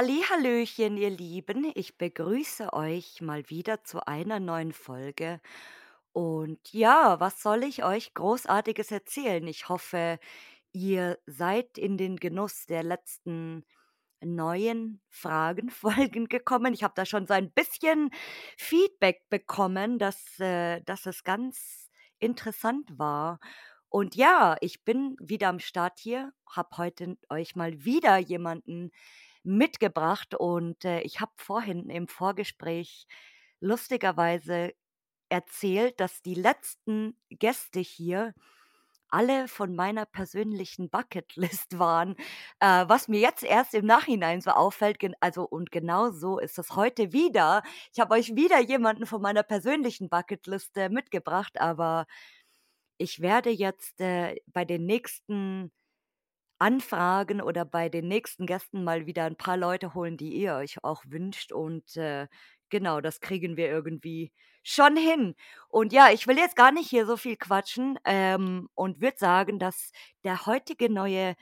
Hallihallöchen, 0.00 0.96
ihr 0.96 1.10
Lieben. 1.10 1.72
Ich 1.74 1.98
begrüße 1.98 2.72
euch 2.72 3.20
mal 3.20 3.50
wieder 3.50 3.84
zu 3.84 4.06
einer 4.06 4.38
neuen 4.38 4.72
Folge. 4.72 5.40
Und 6.12 6.72
ja, 6.72 7.20
was 7.20 7.42
soll 7.42 7.64
ich 7.64 7.84
euch 7.84 8.14
Großartiges 8.14 8.92
erzählen? 8.92 9.46
Ich 9.46 9.68
hoffe, 9.68 10.18
ihr 10.72 11.18
seid 11.26 11.78
in 11.78 11.96
den 11.96 12.16
Genuss 12.16 12.66
der 12.66 12.82
letzten 12.82 13.64
neuen 14.22 15.00
Fragenfolgen 15.08 16.28
gekommen. 16.28 16.74
Ich 16.74 16.82
habe 16.82 16.94
da 16.94 17.06
schon 17.06 17.26
so 17.26 17.34
ein 17.34 17.52
bisschen 17.52 18.10
Feedback 18.56 19.28
bekommen, 19.30 19.98
dass, 19.98 20.38
äh, 20.40 20.82
dass 20.82 21.06
es 21.06 21.24
ganz 21.24 21.90
interessant 22.18 22.98
war. 22.98 23.40
Und 23.88 24.14
ja, 24.14 24.56
ich 24.60 24.84
bin 24.84 25.16
wieder 25.20 25.48
am 25.48 25.58
Start 25.58 25.98
hier, 25.98 26.32
habe 26.48 26.76
heute 26.76 27.16
euch 27.28 27.56
mal 27.56 27.84
wieder 27.84 28.18
jemanden 28.18 28.92
mitgebracht 29.42 30.34
und 30.34 30.84
äh, 30.84 31.00
ich 31.00 31.20
habe 31.20 31.32
vorhin 31.36 31.88
im 31.88 32.06
Vorgespräch 32.06 33.06
lustigerweise 33.58 34.72
erzählt, 35.28 35.98
dass 35.98 36.22
die 36.22 36.34
letzten 36.34 37.16
Gäste 37.30 37.80
hier 37.80 38.34
alle 39.10 39.48
von 39.48 39.74
meiner 39.74 40.06
persönlichen 40.06 40.90
Bucketlist 40.90 41.78
waren, 41.78 42.16
äh, 42.60 42.84
was 42.88 43.08
mir 43.08 43.20
jetzt 43.20 43.42
erst 43.42 43.74
im 43.74 43.86
Nachhinein 43.86 44.40
so 44.40 44.50
auffällt. 44.50 44.98
Also 45.20 45.44
und 45.44 45.70
genau 45.70 46.10
so 46.10 46.38
ist 46.38 46.58
es 46.58 46.76
heute 46.76 47.12
wieder. 47.12 47.62
Ich 47.92 48.00
habe 48.00 48.14
euch 48.14 48.34
wieder 48.36 48.60
jemanden 48.60 49.06
von 49.06 49.22
meiner 49.22 49.42
persönlichen 49.42 50.08
Bucketlist 50.08 50.76
äh, 50.76 50.88
mitgebracht, 50.88 51.60
aber 51.60 52.06
ich 52.98 53.20
werde 53.20 53.50
jetzt 53.50 54.00
äh, 54.00 54.36
bei 54.46 54.64
den 54.64 54.86
nächsten 54.86 55.72
Anfragen 56.60 57.40
oder 57.40 57.64
bei 57.64 57.88
den 57.88 58.06
nächsten 58.08 58.46
Gästen 58.46 58.84
mal 58.84 59.06
wieder 59.06 59.24
ein 59.24 59.36
paar 59.36 59.56
Leute 59.56 59.94
holen, 59.94 60.16
die 60.18 60.34
ihr 60.34 60.54
euch 60.56 60.84
auch 60.84 61.04
wünscht. 61.06 61.52
Und 61.52 61.96
äh, 61.96 62.28
genau, 62.70 63.00
das 63.00 63.20
kriegen 63.20 63.56
wir 63.56 63.68
irgendwie 63.68 64.32
schon 64.62 64.96
hin. 64.96 65.34
Und 65.68 65.92
ja, 65.92 66.10
ich 66.10 66.26
will 66.26 66.36
jetzt 66.36 66.56
gar 66.56 66.72
nicht 66.72 66.88
hier 66.88 67.06
so 67.06 67.16
viel 67.16 67.36
quatschen 67.36 67.98
ähm, 68.04 68.68
und 68.74 69.00
würde 69.00 69.18
sagen, 69.18 69.58
dass 69.58 69.92
der 70.24 70.46
heutige 70.46 70.92
neue 70.92 71.34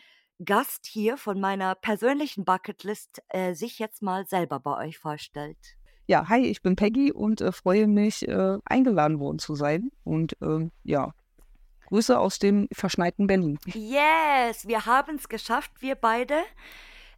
Gast 0.45 0.87
hier 0.87 1.17
von 1.17 1.41
meiner 1.41 1.75
persönlichen 1.75 2.45
Bucketlist 2.45 3.23
äh, 3.29 3.55
sich 3.55 3.79
jetzt 3.79 4.03
mal 4.03 4.27
selber 4.27 4.61
bei 4.61 4.87
euch 4.87 4.99
vorstellt. 4.99 5.59
Ja, 6.06 6.29
hi, 6.29 6.41
ich 6.41 6.62
bin 6.62 6.77
Peggy 6.77 7.12
und 7.12 7.41
äh, 7.41 7.53
freue 7.53 7.87
mich, 7.87 8.27
äh, 8.27 8.59
eingeladen 8.65 9.21
worden 9.21 9.39
zu 9.39 9.55
sein. 9.55 9.91
Und 10.05 10.37
ähm, 10.41 10.71
ja, 10.84 11.12
Grüße 11.89 12.19
aus 12.19 12.39
dem 12.39 12.69
verschneiten 12.73 13.27
Berlin. 13.27 13.59
Yes, 13.67 14.67
wir 14.67 14.87
haben 14.87 15.17
es 15.17 15.29
geschafft, 15.29 15.73
wir 15.81 15.97
beide. 15.97 16.37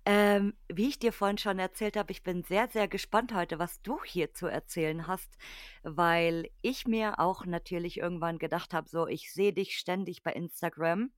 Ähm, 0.06 0.54
wie 0.68 0.88
ich 0.88 0.98
dir 0.98 1.12
vorhin 1.12 1.36
schon 1.36 1.58
erzählt 1.58 1.96
habe, 1.96 2.10
ich 2.10 2.22
bin 2.22 2.42
sehr, 2.42 2.68
sehr 2.68 2.88
gespannt 2.88 3.34
heute, 3.34 3.58
was 3.58 3.82
du 3.82 4.02
hier 4.02 4.32
zu 4.32 4.46
erzählen 4.46 5.06
hast, 5.06 5.30
weil 5.82 6.48
ich 6.62 6.86
mir 6.86 7.18
auch 7.18 7.44
natürlich 7.44 7.98
irgendwann 7.98 8.38
gedacht 8.38 8.72
habe, 8.72 8.88
so, 8.88 9.06
ich 9.06 9.32
sehe 9.32 9.52
dich 9.52 9.76
ständig 9.76 10.22
bei 10.22 10.32
Instagram 10.32 11.10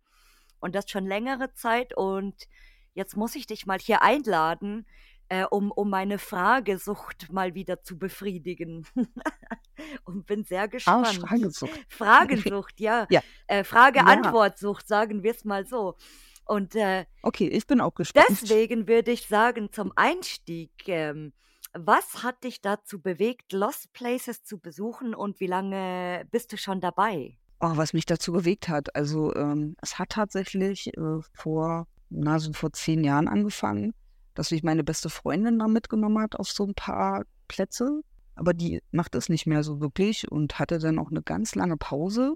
und 0.59 0.75
das 0.75 0.91
schon 0.91 1.07
längere 1.07 1.53
Zeit 1.55 1.97
und 1.97 2.49
jetzt 2.95 3.17
muss 3.17 3.37
ich 3.37 3.47
dich 3.47 3.67
mal 3.67 3.79
hier 3.79 4.03
einladen, 4.03 4.87
äh, 5.29 5.45
um, 5.45 5.71
um 5.71 5.89
meine 5.89 6.19
Fragesucht 6.19 7.33
mal 7.33 7.55
wieder 7.55 7.83
zu 7.83 7.99
befriedigen. 7.99 8.87
und 10.05 10.27
bin 10.27 10.45
sehr 10.45 10.69
gespannt. 10.69 11.21
Ah, 11.23 11.27
Fragesucht. 11.27 11.87
Fragensucht, 11.89 12.81
ja. 12.81 13.07
ja. 13.11 13.23
Äh, 13.47 13.65
Frage-Antwort-Sucht, 13.65 14.87
sagen 14.87 15.23
wir 15.23 15.31
es 15.31 15.45
mal 15.45 15.67
so. 15.67 15.97
Und 16.45 16.75
äh, 16.75 17.07
okay, 17.23 17.48
ich 17.48 17.67
bin 17.67 17.80
auch 17.80 17.95
gespannt. 17.95 18.27
Deswegen 18.29 18.89
würde 18.89 19.13
ich 19.13 19.27
sagen, 19.27 19.73
zum 19.73 19.92
Einstieg, 19.97 20.70
ähm, 20.86 21.33
was 21.73 22.23
hat 22.23 22.45
dich 22.45 22.61
dazu 22.61 23.01
bewegt, 23.01 23.53
Lost 23.53 23.92
Places 23.92 24.42
zu 24.42 24.58
besuchen 24.58 25.14
und 25.14 25.41
wie 25.41 25.47
lange 25.47 26.27
bist 26.30 26.53
du 26.53 26.57
schon 26.57 26.80
dabei? 26.80 27.39
Oh, 27.61 27.77
was 27.77 27.92
mich 27.92 28.07
dazu 28.07 28.33
bewegt 28.33 28.69
hat. 28.69 28.95
Also 28.97 29.35
ähm, 29.35 29.77
es 29.80 29.98
hat 29.98 30.11
tatsächlich 30.11 30.89
äh, 30.97 31.20
vor, 31.33 31.86
na, 32.11 32.39
so 32.39 32.53
vor 32.53 32.73
zehn 32.73 33.05
Jahren 33.05 33.29
angefangen 33.29 33.95
dass 34.35 34.51
mich 34.51 34.63
meine 34.63 34.85
beste 34.85 35.11
Freundin 35.11 35.59
da 35.59 35.69
mitgenommen 35.69 36.19
hat 36.19 36.36
auf 36.36 36.51
so 36.51 36.64
ein 36.64 36.74
paar 36.74 37.24
Plätze. 37.48 38.03
Aber 38.35 38.55
die 38.55 38.80
macht 38.91 39.14
es 39.14 39.29
nicht 39.29 39.47
mehr 39.47 39.63
so 39.63 39.80
wirklich 39.80 40.30
und 40.30 40.59
hatte 40.59 40.79
dann 40.79 40.98
auch 40.98 41.11
eine 41.11 41.23
ganz 41.23 41.55
lange 41.55 41.77
Pause, 41.77 42.35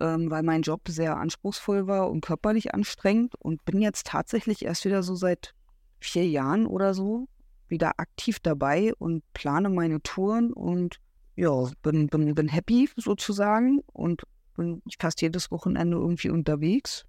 ähm, 0.00 0.30
weil 0.30 0.42
mein 0.42 0.62
Job 0.62 0.88
sehr 0.88 1.16
anspruchsvoll 1.16 1.86
war 1.86 2.10
und 2.10 2.20
körperlich 2.20 2.74
anstrengend. 2.74 3.34
Und 3.38 3.64
bin 3.64 3.80
jetzt 3.80 4.06
tatsächlich 4.06 4.64
erst 4.64 4.84
wieder 4.84 5.02
so 5.02 5.14
seit 5.14 5.54
vier 6.00 6.26
Jahren 6.26 6.66
oder 6.66 6.94
so 6.94 7.28
wieder 7.68 7.98
aktiv 7.98 8.38
dabei 8.40 8.92
und 8.98 9.22
plane 9.34 9.68
meine 9.68 10.00
Touren 10.00 10.52
und 10.52 11.00
ja, 11.36 11.70
bin, 11.82 12.08
bin, 12.08 12.34
bin 12.34 12.48
happy 12.48 12.88
sozusagen 12.96 13.80
und 13.92 14.22
bin 14.56 14.82
fast 14.98 15.20
jedes 15.20 15.50
Wochenende 15.50 15.98
irgendwie 15.98 16.30
unterwegs 16.30 17.04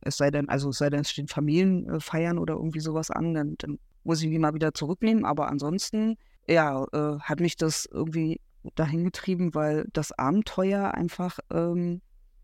es 0.00 0.16
sei 0.16 0.30
denn, 0.30 0.48
also 0.48 0.70
es 0.70 0.78
sei 0.78 0.90
denn, 0.90 1.00
es 1.00 1.10
stehen 1.10 1.28
Familienfeiern 1.28 2.38
oder 2.38 2.54
irgendwie 2.54 2.80
sowas 2.80 3.10
an, 3.10 3.34
dann, 3.34 3.54
dann 3.58 3.78
muss 4.04 4.22
ich 4.22 4.28
mich 4.28 4.38
mal 4.38 4.54
wieder 4.54 4.74
zurücknehmen. 4.74 5.24
Aber 5.24 5.48
ansonsten, 5.48 6.16
ja, 6.46 6.84
äh, 6.92 7.18
hat 7.20 7.40
mich 7.40 7.56
das 7.56 7.88
irgendwie 7.90 8.40
dahin 8.74 9.04
getrieben, 9.04 9.54
weil 9.54 9.86
das 9.92 10.12
Abenteuer 10.12 10.94
einfach 10.94 11.38
ähm, 11.50 12.00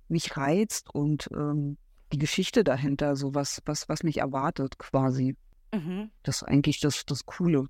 mich 0.08 0.36
reizt 0.36 0.94
und 0.94 1.28
ähm, 1.32 1.76
die 2.12 2.19
Geschichte 2.19 2.64
dahinter, 2.64 3.16
so 3.16 3.34
was, 3.34 3.62
was, 3.64 3.88
was 3.88 4.03
mich 4.03 4.19
erwartet 4.19 4.78
quasi. 4.78 5.36
Mhm. 5.72 6.10
Das 6.22 6.42
ist 6.42 6.42
eigentlich 6.42 6.81
das, 6.81 7.04
das 7.06 7.26
Coole. 7.26 7.66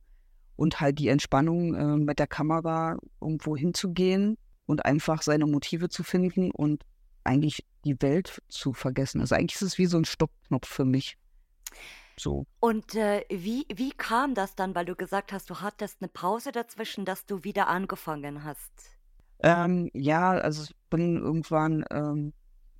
Und 0.56 0.80
halt 0.80 0.98
die 0.98 1.08
Entspannung, 1.08 1.74
äh, 1.74 1.96
mit 1.96 2.18
der 2.18 2.26
Kamera 2.26 2.96
irgendwo 3.20 3.56
hinzugehen 3.56 4.36
und 4.66 4.84
einfach 4.84 5.22
seine 5.22 5.46
Motive 5.46 5.88
zu 5.88 6.02
finden 6.02 6.50
und 6.50 6.84
eigentlich 7.24 7.64
die 7.84 8.00
Welt 8.02 8.42
zu 8.48 8.72
vergessen. 8.72 9.20
Also 9.20 9.34
eigentlich 9.34 9.56
ist 9.56 9.62
es 9.62 9.78
wie 9.78 9.86
so 9.86 9.98
ein 9.98 10.04
Stoppknopf 10.04 10.68
für 10.68 10.84
mich. 10.84 11.16
So. 12.20 12.44
Und 12.60 12.94
äh, 12.97 13.25
wie, 13.31 13.64
wie 13.75 13.92
kam 13.92 14.34
das 14.34 14.54
dann, 14.54 14.75
weil 14.75 14.84
du 14.84 14.94
gesagt 14.94 15.32
hast, 15.32 15.48
du 15.48 15.60
hattest 15.62 16.03
eine 16.03 16.08
Pause 16.08 16.53
dazwischen, 16.53 17.06
dass 17.06 17.25
du 17.25 17.44
wieder 17.44 17.69
angefangen 17.69 18.44
hast? 18.44 18.70
Ähm, 19.38 19.88
ja, 19.94 20.32
also 20.32 20.64
ich 20.64 20.76
bin 20.91 21.16
irgendwann 21.16 21.82
ähm, 21.91 22.34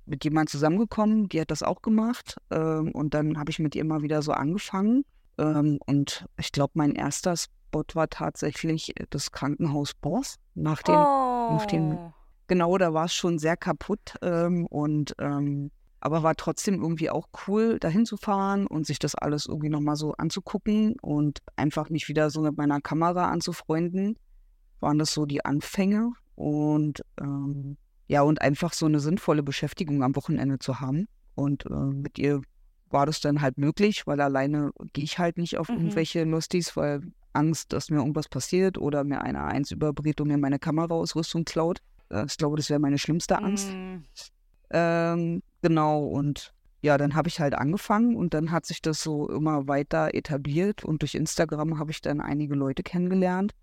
mit 0.05 0.23
jemandem 0.23 0.51
zusammengekommen, 0.51 1.27
die 1.27 1.41
hat 1.41 1.49
das 1.49 1.63
auch 1.63 1.81
gemacht. 1.81 2.37
Ähm, 2.51 2.91
und 2.91 3.15
dann 3.15 3.39
habe 3.39 3.49
ich 3.49 3.57
mit 3.57 3.75
ihr 3.75 3.83
mal 3.83 4.03
wieder 4.03 4.21
so 4.21 4.31
angefangen. 4.31 5.05
Ähm, 5.39 5.79
und 5.87 6.27
ich 6.37 6.51
glaube, 6.51 6.73
mein 6.75 6.93
erster 6.93 7.35
Spot 7.35 7.85
war 7.95 8.09
tatsächlich 8.09 8.93
das 9.09 9.31
Krankenhaus 9.31 9.95
Boss 9.95 10.35
nach 10.53 10.83
den, 10.83 10.93
oh. 10.93 11.57
nach 11.57 11.65
oh 11.73 12.13
genau, 12.45 12.77
da 12.77 12.93
war 12.93 13.05
es 13.05 13.13
schon 13.15 13.39
sehr 13.39 13.57
kaputt 13.57 14.17
ähm, 14.21 14.67
und 14.67 15.15
ähm, 15.17 15.71
aber 16.01 16.23
war 16.23 16.35
trotzdem 16.35 16.81
irgendwie 16.81 17.09
auch 17.09 17.29
cool, 17.47 17.79
dahin 17.79 18.05
zu 18.05 18.17
fahren 18.17 18.65
und 18.65 18.85
sich 18.87 18.99
das 18.99 19.15
alles 19.15 19.45
irgendwie 19.45 19.69
nochmal 19.69 19.95
so 19.95 20.13
anzugucken 20.13 20.95
und 21.01 21.39
einfach 21.55 21.89
mich 21.89 22.09
wieder 22.09 22.31
so 22.31 22.41
mit 22.41 22.57
meiner 22.57 22.81
Kamera 22.81 23.29
anzufreunden. 23.29 24.17
Waren 24.79 24.97
das 24.97 25.13
so 25.13 25.27
die 25.27 25.45
Anfänge 25.45 26.11
und 26.35 27.01
ähm, 27.19 27.77
ja, 28.07 28.23
und 28.23 28.41
einfach 28.41 28.73
so 28.73 28.87
eine 28.87 28.99
sinnvolle 28.99 29.43
Beschäftigung 29.43 30.03
am 30.03 30.15
Wochenende 30.15 30.57
zu 30.57 30.79
haben. 30.79 31.07
Und 31.35 31.65
äh, 31.67 31.73
mit 31.73 32.17
ihr 32.17 32.41
war 32.89 33.05
das 33.05 33.21
dann 33.21 33.41
halt 33.41 33.57
möglich, 33.57 34.05
weil 34.07 34.19
alleine 34.19 34.71
gehe 34.93 35.03
ich 35.03 35.19
halt 35.19 35.37
nicht 35.37 35.57
auf 35.57 35.69
mhm. 35.69 35.75
irgendwelche 35.75 36.23
Lustis, 36.23 36.75
weil 36.75 37.01
Angst, 37.33 37.73
dass 37.73 37.89
mir 37.89 37.97
irgendwas 37.97 38.27
passiert 38.27 38.77
oder 38.77 39.03
mir 39.03 39.21
einer 39.21 39.45
eins 39.45 39.71
überbrät 39.71 40.19
und 40.19 40.27
mir 40.27 40.37
meine 40.37 40.59
Kameraausrüstung 40.59 41.45
klaut. 41.45 41.79
Äh, 42.09 42.25
ich 42.25 42.37
glaube, 42.37 42.57
das 42.57 42.69
wäre 42.69 42.79
meine 42.79 42.97
schlimmste 42.97 43.37
Angst. 43.37 43.71
Mm. 43.71 44.03
Ähm, 44.71 45.43
genau, 45.61 46.03
und 46.05 46.53
ja, 46.81 46.97
dann 46.97 47.13
habe 47.13 47.27
ich 47.27 47.39
halt 47.39 47.53
angefangen 47.53 48.15
und 48.15 48.33
dann 48.33 48.51
hat 48.51 48.65
sich 48.65 48.81
das 48.81 49.03
so 49.03 49.29
immer 49.29 49.67
weiter 49.67 50.15
etabliert 50.15 50.83
und 50.83 51.03
durch 51.03 51.13
Instagram 51.13 51.77
habe 51.77 51.91
ich 51.91 52.01
dann 52.01 52.21
einige 52.21 52.55
Leute 52.55 52.81
kennengelernt 52.81 53.53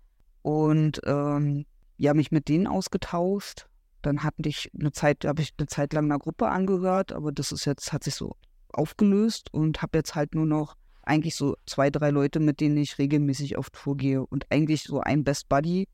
und 0.41 1.01
ähm, 1.05 1.65
ja, 1.97 2.13
mich 2.13 2.31
mit 2.31 2.47
denen 2.47 2.67
ausgetauscht. 2.67 3.67
Dann 4.01 4.23
hatte 4.23 4.47
ich 4.47 4.71
eine 4.79 4.93
Zeit, 4.93 5.25
habe 5.25 5.41
ich 5.41 5.53
eine 5.57 5.67
Zeit 5.67 5.91
lang 5.91 6.05
einer 6.05 6.19
Gruppe 6.19 6.47
angehört, 6.47 7.11
aber 7.11 7.33
das 7.33 7.51
ist 7.51 7.65
jetzt, 7.65 7.91
hat 7.91 8.05
sich 8.05 8.15
so 8.15 8.37
aufgelöst 8.71 9.53
und 9.53 9.81
habe 9.81 9.97
jetzt 9.97 10.15
halt 10.15 10.33
nur 10.33 10.45
noch 10.45 10.75
eigentlich 11.01 11.35
so 11.35 11.57
zwei, 11.65 11.89
drei 11.89 12.11
Leute, 12.11 12.39
mit 12.39 12.61
denen 12.61 12.77
ich 12.77 12.97
regelmäßig 12.97 13.57
auf 13.57 13.69
Tour 13.71 13.97
gehe 13.97 14.25
und 14.25 14.45
eigentlich 14.49 14.83
so 14.83 15.01
ein 15.01 15.25
Best 15.25 15.49
Buddy, 15.49 15.87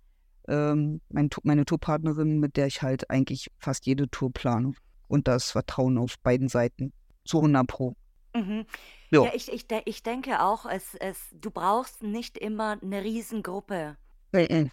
ähm, 0.47 1.01
mein, 1.09 1.29
meine 1.43 1.65
Tourpartnerin, 1.65 2.39
mit 2.39 2.57
der 2.57 2.67
ich 2.67 2.83
halt 2.83 3.09
eigentlich 3.09 3.49
fast 3.57 3.87
jede 3.87 4.07
Tour 4.09 4.31
plane. 4.31 4.73
Und 5.07 5.27
das 5.27 5.51
Vertrauen 5.51 5.97
auf 5.97 6.15
beiden 6.19 6.49
Seiten 6.49 6.93
zu 7.25 7.41
100 7.41 7.67
Pro. 7.67 7.95
Mhm. 8.35 8.65
Ja. 9.11 9.31
Ich 9.35 9.51
ich 9.51 9.67
ich 9.85 10.03
denke 10.03 10.41
auch, 10.41 10.65
es 10.65 10.95
es 10.95 11.29
du 11.33 11.51
brauchst 11.51 12.03
nicht 12.03 12.37
immer 12.37 12.77
'ne 12.81 13.03
Riesengruppe. 13.03 13.97
Mhm. 14.33 14.71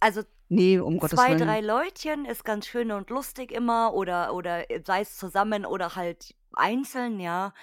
Also 0.00 0.22
Ne, 0.50 0.80
um 0.80 0.98
Gottes 0.98 1.26
2, 1.26 1.28
Willen. 1.28 1.58
3 1.58 1.60
Leutchen 1.60 2.26
ist 2.26 2.44
ganz 2.44 2.66
schön 2.68 2.92
und 2.92 3.10
lustig 3.10 3.52
immer 3.52 3.94
oder 3.94 4.34
oder, 4.34 4.70
äh, 4.70 4.82
sei 4.86 5.02
es 5.02 5.16
zusammen 5.18 5.66
oder 5.66 5.96
halt 5.96 6.34
einzeln, 6.54 7.20
ja. 7.20 7.54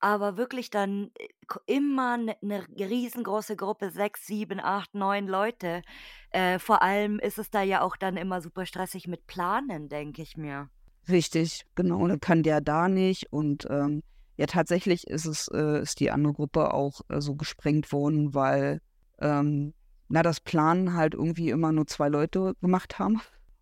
Aber 0.00 0.36
wirklich 0.38 0.70
dann, 0.70 1.12
äh, 1.18 1.28
immer 1.66 2.18
'ne 2.18 2.36
'ne 2.42 2.64
riesengroße 2.78 3.56
Gruppe, 3.56 3.90
6, 3.90 4.26
7, 4.26 4.60
8, 4.60 4.94
9 4.94 5.28
Leute. 5.28 5.82
Äh, 6.30 6.58
vor 6.60 6.82
allem 6.82 7.18
ist 7.20 7.38
es 7.38 7.50
da 7.50 7.62
ja 7.62 7.82
auch 7.82 7.96
dann 7.96 8.16
immer 8.18 8.42
super 8.42 8.66
stressig 8.66 9.08
mit 9.08 9.26
Planen, 9.28 9.88
denke 9.90 10.22
ich 10.22 10.36
mir. 10.38 10.70
Richtig, 11.08 11.64
genau. 11.74 12.06
Dann 12.06 12.20
kann 12.20 12.42
der 12.42 12.60
da 12.60 12.88
nicht 12.88 13.32
und, 13.32 13.66
ähm, 13.70 14.02
ja, 14.36 14.46
tatsächlich 14.46 15.06
ist 15.08 15.24
es 15.26 15.48
äh, 15.48 15.80
ist 15.82 16.00
die 16.00 16.10
andere 16.10 16.32
Gruppe 16.34 16.72
auch, 16.72 17.00
äh, 17.08 17.20
so 17.20 17.34
gesprengt 17.34 17.90
worden, 17.92 18.34
weil, 18.34 18.80
ähm, 19.20 19.74
na, 20.08 20.22
das 20.22 20.40
Planen 20.40 20.94
halt 20.94 21.14
irgendwie 21.14 21.50
immer 21.50 21.72
nur 21.72 21.86
2 21.86 22.08
Leute 22.08 22.54
gemacht 22.60 22.98
haben 22.98 23.20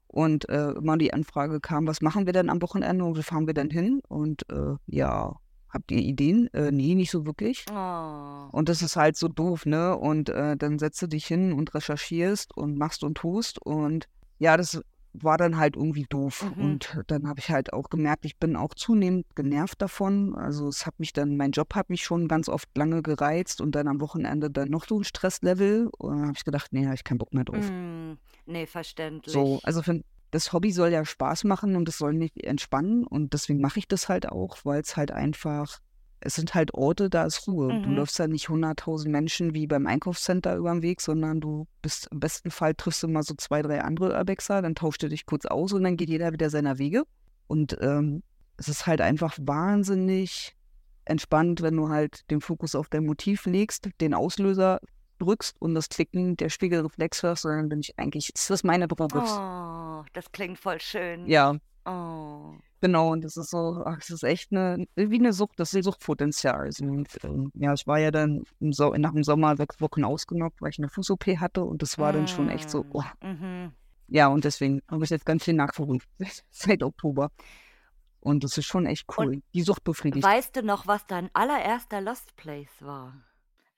und, 0.09 0.49
äh, 0.49 0.71
immer 0.73 0.97
die 0.99 1.13
Anfrage 1.15 1.61
kam: 1.61 1.87
„Was 1.87 2.03
machen 2.03 2.27
wir 2.27 2.33
denn 2.33 2.51
am 2.51 2.61
Wochenende 2.63 3.05
und 3.05 3.17
wo 3.17 3.23
fahren 3.23 3.47
wir 3.47 3.55
denn 3.55 3.71
hin?“ 3.71 4.01
Und, 4.09 4.43
äh, 4.51 4.75
ja: 4.87 5.37
„Habt 5.71 5.91
ihr 5.93 5.99
Ideen?“ 6.01 6.49
„Äh, 6.53 6.71
ne, 6.73 6.95
nicht 6.95 7.11
so 7.11 7.25
wirklich.“ 7.27 7.65
Oh. 7.71 8.49
Und 8.53 8.69
das 8.69 8.83
ist 8.83 8.97
halt 8.97 9.17
so 9.17 9.29
doof, 9.29 9.67
ne? 9.67 9.97
Und, 9.97 10.29
äh, 10.31 10.57
dann 10.57 10.79
setzt 10.79 11.01
du 11.03 11.07
dich 11.07 11.27
hin 11.27 11.53
und 11.53 11.75
recherchierst 11.75 12.57
und 12.57 12.77
machst 12.79 13.03
und 13.05 13.17
tust 13.19 13.59
und 13.65 14.09
ja, 14.39 14.57
das 14.57 14.81
war 15.23 15.37
dann 15.39 15.57
halt 15.57 15.77
irgendwie 15.77 16.07
doof. 16.09 16.53
Mhm. 16.57 16.65
Und 16.65 16.99
dann 17.09 17.29
habe 17.29 17.41
ich 17.41 17.51
halt 17.51 17.73
auch 17.73 17.91
gemerkt, 17.91 18.25
ich 18.25 18.37
bin 18.39 18.57
auch 18.57 18.75
zunehmend 18.75 19.27
genervt 19.35 19.81
davon. 19.83 20.35
Also, 20.35 20.69
es 20.69 20.87
hat 20.87 20.99
mich 20.99 21.13
dann 21.13 21.37
mein 21.37 21.53
Job 21.53 21.75
hat 21.75 21.91
mich 21.91 22.03
schon 22.05 22.29
ganz 22.29 22.49
oft 22.49 22.69
lange 22.77 23.03
gereizt 23.03 23.61
und 23.61 23.75
dann 23.75 23.89
am 23.89 24.01
Wochenende 24.01 24.51
dann 24.51 24.69
noch 24.71 24.87
so 24.87 24.99
'n 24.99 25.05
Stresslevel. 25.05 25.89
Und 25.99 26.17
dann 26.17 26.27
habe 26.29 26.37
ich 26.37 26.45
gedacht: 26.45 26.73
„Ne, 26.73 26.85
habe 26.87 26.95
ich 26.95 27.05
keinen 27.05 27.19
Bock 27.19 27.33
mehr 27.35 27.45
drauf.“ 27.45 27.69
Hm, 27.69 28.19
ne, 28.47 28.67
verständlich. 28.67 29.33
So, 29.33 29.61
also 29.63 29.83
für 29.83 30.03
das 30.31 30.53
Hobby 30.53 30.73
soll 30.73 30.91
ja 30.91 31.05
Spaß 31.05 31.45
machen 31.45 31.77
und 31.77 31.89
es 31.89 31.99
soll 31.99 32.13
mich 32.13 32.33
entspannen 32.45 33.07
und 33.07 33.33
deswegen 33.33 33.61
mache 33.61 33.79
ich 33.79 33.89
das 33.89 34.09
halt 34.09 34.29
auch, 34.29 34.59
weil's 34.65 34.97
halt 34.97 35.11
einfach 35.13 35.79
es 36.27 36.35
sind 36.35 36.55
halt 36.55 36.75
Orte, 36.75 37.09
da 37.09 37.25
ist 37.25 37.47
Ruhe. 37.49 37.69
Du 37.69 37.89
Mhm. 37.89 37.97
läufst 37.97 38.19
da 38.19 38.27
nicht 38.27 38.49
100.000 38.49 39.11
Menschen 39.11 39.55
wie 39.55 39.67
beim 39.67 39.87
Einkaufscenter 39.87 40.57
übern 40.57 40.83
Weg, 40.83 41.01
sondern 41.01 41.41
du 41.41 41.67
bist 41.83 42.09
im 42.11 42.21
besten 42.21 42.51
Fall 42.51 42.75
triffst 42.75 43.03
du 43.03 43.09
mal 43.09 43.23
so 43.23 43.35
2, 43.35 43.63
3 43.63 43.81
andere 43.83 44.13
Urbexer, 44.17 44.61
dann 44.63 44.75
tauscht 44.75 45.03
ihr 45.03 45.09
dich 45.09 45.25
kurz 45.27 45.47
aus 45.47 45.73
und 45.73 45.85
dann 45.85 45.97
geht 45.97 46.11
jeder 46.11 46.33
wieder 46.33 46.51
seiner 46.51 46.79
Wege. 46.79 47.05
Und, 47.47 47.77
ähm, 47.81 48.23
es 48.59 48.69
ist 48.69 48.87
halt 48.87 49.01
einfach 49.01 49.37
wahnsinnig 49.41 50.55
entspannt, 51.05 51.63
wenn 51.63 51.77
du 51.77 51.89
halt 51.89 52.29
den 52.31 52.41
Fokus 52.41 52.75
auf 52.75 52.89
dein 52.89 53.05
Motiv 53.07 53.47
legst, 53.47 53.89
den 54.01 54.15
Auslöser 54.15 54.81
drückst 55.19 55.57
und 55.61 55.75
das 55.75 55.89
Klicken 55.89 56.37
der 56.37 56.49
Spiegelreflex 56.49 57.23
hörst 57.23 57.45
dann 57.45 57.69
bin 57.69 57.81
ich 57.81 57.99
eigentlich 57.99 58.31
ist 58.35 58.51
das 58.51 58.65
meine 58.65 58.89
Droge. 58.89 59.23
Oh, 59.25 60.05
das 60.13 60.31
klingt 60.33 60.59
voll 60.59 60.81
schön. 60.81 61.27
Ja. 61.27 61.57
Oh. 61.87 62.55
Genau, 62.83 63.11
und 63.13 63.25
das 63.25 63.37
ist 63.39 63.51
so 63.51 63.83
ach, 63.87 63.97
das 63.99 64.11
ist 64.11 64.23
echt 64.23 64.53
'ne 64.53 64.87
wie 64.97 65.19
'ne 65.19 65.33
Sucht, 65.33 65.59
das 65.59 65.71
ist 65.73 65.77
'n 65.77 65.83
Suchtpotenzial. 65.83 66.57
Also, 66.67 66.85
und, 66.85 67.09
ähm, 67.25 67.51
ja, 67.55 67.73
ich 67.73 67.87
war 67.87 67.99
ja 67.99 68.11
dann 68.11 68.43
im 68.61 68.73
So 68.75 68.93
nach 68.93 69.13
dem 69.13 69.25
Sommer 69.25 69.57
6 69.57 69.81
Wochen 69.81 70.05
ausgenockt, 70.05 70.61
weil 70.61 70.71
ich 70.71 70.79
'ne 70.79 70.89
Fuß-OP 70.91 71.25
hatte 71.39 71.65
und 71.65 71.81
das 71.81 71.97
war 71.99 72.13
dann 72.13 72.27
schon 72.27 72.49
echt 72.51 72.69
so, 72.69 72.85
Hm, 72.91 72.93
oh. 72.93 73.03
mhm. 73.23 73.77
Ja, 74.09 74.29
und 74.29 74.45
deswegen 74.45 74.81
habe 74.91 75.05
ich 75.05 75.11
jetzt 75.11 75.27
ganz 75.27 75.45
viel 75.45 75.55
nachgeholt 75.55 76.05
seit 76.51 76.83
Oktober. 76.83 77.31
Und 78.21 78.45
das 78.45 78.59
ist 78.59 78.67
schon 78.67 78.87
echt 78.87 79.07
Und 79.19 79.21
cool. 79.21 79.43
Die 79.55 79.63
Sucht 79.63 79.85
befriedigt. 79.85 80.31
weißt 80.31 80.57
du 80.57 80.63
noch, 80.63 80.87
was 80.87 81.07
dein 81.07 81.31
allererster 81.35 82.01
Lost 82.01 82.37
Place 82.37 82.83
war? 82.83 83.25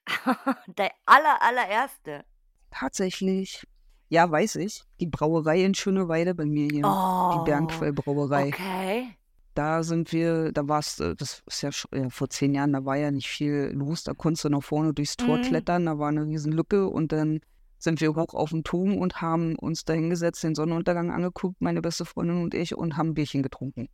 Der 0.77 0.93
aller 1.07 1.41
allererste? 1.43 2.25
Tatsächlich. 2.73 3.65
Ja, 4.11 4.31
weiß 4.31 4.57
ich. 4.57 4.85
Die 5.01 5.07
Brauerei 5.07 5.63
in 5.65 5.75
Schöneweide 5.75 6.35
bei 6.35 6.47
mir 6.47 6.67
hier, 6.67 6.97
die 7.31 7.41
Oh, 7.41 7.41
Bärenquell-Brauerei. 7.41 8.55
okay. 8.55 9.19
Da 9.55 9.83
sind 9.83 10.13
wir 10.13 10.53
da 10.53 10.69
war's 10.69 11.01
äh, 11.01 11.17
das 11.17 11.43
ist 11.47 11.63
ja 11.63 11.71
äh, 11.93 12.11
vor 12.11 12.31
10 12.31 12.55
Jahren, 12.55 12.73
da 12.73 12.85
war 12.85 12.97
ja 12.97 13.11
nicht 13.11 13.29
viel 13.29 13.71
los. 13.75 14.05
Da 14.05 14.15
konntest 14.15 14.45
du 14.45 14.51
nach 14.51 14.63
vorne 14.63 14.95
durchs 14.95 15.17
Tor 15.17 15.39
Mhm. 15.39 15.39
klettern, 15.41 15.87
da 15.87 15.99
war 15.99 16.13
'ne 16.13 16.25
Riesenlücke 16.27 16.89
und 16.89 17.13
dann 17.13 17.41
sind 17.79 18.01
wir 18.01 18.11
hoch 18.15 18.35
auf'n 18.35 18.63
Turm 18.65 18.97
und 18.99 19.21
haben 19.23 19.57
uns 19.57 19.85
da 19.85 19.95
hingesetzt, 19.95 20.43
den 20.45 20.55
Sonnenuntergang 20.55 21.11
angeguckt, 21.13 21.61
meine 21.61 21.83
beste 21.83 22.05
Freundin 22.05 22.43
und 22.43 22.55
ich, 22.55 22.77
und 22.77 22.97
haben 22.97 23.11
'n 23.11 23.15
Bierchen 23.15 23.43
getrunken. 23.43 23.89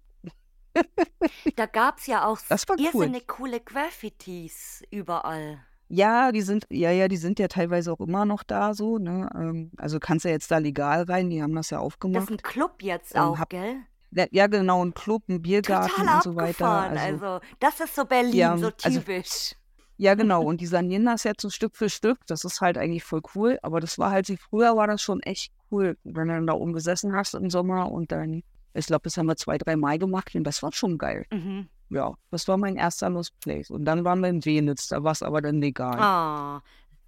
Da 1.57 1.67
gab's 1.67 2.07
ja 2.07 2.27
auch 2.27 2.39
Das 2.51 2.69
war 2.69 2.77
cool. 2.93 3.15
irrsinnig 3.15 3.27
coole 3.29 3.61
Graffitis 3.61 4.83
überall. 4.91 5.65
Ja, 5.91 6.33
die 6.33 6.41
sind 6.41 6.65
ja, 6.71 6.91
ja, 6.91 7.09
die 7.09 7.17
sind 7.19 7.39
ja 7.39 7.47
teilweise 7.49 7.93
auch 7.93 8.01
immer 8.01 8.25
noch 8.25 8.43
da 8.43 8.73
so, 8.75 8.99
ne? 8.99 9.29
Ähm, 9.35 9.71
also, 9.77 10.01
kannst 10.01 10.25
ja 10.25 10.31
jetzt 10.31 10.51
da 10.51 10.59
legal 10.59 11.03
rein, 11.05 11.29
die 11.29 11.43
haben 11.43 11.55
das 11.55 11.71
ja 11.71 11.79
Das 12.13 12.25
ist 12.25 12.31
'n 12.31 12.37
aufgemacht. 12.37 12.43
Club 12.43 12.83
jetzt 12.83 13.15
Ähm, 13.15 13.39
auch, 13.39 13.41
habe 13.41 13.51
gell? 13.51 13.87
ja, 14.33 14.47
genau, 14.49 14.83
'n 14.85 14.95
Club, 14.95 15.25
'n 15.29 15.43
Biergarten 15.43 16.09
Total 16.09 16.09
und 16.09 16.23
so 16.23 16.37
weiter. 16.37 16.89
Also 16.89 17.21
Also, 17.21 17.41
das 17.61 17.81
ist 17.81 17.95
so 17.95 18.05
Berlin, 18.05 18.57
ja, 18.57 18.59
so 18.59 18.71
also 18.83 19.01
typisch. 19.01 19.55
ja, 19.99 20.15
genau. 20.17 20.45
Und 20.45 20.61
die 20.61 20.67
sanieren 20.67 21.07
das 21.07 21.25
jetzt 21.25 21.43
so 21.43 21.51
Stück 21.51 21.77
für 21.77 21.91
Stück. 21.91 22.19
Das 22.29 22.45
ist 22.45 22.61
halt 22.61 22.79
eigentlich 22.79 23.05
voll 23.05 23.23
cool. 23.37 23.59
Aber 23.63 23.81
das 23.81 23.99
war 23.99 24.11
halt 24.13 24.29
früher 24.41 24.77
war 24.77 24.87
das 24.89 25.03
schon 25.03 25.21
echt 25.23 25.53
cool, 25.71 25.97
wenn 26.05 26.29
du 26.29 26.35
dann 26.35 26.47
da 26.49 26.55
oben 26.55 26.73
gesessen 26.75 27.15
hast 27.17 27.35
im 27.35 27.51
Sommer 27.51 27.93
und 27.93 28.13
dann 28.13 28.43
ich 28.75 28.87
glaube, 28.87 29.03
das 29.05 29.17
haben 29.19 29.27
wir 29.27 29.37
2, 29.37 29.59
3 29.59 29.77
Mal 29.77 29.99
gemacht 29.99 30.35
und 30.37 30.45
das 30.45 30.63
war 30.63 30.73
schon 30.73 30.99
geil. 30.99 31.27
Mhm. 31.33 31.69
Ja, 31.91 32.15
das 32.31 32.49
war 32.49 32.57
mein 32.57 32.77
erster 32.77 33.11
Lost 33.11 33.39
Place. 33.41 33.71
Und 33.71 33.85
dann 33.85 34.05
waren 34.05 34.21
wir 34.21 34.29
in 34.29 34.45
Venitz, 34.45 34.89
da 34.89 35.03
war's 35.05 35.23
aber 35.23 35.41
dann 35.43 35.61
legal. 35.61 35.99
Ah. 35.99 36.63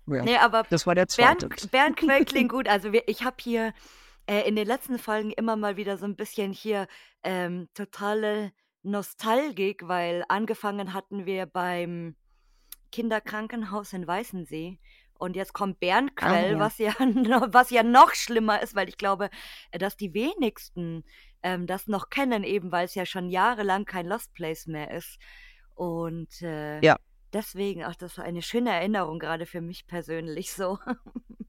Ja, 0.09 0.23
Ne, 0.23 0.41
aber 0.41 0.63
das 0.71 0.87
war 0.87 0.95
der 0.95 1.09
zweite. 1.09 1.49
Bärenquell 1.71 2.25
klingt 2.27 2.53
gut. 2.53 2.69
Also, 2.69 2.93
wir 2.93 3.09
ich 3.09 3.25
habe 3.25 3.37
hier, 3.41 3.73
äh, 4.27 4.49
in 4.49 4.55
den 4.55 4.67
letzten 4.67 4.99
Folgen 4.99 5.33
immer 5.33 5.57
mal 5.57 5.77
wieder 5.77 5.97
so 5.99 6.05
'n 6.07 6.15
bisschen 6.15 6.53
hier, 6.53 6.87
ähm, 7.25 7.69
totale 7.75 8.53
Nostalgik, 8.85 9.89
weil 9.89 10.25
angefangen 10.29 10.93
hatten 10.93 11.27
wir 11.27 11.47
beim 11.47 12.15
Kinderkrankenhaus 12.93 13.93
in 13.93 14.07
Weißensee 14.07 14.79
und 15.19 15.37
jetzt 15.37 15.53
kommt 15.53 15.77
Ah, 15.77 15.81
Bärenquell, 15.81 16.53
ja. 16.53 16.59
was 16.59 16.79
ja 16.79 16.93
was 17.53 17.71
ja 17.71 17.83
noch 17.83 18.15
schlimmer 18.15 18.63
ist, 18.63 18.75
weil 18.75 18.89
ich 18.89 18.97
glaube, 18.99 19.31
äh, 19.71 19.79
dass 19.79 19.97
die 19.97 20.15
wenigsten, 20.15 21.05
ähm, 21.43 21.67
das 21.67 21.87
noch 21.87 22.09
kennen, 22.11 22.45
eben 22.45 22.73
weil's 22.73 22.95
ja 22.95 23.07
schon 23.07 23.29
jahrelang 23.29 23.85
kein 23.85 24.07
Lost 24.07 24.33
Place 24.35 24.67
mehr 24.67 24.91
ist. 24.93 25.19
Und, 25.75 26.43
äh, 26.43 26.81
Ja. 26.83 26.97
deswegen 27.33 27.85
ach, 27.85 27.97
das 27.97 28.17
war 28.19 28.25
eine 28.25 28.43
schöne 28.43 28.71
Erinnerung, 28.71 29.19
grade 29.19 29.47
für 29.47 29.61
mich 29.61 29.87
persönlich 29.87 30.53
so. 30.53 30.79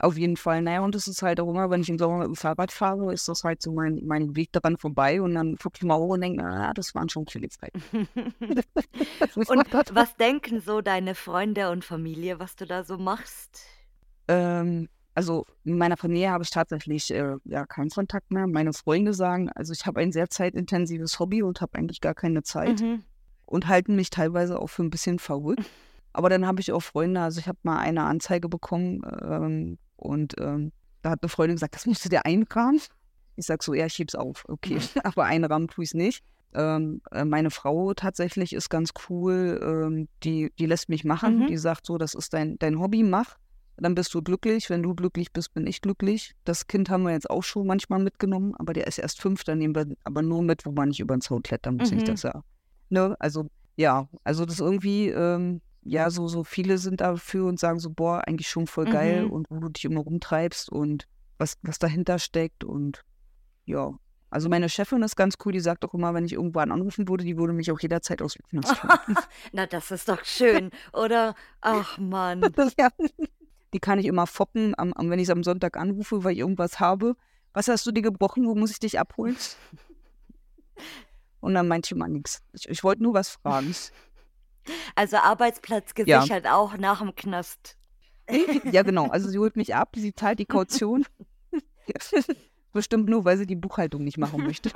Auf 0.00 0.16
jeden 0.16 0.36
Fall. 0.36 0.62
Na 0.62 0.74
ja, 0.74 0.80
und 0.80 0.94
es 0.94 1.08
ist 1.08 1.22
halt 1.22 1.40
auch 1.40 1.48
immer, 1.50 1.70
wenn 1.70 1.80
ich 1.80 1.88
im 1.88 1.98
Sommer 1.98 2.24
mit'm 2.24 2.36
Fahrrad 2.36 2.70
fahre, 2.70 3.12
ist 3.12 3.26
das 3.26 3.42
halt 3.42 3.60
so 3.62 3.72
mein 3.72 4.00
mein 4.06 4.36
Weg 4.36 4.52
daran 4.52 4.76
vorbei 4.78 5.20
und 5.20 5.34
dann 5.34 5.56
gucke 5.56 5.76
ich 5.78 5.82
mal 5.84 5.98
hoch 5.98 6.10
und 6.14 6.20
denke: 6.20 6.44
„Ah, 6.44 6.72
das 6.72 6.94
waren 6.94 7.08
schon 7.08 7.26
viele 7.26 7.48
Zeiten.“ 7.48 7.82
Und 9.46 9.68
was 9.90 10.16
denken 10.16 10.60
so 10.60 10.80
deine 10.82 11.14
Freunde 11.14 11.70
und 11.70 11.84
Familie, 11.84 12.38
was 12.40 12.56
du 12.56 12.66
da 12.66 12.84
so 12.84 12.98
machst? 12.98 13.60
Ähm, 14.28 14.88
also, 15.14 15.44
mit 15.64 15.76
meiner 15.76 15.96
Familie 15.96 16.30
habe 16.30 16.44
ich 16.44 16.50
tatsächlich, 16.50 17.10
äh, 17.12 17.36
ja, 17.44 17.66
keinen 17.66 17.90
Kontakt 17.90 18.30
mehr. 18.30 18.46
Meine 18.46 18.72
Freunde 18.72 19.14
sagen 19.14 19.48
also, 19.54 19.72
ich 19.72 19.86
habe 19.86 20.00
ein 20.00 20.12
sehr 20.12 20.28
zeitintensives 20.30 21.18
Hobby 21.18 21.42
und 21.42 21.60
habe 21.60 21.76
eigentlich 21.78 22.00
gar 22.00 22.14
keine 22.14 22.42
Zeit 22.42 22.80
Mhm. 22.80 23.08
und 23.46 23.68
halten 23.68 23.96
mich 23.96 24.10
teilweise 24.10 24.60
auch 24.60 24.68
für 24.68 24.82
'n 24.82 24.90
bisschen 24.90 25.18
verrückt. 25.20 25.64
Aber 26.14 26.30
dann 26.30 26.46
habe 26.46 26.60
ich 26.60 26.72
auch 26.72 26.82
Freunde 26.82 27.20
also, 27.22 27.40
ich 27.40 27.48
habe 27.48 27.58
mal 27.64 27.78
eine 27.78 28.04
Anzeige 28.04 28.48
bekommen, 28.48 29.02
ähm, 29.22 29.78
und, 29.98 30.34
ähm, 30.40 30.72
da 31.02 31.10
hat 31.10 31.22
'ne 31.22 31.28
Freundin 31.28 31.56
gesagt: 31.56 31.74
„Das 31.74 31.86
musst 31.86 32.04
du 32.04 32.08
dir 32.08 32.24
einrahmen.“ 32.26 32.80
Ich 33.36 33.46
sage 33.46 33.64
so: 33.64 33.74
„Ja, 33.74 33.86
ich 33.86 34.00
es 34.00 34.14
auf.“ 34.14 34.44
Okay, 34.48 34.78
aber 35.04 35.24
einrahmen 35.24 35.68
tue 35.68 35.84
ich's 35.84 35.94
nicht. 35.94 36.22
Ähm, 36.54 37.02
äh, 37.12 37.24
meine 37.24 37.50
Frau 37.50 37.92
tatsächlich 37.94 38.52
ist 38.54 38.70
ganz 38.70 38.90
cool, 39.08 39.60
ähm, 39.62 40.08
die 40.24 40.50
die 40.58 40.66
lässt 40.66 40.88
mich 40.88 41.04
machen. 41.04 41.44
Mhm. 41.44 41.48
Die 41.48 41.58
sagt 41.58 41.86
so: 41.86 41.98
„Das 41.98 42.14
ist 42.14 42.32
dein 42.34 42.56
dein 42.58 42.78
Hobby, 42.80 43.02
mach. 43.04 43.36
Dann 43.76 43.94
bist 43.94 44.12
du 44.14 44.22
glücklich. 44.22 44.70
Wenn 44.70 44.82
du 44.82 44.94
glücklich 44.94 45.32
bist, 45.32 45.54
bin 45.54 45.66
ich 45.66 45.80
glücklich.“ 45.82 46.32
Das 46.44 46.66
Kind 46.66 46.90
haben 46.90 47.04
wir 47.04 47.12
jetzt 47.12 47.30
auch 47.30 47.42
schon 47.44 47.66
manchmal 47.66 48.00
mitgenommen, 48.00 48.54
aber 48.58 48.72
der 48.72 48.86
ist 48.88 48.98
erst 48.98 49.20
5, 49.20 49.44
dann 49.44 49.58
nehmen 49.58 49.74
wir 49.76 49.86
aber 50.04 50.22
nur 50.22 50.42
mit, 50.42 50.66
wo 50.66 50.72
man 50.72 50.88
nicht 50.88 51.00
übern 51.00 51.20
Zaun 51.20 51.42
klettern 51.42 51.76
muss, 51.76 51.90
Mhm. 51.90 51.98
dass 52.04 52.24
er 52.24 52.42
ne? 52.90 53.14
Also, 53.20 53.46
ja, 53.76 54.08
also, 54.24 54.44
das 54.46 54.60
irgendwie, 54.60 55.08
ähm 55.10 55.60
ja, 55.88 56.10
so 56.10 56.28
so 56.28 56.44
viele 56.44 56.78
sind 56.78 57.00
dafür 57.00 57.46
und 57.46 57.58
sagen 57.60 57.78
so: 57.80 57.90
„Boah, 57.90 58.22
eigentlich 58.26 58.48
schon 58.48 58.66
voll 58.66 58.86
geil 58.86 59.24
Mhm. 59.24 59.24
und 59.24 59.46
wo 59.50 59.60
du 59.60 59.68
dich 59.68 59.84
immer 59.84 60.00
rumtreibst 60.00 60.70
und 60.70 61.06
was 61.38 61.56
was 61.62 61.78
dahinter 61.78 62.18
steckt“ 62.18 62.64
und 62.64 63.02
ja. 63.66 63.92
Also, 64.30 64.50
meine 64.50 64.68
Chefin 64.68 65.02
ist 65.02 65.16
ganz 65.16 65.36
cool, 65.44 65.52
die 65.52 65.60
sagt 65.60 65.84
auch 65.86 65.94
immer, 65.94 66.12
wenn 66.12 66.24
ich 66.26 66.34
irgendwann 66.34 66.70
anrufen 66.70 67.08
würde, 67.08 67.24
die 67.24 67.38
würde 67.38 67.54
mich 67.54 67.72
auch 67.72 67.80
jederzeit 67.80 68.20
aus. 68.20 68.36
Na, 69.52 69.64
das 69.66 69.90
ist 69.90 70.06
doch 70.08 70.22
schön, 70.24 70.70
oder? 70.92 71.34
Ach 71.62 71.96
Mann. 71.98 72.42
Ja. 72.78 72.90
Die 73.74 73.80
kann 73.80 73.98
ich 73.98 74.06
immer 74.06 74.26
foppen, 74.26 74.74
am 74.78 74.92
am 74.94 75.10
wenn 75.10 75.18
ich's 75.18 75.30
am 75.30 75.42
Sonntag 75.42 75.76
anrufe, 75.78 76.24
weil 76.24 76.32
ich 76.32 76.38
irgendwas 76.40 76.78
habe: 76.80 77.16
„Was 77.54 77.68
hast 77.68 77.86
du 77.86 77.92
dir 77.92 78.02
gebrochen? 78.02 78.46
Wo 78.46 78.54
muss 78.54 78.70
ich 78.70 78.78
dich 78.80 78.98
abholen?“ 79.00 79.36
Und 81.40 81.54
dann 81.54 81.68
meint 81.68 81.88
die 81.88 81.94
immer 81.94 82.08
nix. 82.08 82.40
Ich 82.52 82.68
ich 82.68 82.84
wollte 82.84 83.02
nur 83.02 83.14
was 83.14 83.30
fragen. 83.30 83.74
Also 84.94 85.16
Arbeitsplatz 85.18 85.92
Ja. 86.04 86.18
gesichert 86.20 86.46
auch 86.46 86.76
nach 86.76 87.00
dem 87.00 87.14
Knast. 87.14 87.76
Ja, 88.70 88.82
genau. 88.82 89.08
Also 89.08 89.28
sie 89.28 89.38
holt 89.38 89.56
mich 89.56 89.74
ab, 89.74 89.94
sie 89.96 90.12
zahlt 90.14 90.38
die 90.38 90.46
Kaution. 90.46 91.06
Bestimmt 92.72 93.08
nur, 93.08 93.24
weil 93.24 93.38
sie 93.38 93.46
die 93.46 93.56
Buchhaltung 93.56 94.04
nicht 94.04 94.18
machen 94.18 94.44
möchte. 94.44 94.70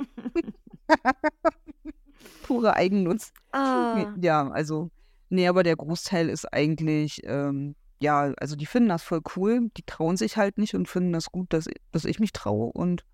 Pure 2.43 2.75
Eigennutz. 2.75 3.31
Ah. 3.51 4.07
Ja, 4.19 4.49
also, 4.49 4.89
nee, 5.29 5.47
aber 5.47 5.63
der 5.63 5.75
Großteil 5.75 6.29
ist 6.29 6.51
eigentlich, 6.51 7.21
ähm, 7.25 7.75
ja, 7.99 8.33
also 8.37 8.55
die 8.55 8.65
finden 8.65 8.89
das 8.89 9.03
voll 9.03 9.21
cool. 9.35 9.69
Die 9.77 9.83
trauen 9.83 10.17
sich 10.17 10.35
halt 10.37 10.57
nicht 10.57 10.73
und 10.75 10.87
finden 10.87 11.13
das 11.13 11.31
gut, 11.31 11.53
dass, 11.53 11.67
dass 11.91 12.05
ich 12.05 12.19
mich 12.19 12.33
traue 12.33 12.71
und 12.73 13.05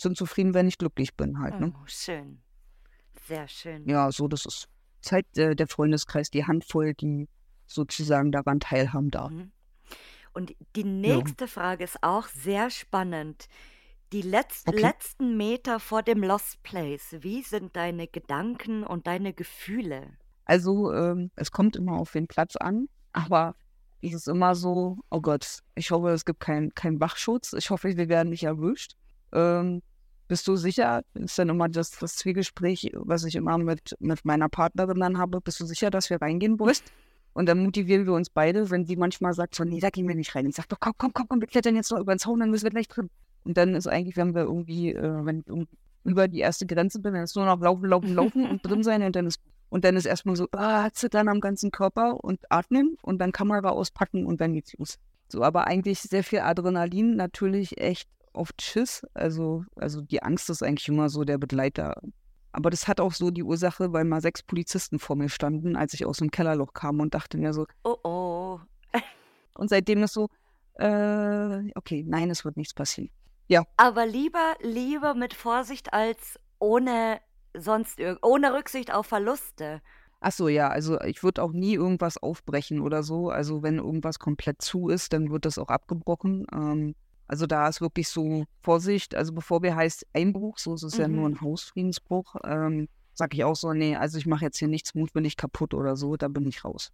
sind 0.00 0.16
zufrieden, 0.16 0.54
wenn 0.54 0.68
ich 0.68 0.78
glücklich 0.78 1.16
bin 1.16 1.40
halt. 1.40 1.60
Ne? 1.60 1.72
Oh, 1.74 1.82
schön. 1.86 2.40
Sehr 3.26 3.46
schön. 3.48 3.86
Ja, 3.88 4.10
so, 4.10 4.26
das 4.28 4.46
ist 4.46 4.68
zeigt 5.02 5.38
äh, 5.38 5.54
der 5.54 5.68
Freundeskreis 5.68 6.30
die 6.30 6.46
Handvoll, 6.46 6.94
die 6.94 7.28
sozusagen 7.66 8.32
daran 8.32 8.60
teilhaben 8.60 9.10
darf. 9.10 9.30
Mhm. 9.30 9.52
Und 10.34 10.54
die 10.76 10.84
nächste 10.84 11.46
Frage 11.46 11.84
ist 11.84 12.02
auch 12.02 12.26
sehr 12.28 12.70
spannend. 12.70 13.48
Die 14.12 14.22
letz 14.22 14.64
Okay. 14.66 14.80
letzten 14.80 15.36
Meter 15.36 15.80
vor 15.80 16.02
dem 16.02 16.22
Lost 16.22 16.62
Place, 16.62 17.16
wie 17.20 17.42
sind 17.42 17.76
deine 17.76 18.06
Gedanken 18.06 18.84
und 18.84 19.06
deine 19.06 19.32
Gefühle? 19.32 20.16
Also, 20.44 20.92
ähm, 20.92 21.30
es 21.36 21.50
kommt 21.50 21.76
immer 21.76 21.92
auf 21.98 22.12
den 22.12 22.26
Platz 22.26 22.56
an, 22.56 22.88
aber 23.12 23.54
es 24.02 24.12
ist 24.14 24.28
immer 24.28 24.54
so, 24.54 24.98
oh 25.10 25.20
Gott, 25.20 25.60
ich 25.74 25.90
hoffe, 25.90 26.10
es 26.10 26.24
gibt 26.24 26.40
keinen 26.40 26.74
kein 26.74 27.00
Wachschutz. 27.00 27.52
Ich 27.52 27.70
hoffe, 27.70 27.96
wir 27.96 28.08
werden 28.08 28.30
nicht 28.30 28.44
erwischt. 28.44 28.96
Ähm, 29.32 29.82
bist 30.32 30.48
du 30.48 30.56
sicher? 30.56 31.02
Ist 31.12 31.38
dann 31.38 31.50
immer 31.50 31.68
das, 31.68 31.90
das 31.90 32.16
Zwiegespräch, 32.16 32.90
was 32.94 33.24
ich 33.24 33.34
immer 33.34 33.58
mit, 33.58 33.94
mit 34.00 34.24
meiner 34.24 34.48
Partnerin 34.48 34.98
dann 34.98 35.18
habe. 35.18 35.42
Bist 35.42 35.60
du 35.60 35.66
sicher, 35.66 35.90
dass 35.90 36.08
wir 36.08 36.22
reingehen 36.22 36.58
wollen? 36.58 36.74
Und 37.34 37.50
dann 37.50 37.62
motivieren 37.62 38.06
wir 38.06 38.14
uns 38.14 38.30
beide, 38.30 38.70
wenn 38.70 38.86
sie 38.86 38.96
manchmal 38.96 39.34
sagt, 39.34 39.54
so, 39.54 39.64
nee, 39.64 39.78
da 39.78 39.90
gehen 39.90 40.08
wir 40.08 40.14
nicht 40.14 40.34
rein. 40.34 40.46
Ich 40.46 40.56
sage 40.56 40.68
doch, 40.70 40.80
komm, 40.80 40.94
komm, 40.96 41.12
komm, 41.12 41.28
komm, 41.28 41.40
wir 41.42 41.48
klettern 41.48 41.76
jetzt 41.76 41.90
noch 41.90 42.00
über 42.00 42.14
den 42.14 42.18
Zaun, 42.18 42.40
dann 42.40 42.50
müssen 42.50 42.64
wir 42.64 42.70
gleich 42.70 42.88
drin. 42.88 43.10
Und 43.44 43.58
dann 43.58 43.74
ist 43.74 43.86
eigentlich, 43.86 44.16
wenn 44.16 44.34
wir 44.34 44.44
irgendwie, 44.44 44.94
äh, 44.94 45.26
wenn 45.26 45.40
ich 45.40 45.66
über 46.04 46.28
die 46.28 46.38
erste 46.38 46.64
Grenze 46.64 47.00
bin, 47.00 47.12
dann 47.12 47.24
ist 47.24 47.36
nur 47.36 47.44
noch 47.44 47.60
laufen, 47.60 47.84
laufen, 47.84 48.14
laufen 48.14 48.48
und 48.48 48.64
drin 48.64 48.82
sein 48.82 49.02
und 49.02 49.14
dann 49.14 49.26
ist 49.26 49.38
und 49.68 49.84
dann 49.84 49.96
ist 49.96 50.06
erstmal 50.06 50.36
so, 50.36 50.48
ah, 50.52 50.88
zittern 50.92 51.28
am 51.28 51.40
ganzen 51.40 51.70
Körper 51.70 52.24
und 52.24 52.40
atmen 52.50 52.96
und 53.02 53.18
dann 53.18 53.32
Kamera 53.32 53.68
auspacken 53.68 54.24
und 54.24 54.40
dann 54.40 54.54
geht's 54.54 54.72
los. 54.78 54.98
So, 55.28 55.42
aber 55.42 55.66
eigentlich 55.66 56.00
sehr 56.00 56.24
viel 56.24 56.40
Adrenalin, 56.40 57.16
natürlich 57.16 57.78
echt 57.78 58.08
oft 58.34 58.60
Schiss. 58.62 59.06
Also, 59.14 59.64
also 59.76 60.00
die 60.00 60.22
Angst 60.22 60.50
ist 60.50 60.62
eigentlich 60.62 60.88
immer 60.88 61.08
so 61.08 61.24
der 61.24 61.38
Begleiter. 61.38 62.00
Aber 62.52 62.70
das 62.70 62.86
hat 62.86 63.00
auch 63.00 63.12
so 63.12 63.30
die 63.30 63.42
Ursache, 63.42 63.92
weil 63.92 64.04
mal 64.04 64.20
sechs 64.20 64.42
Polizisten 64.42 64.98
vor 64.98 65.16
mir 65.16 65.28
standen, 65.28 65.76
als 65.76 65.94
ich 65.94 66.04
aus 66.04 66.18
dem 66.18 66.30
Kellerloch 66.30 66.74
kam 66.74 67.00
und 67.00 67.14
dachte 67.14 67.38
mir 67.38 67.54
so, 67.54 67.66
Oh 67.82 67.96
oh. 68.04 68.60
und 69.54 69.68
seitdem 69.68 70.02
ist 70.02 70.12
so, 70.12 70.28
äh, 70.74 71.70
okay, 71.74 72.04
nein, 72.06 72.30
es 72.30 72.44
wird 72.44 72.56
nichts 72.56 72.74
passieren. 72.74 73.10
Aber 73.76 74.06
lieber, 74.06 74.54
lieber 74.60 75.14
mit 75.14 75.34
Vorsicht 75.34 75.92
als 75.92 76.38
ohne 76.58 77.20
sonst 77.56 78.00
ohne 78.22 78.54
Rücksicht 78.54 78.92
auf 78.92 79.06
Verluste. 79.06 79.82
Ach 80.20 80.32
so, 80.32 80.48
ja, 80.48 80.68
also 80.68 81.00
ich 81.00 81.22
würde 81.22 81.42
auch 81.42 81.52
nie 81.52 81.74
irgendwas 81.74 82.16
aufbrechen 82.16 82.80
oder 82.80 83.02
so. 83.02 83.28
Also 83.28 83.62
wenn 83.62 83.78
irgendwas 83.78 84.18
komplett 84.18 84.62
zu 84.62 84.88
ist, 84.88 85.12
dann 85.12 85.30
wird 85.30 85.44
das 85.44 85.58
auch 85.58 85.68
abgebrochen. 85.68 86.46
Ähm, 86.52 86.94
also 87.32 87.46
da 87.46 87.66
ist 87.66 87.80
wirklich 87.80 88.10
so 88.10 88.44
Vorsicht. 88.60 89.14
Also 89.14 89.32
bevor 89.32 89.62
wir 89.62 89.74
heißt 89.74 90.06
Einbruch, 90.12 90.58
so 90.58 90.74
ist 90.74 90.82
es 90.82 90.98
ja 90.98 91.08
nur 91.08 91.26
Mhm. 91.30 91.36
ein 91.36 91.40
Hausfriedensbruch, 91.40 92.36
ähm, 92.44 92.88
sag 93.14 93.32
ich 93.32 93.42
auch 93.42 93.56
so, 93.56 93.72
nee, 93.72 93.96
also 93.96 94.18
ich 94.18 94.26
mache 94.26 94.44
jetzt 94.44 94.58
hier 94.58 94.68
nichts, 94.68 94.94
Mut 94.94 95.14
bin 95.14 95.24
ich 95.24 95.38
kaputt 95.38 95.72
oder 95.72 95.96
so, 95.96 96.16
da 96.18 96.28
bin 96.28 96.46
ich 96.46 96.62
raus. 96.62 96.92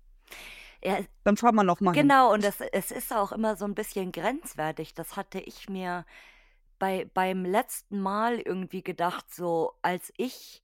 Ja, 0.84 1.00
Dann 1.24 1.36
fahren 1.36 1.56
wir 1.56 1.64
noch 1.64 1.80
mal 1.80 1.90
hin. 1.92 2.02
genau, 2.02 2.32
und 2.32 2.44
das, 2.44 2.60
es 2.60 2.92
ist 2.92 3.12
auch 3.12 3.32
immer 3.32 3.56
so 3.56 3.64
ein 3.64 3.74
bisschen 3.74 4.12
grenzwertig. 4.12 4.94
Das 4.94 5.16
hatte 5.16 5.40
ich 5.40 5.68
mir 5.68 6.06
bei, 6.78 7.10
beim 7.14 7.44
letzten 7.44 8.00
Mal 8.00 8.38
irgendwie 8.38 8.84
gedacht, 8.84 9.26
so 9.34 9.72
als 9.82 10.12
ich 10.16 10.62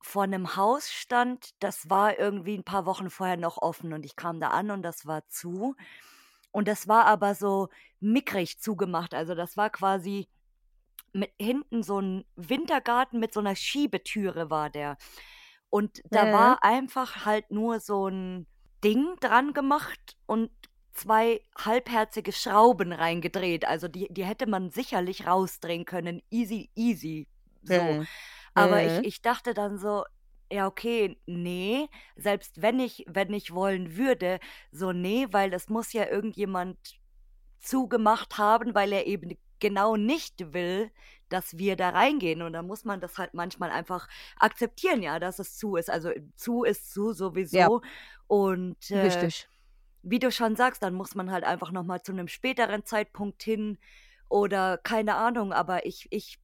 vor 0.00 0.22
einem 0.22 0.56
Haus 0.56 0.90
stand, 0.90 1.50
das 1.62 1.90
war 1.90 2.18
irgendwie 2.18 2.56
ein 2.56 2.64
paar 2.64 2.86
Wochen 2.86 3.10
vorher 3.10 3.36
noch 3.36 3.58
offen 3.58 3.92
und 3.92 4.06
ich 4.06 4.16
kam 4.16 4.40
da 4.40 4.48
an 4.48 4.70
und 4.70 4.82
das 4.82 5.04
war 5.04 5.26
zu. 5.28 5.76
Und 6.56 6.68
das 6.68 6.88
war 6.88 7.04
aber 7.04 7.34
so 7.34 7.68
mickrig 8.00 8.58
zugemacht. 8.58 9.12
Also 9.12 9.34
das 9.34 9.58
war 9.58 9.68
quasi 9.68 10.26
mit 11.12 11.30
hinten 11.38 11.82
so 11.82 12.00
ein 12.00 12.24
Wintergarten 12.34 13.20
mit 13.20 13.34
so 13.34 13.40
einer 13.40 13.54
Schiebetüre 13.54 14.48
war 14.48 14.70
der. 14.70 14.96
Und 15.68 16.00
da 16.10 16.30
Äh. 16.30 16.32
war 16.32 16.64
einfach 16.64 17.26
halt 17.26 17.50
nur 17.50 17.78
so 17.78 18.08
ein 18.08 18.46
Ding 18.82 19.16
dran 19.20 19.52
gemacht 19.52 20.16
und 20.24 20.50
zwei 20.94 21.42
halbherzige 21.58 22.32
Schrauben 22.32 22.90
reingedreht. 22.90 23.66
Also 23.66 23.86
die, 23.86 24.08
die 24.10 24.24
hätte 24.24 24.46
man 24.46 24.70
sicherlich 24.70 25.26
rausdrehen 25.26 25.84
können. 25.84 26.22
Easy, 26.30 26.70
easy. 26.74 27.28
So. 27.64 27.74
Äh, 27.74 28.06
Aber 28.54 28.80
äh. 28.80 29.00
ich, 29.00 29.06
ich 29.06 29.20
dachte 29.20 29.52
dann 29.52 29.76
so, 29.76 30.04
ja, 30.50 30.66
okay, 30.66 31.18
nee, 31.26 31.88
selbst 32.16 32.62
wenn 32.62 32.78
ich, 32.78 33.04
wenn 33.08 33.32
ich 33.32 33.52
wollen 33.52 33.96
würde, 33.96 34.38
so 34.70 34.92
nee, 34.92 35.26
weil 35.30 35.50
das 35.50 35.68
muss 35.68 35.92
ja 35.92 36.06
irgendjemand 36.06 36.78
zugemacht 37.58 38.38
haben, 38.38 38.74
weil 38.74 38.92
er 38.92 39.06
eben 39.06 39.36
genau 39.58 39.96
nicht 39.96 40.52
will, 40.52 40.90
dass 41.28 41.58
wir 41.58 41.76
da 41.76 41.90
reingehen. 41.90 42.42
Und 42.42 42.52
dann 42.52 42.66
muss 42.66 42.84
man 42.84 43.00
das 43.00 43.18
halt 43.18 43.34
manchmal 43.34 43.70
einfach 43.70 44.08
akzeptieren, 44.38 45.02
ja, 45.02 45.18
dass 45.18 45.38
es 45.38 45.56
zu 45.56 45.76
ist. 45.76 45.90
Also 45.90 46.10
zu 46.36 46.62
ist 46.64 46.92
zu 46.92 47.12
sowieso. 47.12 47.56
Ja. 47.56 47.68
Und 48.28 48.90
äh, 48.90 49.00
Richtig. 49.00 49.48
wie 50.02 50.18
du 50.18 50.30
schon 50.30 50.56
sagst, 50.56 50.82
dann 50.82 50.94
muss 50.94 51.14
man 51.14 51.30
halt 51.30 51.44
einfach 51.44 51.72
nochmal 51.72 52.02
zu 52.02 52.12
einem 52.12 52.28
späteren 52.28 52.84
Zeitpunkt 52.84 53.42
hin 53.42 53.78
oder 54.28 54.78
keine 54.78 55.14
Ahnung, 55.16 55.52
aber 55.52 55.86
ich, 55.86 56.08
ich 56.10 56.38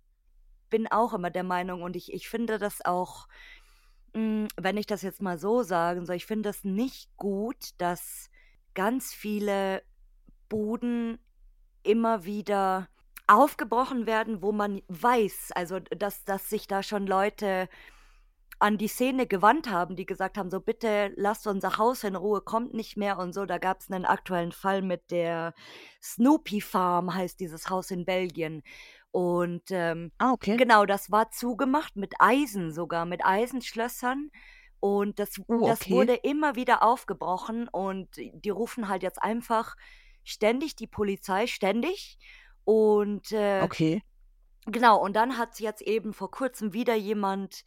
bin 0.71 0.87
auch 0.87 1.13
immer 1.13 1.31
der 1.31 1.43
Meinung 1.43 1.83
und 1.83 1.97
ich, 1.97 2.13
ich 2.13 2.29
finde 2.29 2.59
das 2.59 2.85
auch, 2.85 3.27
mh, 4.15 4.49
wenn 4.57 4.77
ich 4.77 4.87
das 4.87 5.03
jetzt 5.03 5.23
mal 5.23 5.39
so 5.39 5.63
sagen 5.63 6.07
soll, 6.07 6.17
ich 6.17 6.27
finde 6.27 6.49
das 6.49 6.65
nicht 6.65 7.17
gut, 7.17 7.71
dass 7.79 8.31
ganz 8.75 9.13
viele 9.13 9.83
Buden 10.49 11.19
immer 11.83 12.25
wieder 12.25 12.89
aufgebrochen 13.27 14.07
werden, 14.07 14.43
wo 14.43 14.53
man 14.53 14.83
weiß, 14.89 15.53
also 15.55 15.79
dass, 15.81 16.25
dass 16.25 16.51
sich 16.51 16.67
da 16.67 16.83
schon 16.83 17.07
Leute 17.07 17.69
an 18.59 18.79
die 18.79 18.89
Szene 18.89 19.27
gewandt 19.27 19.69
haben, 19.69 19.97
die 19.97 20.07
gesagt 20.07 20.39
haben, 20.39 20.49
so 20.49 20.61
bitte 20.61 21.13
lasst 21.17 21.49
unser 21.49 21.79
Haus 21.79 22.05
in 22.05 22.15
Ruhe, 22.15 22.41
kommt 22.41 22.75
nicht 22.75 22.97
mehr 22.97 23.19
und 23.19 23.33
so. 23.33 23.45
Da 23.45 23.59
gab 23.59 23.81
es 23.81 23.91
einen 23.91 24.05
aktuellen 24.05 24.53
Fall 24.53 24.83
mit 24.83 25.11
der 25.11 25.53
Snoopy 26.01 26.61
Farm, 26.61 27.13
heißt 27.13 27.41
dieses 27.41 27.71
Haus 27.71 27.91
in 27.91 28.05
Belgien. 28.05 28.63
Und 29.13 29.65
ähm, 29.71 30.13
Ah, 30.19 30.33
okay. 30.33 30.59
genau, 30.59 30.87
das 30.87 31.11
war 31.13 31.31
zugemacht 31.31 31.97
mit 31.97 32.15
Eisen 32.21 32.73
sogar, 32.73 33.07
mit 33.07 33.25
Eisenschlössern. 33.25 34.31
Und 34.81 35.19
das, 35.21 35.41
Oh, 35.49 35.67
das 35.67 35.81
okay. 35.81 35.91
wurde 35.91 36.15
immer 36.15 36.57
wieder 36.57 36.83
aufgebrochen 36.83 37.69
und 37.69 38.11
die 38.17 38.51
rufen 38.51 38.89
halt 38.89 39.03
jetzt 39.05 39.23
einfach 39.23 39.77
ständig 40.25 40.77
die 40.77 40.89
Polizei, 40.89 41.47
ständig. 41.47 42.19
Und 42.65 43.33
äh, 43.33 43.69
Okay. 43.69 44.03
Genau, 44.67 45.01
und 45.03 45.15
dann 45.17 45.39
hat 45.39 45.59
jetzt 45.61 45.83
eben 45.83 46.13
vor 46.13 46.31
kurzem 46.31 46.73
wieder 46.73 46.95
jemand 46.95 47.65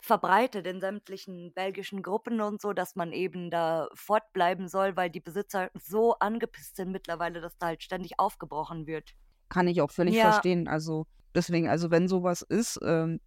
verbreitet 0.00 0.66
in 0.66 0.80
sämtlichen 0.80 1.52
belgischen 1.52 2.02
Gruppen 2.02 2.40
und 2.40 2.60
so, 2.62 2.72
dass 2.72 2.94
man 2.96 3.12
eben 3.12 3.50
da 3.50 3.88
fortbleiben 3.94 4.68
soll, 4.68 4.96
weil 4.96 5.10
die 5.10 5.20
Besitzer 5.20 5.70
so 5.74 6.14
angepisst 6.20 6.76
sind 6.76 6.92
mittlerweile, 6.92 7.40
dass 7.40 7.58
da 7.58 7.66
halt 7.66 7.82
ständig 7.82 8.20
aufgebrochen 8.20 8.86
wird. 8.86 9.14
Kann 9.48 9.66
ich 9.68 9.80
auch 9.80 9.90
völlig 9.90 10.16
Ja. 10.16 10.22
verstehen. 10.30 10.68
Also 10.68 11.06
deswegen, 11.34 11.68
also 11.68 11.90
wenn 11.90 12.08
sowas 12.08 12.42
ist, 12.42 12.78
ähm, 12.82 13.20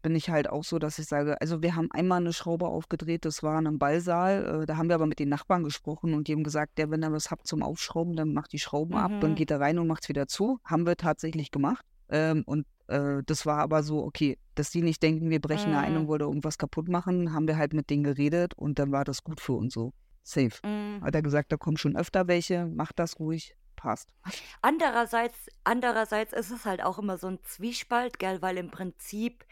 bin 0.00 0.14
ich 0.14 0.30
halt 0.30 0.48
auch 0.48 0.62
so, 0.62 0.78
dass 0.78 0.98
ich 1.00 1.06
sage, 1.06 1.40
also 1.40 1.60
wir 1.60 1.74
haben 1.74 1.88
einmal 1.90 2.20
eine 2.20 2.32
Schraube 2.32 2.66
aufgedreht, 2.68 3.24
das 3.24 3.42
war 3.42 3.58
in 3.58 3.66
einem 3.66 3.78
Ballsaal, 3.80 4.62
äh, 4.62 4.66
da 4.66 4.76
haben 4.76 4.88
wir 4.88 4.94
aber 4.94 5.06
mit 5.06 5.18
den 5.18 5.28
Nachbarn 5.28 5.64
gesprochen 5.64 6.14
und 6.14 6.28
die 6.28 6.32
haben 6.34 6.44
gesagt, 6.44 6.78
der, 6.78 6.90
wenn 6.90 7.02
ihr 7.02 7.10
was 7.12 7.30
habt 7.32 7.48
zum 7.48 7.62
Aufschrauben, 7.64 8.14
dann 8.14 8.32
macht 8.32 8.52
die 8.52 8.60
Schrauben 8.60 8.96
ab, 8.96 9.10
dann 9.20 9.32
Mhm. 9.32 9.34
geht 9.34 9.50
er 9.50 9.60
rein 9.60 9.78
und 9.78 9.88
macht 9.88 10.04
es 10.04 10.08
wieder 10.08 10.28
zu. 10.28 10.60
Haben 10.64 10.86
wir 10.86 10.96
tatsächlich 10.96 11.50
gemacht. 11.50 11.84
Ähm, 12.10 12.44
und 12.46 12.64
äh, 12.86 13.22
das 13.26 13.44
war 13.44 13.58
aber 13.58 13.82
so, 13.82 14.04
okay, 14.04 14.38
dass 14.54 14.70
die 14.70 14.82
nicht 14.82 15.02
denken, 15.02 15.30
wir 15.30 15.40
brechen 15.40 15.72
da 15.72 15.80
ein 15.80 15.96
und 15.96 16.04
Mhm. 16.04 16.08
wollen 16.08 16.20
irgendwas 16.22 16.58
kaputt 16.58 16.88
machen, 16.88 17.32
haben 17.34 17.48
wir 17.48 17.56
halt 17.58 17.72
mit 17.72 17.90
denen 17.90 18.04
geredet 18.04 18.54
und 18.54 18.78
dann 18.78 18.92
war 18.92 19.04
das 19.04 19.24
gut 19.24 19.40
für 19.40 19.52
uns 19.54 19.74
so. 19.74 19.92
Safe. 20.22 20.50
Mm. 20.62 21.02
Hat 21.02 21.14
er 21.14 21.22
gesagt, 21.22 21.50
da 21.52 21.56
kommen 21.56 21.76
schon 21.78 21.96
öfter 21.96 22.28
welche, 22.28 22.66
macht 22.66 22.98
das 22.98 23.18
ruhig, 23.18 23.54
passt. 23.78 24.12
Andererseits, 24.60 25.46
andererseits 25.64 26.32
ist 26.34 26.50
es 26.50 26.64
halt 26.66 26.82
auch 26.82 26.98
immer 26.98 27.16
so 27.16 27.28
ein 27.28 27.38
Zwiespalt, 27.44 28.18
gell, 28.18 28.42
weil 28.42 28.58
im 28.58 28.70
Prinzip 28.70 29.46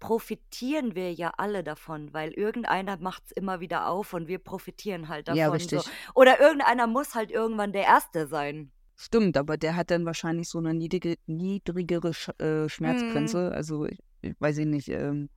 profitieren 0.00 0.94
wir 0.94 1.12
ja 1.12 1.32
alle 1.38 1.64
davon, 1.64 2.12
weil 2.12 2.30
irgendeiner 2.32 2.96
macht 2.98 3.24
es 3.26 3.32
immer 3.32 3.60
wieder 3.60 3.88
auf 3.88 4.12
und 4.12 4.28
wir 4.28 4.38
profitieren 4.38 5.08
halt 5.08 5.28
davon. 5.28 5.38
Ja, 5.38 5.46
So. 5.46 5.52
richtig. 5.52 5.80
Oder 6.14 6.40
irgendeiner 6.40 6.86
muss 6.86 7.14
halt 7.14 7.30
irgendwann 7.30 7.72
der 7.72 7.84
Erste 7.84 8.26
sein. 8.26 8.70
Stimmt, 8.96 9.36
aber 9.36 9.56
der 9.56 9.76
hat 9.76 9.90
dann 9.90 10.04
wahrscheinlich 10.04 10.48
so 10.48 10.58
eine 10.58 10.72
niedrige, 10.74 11.16
niedrigere 11.26 12.14
Sch 12.14 12.28
äh. 12.38 12.68
Schmerzgrenze. 12.68 13.50
Also, 13.52 13.86
ich, 13.86 13.98
ich 14.22 14.34
weiß 14.38 14.58
ich 14.58 14.66
nicht. 14.66 14.88
Ähm, 14.88 15.30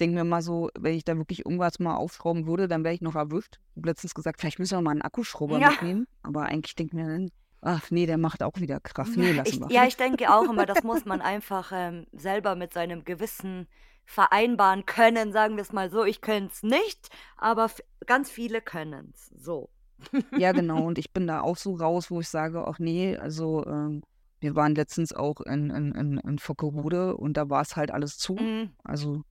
denke 0.00 0.16
mir 0.16 0.24
mal 0.24 0.42
so, 0.42 0.70
wenn 0.78 0.94
ich 0.94 1.04
da 1.04 1.16
wirklich 1.16 1.44
irgendwas 1.46 1.78
mal 1.78 1.94
aufschrauben 1.96 2.46
würde, 2.46 2.66
dann 2.68 2.84
wäre 2.84 2.94
ich 2.94 3.02
noch 3.02 3.14
erwischt. 3.14 3.60
Ich 3.76 3.84
letztens 3.84 4.14
gesagt, 4.14 4.40
vielleicht 4.40 4.58
müssen 4.58 4.76
wir 4.76 4.82
mal 4.82 4.90
einen 4.90 5.02
Akkuschrauber 5.02 5.58
Ja. 5.58 5.70
mitnehmen. 5.70 6.06
Aber 6.22 6.46
eigentlich 6.46 6.74
denke 6.74 6.96
ich 6.96 7.02
mir 7.04 7.08
dann, 7.08 7.30
ach 7.66 7.90
nee, 7.90 8.06
der 8.06 8.18
macht 8.18 8.42
auch 8.42 8.56
wieder 8.60 8.80
Kraft. 8.80 9.16
Nee, 9.16 9.32
lassen 9.32 9.48
Ich, 9.48 9.60
wir. 9.60 9.70
ja, 9.70 9.86
ich 9.86 9.96
denke 9.96 10.32
auch 10.32 10.48
immer, 10.48 10.66
das 10.66 10.82
muss 10.82 11.04
man 11.04 11.20
einfach 11.20 11.72
ähm, 11.74 12.06
selber 12.12 12.54
mit 12.56 12.72
seinem 12.72 13.04
Gewissen 13.04 13.66
vereinbaren 14.04 14.86
können, 14.86 15.32
sagen 15.32 15.56
wir 15.56 15.62
es 15.62 15.72
mal 15.72 15.90
so. 15.90 16.04
Ich 16.04 16.20
könnte 16.20 16.52
es 16.54 16.62
nicht, 16.62 17.08
aber 17.36 17.70
ganz 18.06 18.30
viele 18.30 18.60
können 18.62 19.12
es. 19.14 19.26
So. 19.36 19.70
Ja, 20.36 20.52
genau. 20.52 20.84
Und 20.86 20.98
ich 20.98 21.12
bin 21.12 21.26
da 21.26 21.40
auch 21.40 21.56
so 21.56 21.74
raus, 21.74 22.10
wo 22.10 22.20
ich 22.20 22.28
sage, 22.28 22.66
ach 22.68 22.78
nee, 22.78 23.16
also 23.16 23.64
ähm, 23.66 24.02
wir 24.40 24.54
waren 24.54 24.74
letztens 24.74 25.12
auch 25.14 25.40
in, 25.40 25.70
in, 25.70 25.92
in, 25.92 26.18
in 26.18 26.38
Fockerode 26.38 27.16
und 27.16 27.36
da 27.36 27.48
war 27.50 27.62
es 27.62 27.76
halt 27.76 27.90
alles 27.90 28.18
zu. 28.18 28.34
Mm, 28.34 28.70
Also 28.84 29.22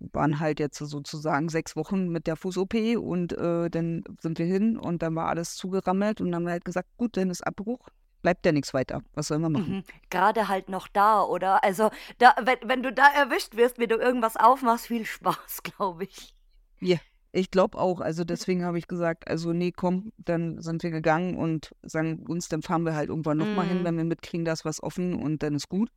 waren 0.00 0.40
halt 0.40 0.60
jetzt 0.60 0.78
sozusagen 0.78 1.48
sechs 1.48 1.76
Wochen 1.76 2.08
mit 2.08 2.26
der 2.26 2.36
Fuß-OP 2.36 2.74
und 2.98 3.32
äh, 3.32 3.70
dann 3.70 4.04
sind 4.20 4.38
wir 4.38 4.46
hin 4.46 4.76
und 4.76 5.02
dann 5.02 5.14
war 5.14 5.28
alles 5.28 5.54
zugerammelt 5.56 6.20
und 6.20 6.26
dann 6.26 6.36
haben 6.36 6.44
wir 6.44 6.52
halt 6.52 6.64
gesagt, 6.64 6.88
gut, 6.96 7.16
dann 7.16 7.30
ist 7.30 7.46
Abbruch, 7.46 7.88
bleibt 8.22 8.44
ja 8.44 8.52
nichts 8.52 8.74
weiter. 8.74 9.02
Was 9.14 9.28
sollen 9.28 9.42
wir 9.42 9.50
machen? 9.50 9.76
Mhm. 9.76 9.84
Gerade 10.10 10.48
halt 10.48 10.68
noch 10.68 10.88
da, 10.88 11.22
oder? 11.22 11.62
Also, 11.64 11.90
da, 12.18 12.34
wenn, 12.42 12.58
wenn 12.68 12.82
du 12.82 12.92
da 12.92 13.06
erwischt 13.06 13.56
wirst, 13.56 13.78
wie 13.78 13.86
du 13.86 13.96
irgendwas 13.96 14.36
aufmachst, 14.36 14.86
viel 14.88 15.06
Spaß, 15.06 15.62
glaube 15.62 16.04
ich. 16.04 16.34
Ja, 16.80 16.98
ich 17.32 17.50
glaube 17.50 17.78
auch. 17.78 18.00
Also 18.00 18.24
deswegen 18.24 18.64
habe 18.64 18.78
ich 18.78 18.88
gesagt, 18.88 19.28
also 19.28 19.52
nee, 19.52 19.70
komm, 19.70 20.12
dann 20.18 20.60
sind 20.60 20.82
wir 20.82 20.90
gegangen 20.90 21.36
und 21.36 21.74
sagen 21.82 22.24
uns, 22.26 22.48
dann 22.48 22.62
fahren 22.62 22.84
wir 22.84 22.94
halt 22.94 23.08
irgendwann 23.10 23.38
nochmal 23.38 23.66
hin, 23.66 23.82
Mm. 23.82 23.84
wenn 23.84 23.96
wir 23.96 24.04
mitkriegen, 24.04 24.44
da 24.44 24.52
ist 24.52 24.64
was 24.64 24.82
offen 24.82 25.14
und 25.14 25.42
dann 25.42 25.54
ist 25.54 25.68
gut. 25.68 25.90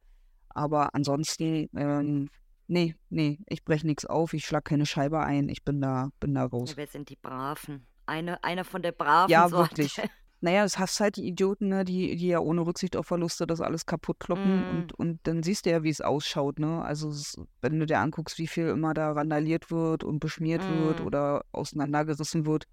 Aber 0.49 0.93
ansonsten, 0.95 1.69
ähm, 1.75 2.29
nee, 2.69 2.95
nee, 3.09 3.39
ich 3.47 3.65
breche 3.65 3.85
nichts 3.85 4.05
auf, 4.05 4.33
ich 4.33 4.45
schlag 4.45 4.63
keine 4.63 4.85
Scheibe 4.85 5.19
ein, 5.19 5.49
ich 5.49 5.63
bin 5.65 5.81
da, 5.81 6.09
bin 6.21 6.33
da 6.35 6.45
raus. 6.45 6.71
Ja, 6.71 6.77
wir 6.77 6.87
sind 6.87 7.09
die 7.09 7.17
Braven. 7.17 7.85
Eine, 8.05 8.43
eine 8.43 8.63
von 8.63 8.81
der 8.81 8.91
braven 8.93 9.29
Ja, 9.31 9.49
Sorte. 9.49 9.71
wirklich. 9.77 9.99
Naja, 10.41 10.63
es 10.63 10.79
hast 10.79 11.01
halt 11.01 11.17
die 11.17 11.27
Idioten, 11.27 11.67
ne, 11.67 11.83
die, 11.83 12.15
die 12.15 12.27
ja 12.27 12.39
ohne 12.39 12.61
Rücksicht 12.65 12.95
auf 12.95 13.07
Verluste 13.07 13.45
das 13.45 13.59
alles 13.59 13.85
kaputt 13.85 14.21
kloppen 14.21 14.61
Mm. 14.61 14.69
und, 14.69 14.93
und 14.93 15.19
dann 15.23 15.43
siehst 15.43 15.65
du 15.65 15.69
ja, 15.71 15.83
wie 15.83 15.89
es 15.89 15.99
ausschaut, 15.99 16.59
ne? 16.59 16.81
Also 16.81 17.09
es, 17.09 17.35
wenn 17.59 17.77
du 17.77 17.85
dir 17.85 17.99
anguckst, 17.99 18.37
wie 18.37 18.47
viel 18.47 18.69
immer 18.69 18.93
da 18.93 19.11
randaliert 19.11 19.69
wird 19.69 20.05
und 20.05 20.21
beschmiert 20.21 20.63
wird 20.65 21.01
Mm. 21.01 21.05
oder 21.05 21.43
auseinandergerissen 21.51 22.45
wird, 22.45 22.67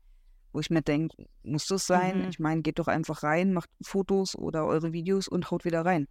wo 0.53 0.61
ich 0.61 0.71
mir 0.71 0.83
denke, 0.83 1.17
muss 1.43 1.67
das 1.67 1.89
sein? 1.89 2.23
Mhm. 2.23 2.29
Ich 2.29 2.39
meine, 2.39 2.63
geht 2.63 2.79
doch 2.79 2.87
einfach 2.87 3.25
rein, 3.25 3.53
macht 3.53 3.69
Fotos 3.83 4.37
oder 4.37 4.65
eure 4.65 4.93
Videos 4.93 5.27
und 5.27 5.51
haut 5.51 5.65
wieder 5.65 5.85
rein. 5.85 6.07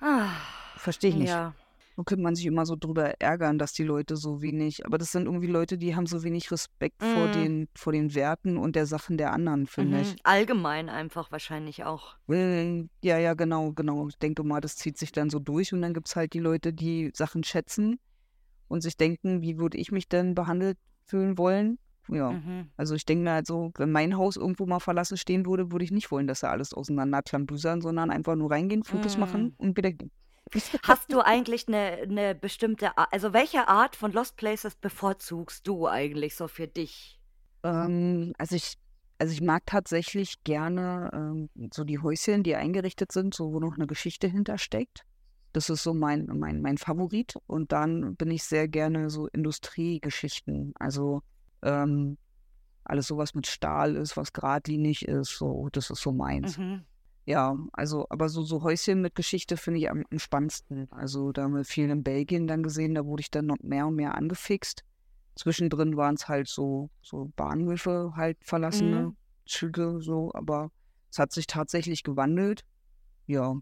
Ah, 0.00 0.28
Verstehe 0.76 1.10
ich 1.10 1.16
nicht. 1.16 1.28
ja. 1.30 1.54
Nun 1.98 2.04
könnte 2.04 2.22
man 2.22 2.36
sich 2.36 2.46
immer 2.46 2.64
so 2.64 2.76
drüber 2.76 3.20
ärgern, 3.20 3.58
dass 3.58 3.72
die 3.72 3.82
Leute 3.82 4.16
so 4.16 4.40
wenig, 4.40 4.86
aber 4.86 4.98
das 4.98 5.10
sind 5.10 5.26
irgendwie 5.26 5.48
Leute, 5.48 5.76
die 5.76 5.96
haben 5.96 6.06
so 6.06 6.22
wenig 6.22 6.48
Respekt 6.52 7.02
vor 7.02 7.26
Mm. 7.26 7.32
den, 7.32 7.68
vor 7.74 7.92
den 7.92 8.14
Werten 8.14 8.56
und 8.56 8.76
der 8.76 8.86
Sachen 8.86 9.18
der 9.18 9.32
anderen, 9.32 9.66
finde 9.66 10.02
ich. 10.02 10.12
Mhm. 10.12 10.18
Allgemein 10.22 10.88
einfach 10.90 11.32
wahrscheinlich 11.32 11.82
auch. 11.82 12.14
Ja, 12.28 13.18
ja, 13.18 13.34
genau, 13.34 13.72
genau. 13.72 14.06
Ich 14.06 14.16
denke 14.16 14.44
mal, 14.44 14.60
das 14.60 14.76
zieht 14.76 14.96
sich 14.96 15.10
dann 15.10 15.28
so 15.28 15.40
durch 15.40 15.72
und 15.72 15.82
dann 15.82 15.92
gibt 15.92 16.06
es 16.06 16.14
halt 16.14 16.34
die 16.34 16.38
Leute, 16.38 16.72
die 16.72 17.10
Sachen 17.14 17.42
schätzen 17.42 17.98
und 18.68 18.82
sich 18.82 18.96
denken, 18.96 19.42
wie 19.42 19.58
würde 19.58 19.76
ich 19.76 19.90
mich 19.90 20.08
denn 20.08 20.36
behandelt 20.36 20.78
fühlen 21.04 21.36
wollen? 21.36 21.80
Ja, 22.06 22.30
Mhm. 22.30 22.70
also 22.76 22.94
ich 22.94 23.06
denke 23.06 23.24
mir 23.24 23.32
halt 23.32 23.48
so, 23.48 23.72
wenn 23.76 23.90
mein 23.90 24.16
Haus 24.16 24.36
irgendwo 24.36 24.66
mal 24.66 24.78
verlassen 24.78 25.16
stehen 25.16 25.44
würde, 25.46 25.72
würde 25.72 25.84
ich 25.84 25.90
nicht 25.90 26.12
wollen, 26.12 26.28
dass 26.28 26.40
da 26.40 26.50
alles 26.50 26.72
auseinander 26.72 27.22
klambüsern, 27.22 27.80
sondern 27.80 28.10
einfach 28.12 28.36
nur 28.36 28.52
reingehen, 28.52 28.84
Fotos 28.84 29.16
Mm. 29.16 29.20
machen 29.20 29.54
und 29.58 29.76
wieder 29.76 29.90
gehen. 29.90 30.12
Hast 30.82 31.12
du 31.12 31.20
eigentlich 31.20 31.68
eine, 31.68 31.98
eine 32.02 32.34
bestimmte, 32.34 32.96
Ar- 32.96 33.08
also 33.12 33.32
welche 33.32 33.68
Art 33.68 33.96
von 33.96 34.12
Lost 34.12 34.36
Places 34.36 34.74
bevorzugst 34.76 35.66
du 35.66 35.86
eigentlich 35.86 36.34
so 36.34 36.48
für 36.48 36.68
dich? 36.68 37.20
Ähm, 37.62 38.32
also 38.38 38.56
ich, 38.56 38.74
also 39.18 39.32
ich 39.32 39.40
mag 39.40 39.64
tatsächlich 39.66 40.42
gerne 40.44 41.10
ähm, 41.12 41.50
so 41.72 41.84
die 41.84 41.98
Häuschen, 41.98 42.42
die 42.42 42.56
eingerichtet 42.56 43.12
sind, 43.12 43.34
so 43.34 43.52
wo 43.52 43.60
noch 43.60 43.74
eine 43.74 43.86
Geschichte 43.86 44.28
hintersteckt. 44.28 45.04
Das 45.52 45.70
ist 45.70 45.82
so 45.82 45.94
mein, 45.94 46.26
mein, 46.26 46.60
mein 46.60 46.78
Favorit. 46.78 47.34
Und 47.46 47.72
dann 47.72 48.14
bin 48.16 48.30
ich 48.30 48.44
sehr 48.44 48.68
gerne 48.68 49.10
so 49.10 49.26
Industriegeschichten. 49.28 50.72
Also 50.78 51.22
ähm, 51.62 52.18
alles 52.84 53.06
so, 53.06 53.16
was 53.16 53.34
mit 53.34 53.46
Stahl 53.46 53.96
ist, 53.96 54.16
was 54.16 54.32
geradlinig 54.32 55.06
ist, 55.06 55.36
so, 55.36 55.68
das 55.72 55.90
ist 55.90 56.00
so 56.00 56.12
meins. 56.12 56.58
Mhm. 56.58 56.84
Ja, 57.28 57.58
also, 57.74 58.06
aber 58.08 58.30
so, 58.30 58.42
so 58.42 58.62
Häuschen 58.62 59.02
mit 59.02 59.14
Geschichte 59.14 59.58
finde 59.58 59.80
ich 59.80 59.90
am, 59.90 60.02
am 60.10 60.18
spannendsten. 60.18 60.90
Also 60.90 61.30
da 61.30 61.42
haben 61.42 61.54
wir 61.56 61.66
viel 61.66 61.90
in 61.90 62.02
Belgien 62.02 62.46
dann 62.46 62.62
gesehen, 62.62 62.94
da 62.94 63.04
wurde 63.04 63.20
ich 63.20 63.30
dann 63.30 63.44
noch 63.44 63.58
mehr 63.60 63.86
und 63.86 63.96
mehr 63.96 64.14
angefixt. 64.14 64.82
Zwischendrin 65.34 65.98
waren 65.98 66.14
es 66.14 66.26
halt 66.26 66.48
so, 66.48 66.88
so 67.02 67.30
Bahnhöfe, 67.36 68.14
halt 68.16 68.38
verlassene 68.40 69.08
Mhm. 69.08 69.16
Züge, 69.44 69.98
so, 70.00 70.30
aber 70.32 70.70
es 71.10 71.18
hat 71.18 71.32
sich 71.32 71.46
tatsächlich 71.46 72.02
gewandelt. 72.02 72.64
Ja, 73.26 73.56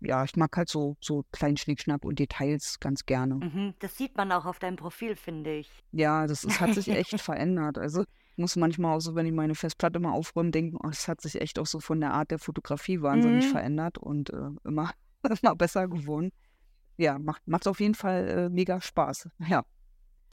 ja, 0.00 0.24
ich 0.24 0.34
mag 0.34 0.56
halt 0.56 0.68
so, 0.68 0.96
so 1.00 1.24
kleinen 1.30 1.58
Schnickschnack 1.58 2.04
und 2.04 2.18
Details 2.18 2.80
ganz 2.80 3.06
gerne. 3.06 3.36
Mhm. 3.36 3.74
Das 3.78 3.96
sieht 3.96 4.16
man 4.16 4.32
auch 4.32 4.46
auf 4.46 4.58
deinem 4.58 4.76
Profil, 4.76 5.14
finde 5.14 5.54
ich. 5.54 5.70
Ja, 5.92 6.26
das 6.26 6.42
ist, 6.42 6.60
hat 6.60 6.74
sich 6.74 6.88
echt 6.88 7.20
verändert. 7.20 7.78
Also 7.78 8.02
muss 8.40 8.56
manchmal 8.56 8.96
auch 8.96 9.00
so, 9.00 9.14
wenn 9.14 9.26
ich 9.26 9.32
meine 9.32 9.54
Festplatte 9.54 10.00
mal 10.00 10.12
aufräume, 10.12 10.50
denken, 10.50 10.76
oh, 10.82 10.88
es 10.88 11.06
hat 11.06 11.20
sich 11.20 11.40
echt 11.40 11.58
auch 11.58 11.66
so 11.66 11.78
von 11.80 12.00
der 12.00 12.12
Art 12.12 12.30
der 12.32 12.38
Fotografie 12.40 13.00
wahnsinnig 13.02 13.44
Mhm. 13.44 13.48
verändert 13.50 13.98
und 13.98 14.30
äh, 14.30 14.48
immer, 14.64 14.90
immer 15.42 15.54
besser 15.54 15.86
geworden. 15.86 16.32
Ja, 16.96 17.18
macht, 17.18 17.46
macht 17.46 17.66
auf 17.68 17.80
jeden 17.80 17.94
Fall 17.94 18.28
äh, 18.28 18.48
mega 18.48 18.80
Spaß. 18.80 19.28
Ja, 19.48 19.62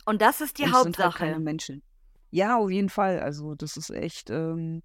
Und 0.06 0.22
das 0.22 0.42
ist 0.42 0.58
die 0.58 0.64
und 0.64 0.72
es 0.74 0.82
sind 0.82 0.98
halt 0.98 1.16
keine 1.16 1.32
Hauptsache. 1.34 1.44
Menschen. 1.44 1.84
Ja, 2.32 2.58
auf 2.58 2.70
jeden 2.72 2.90
Fall. 2.90 3.20
Also 3.20 3.56
das 3.56 3.78
ist 3.78 3.90
echt, 3.90 4.30
ähm, 4.30 4.82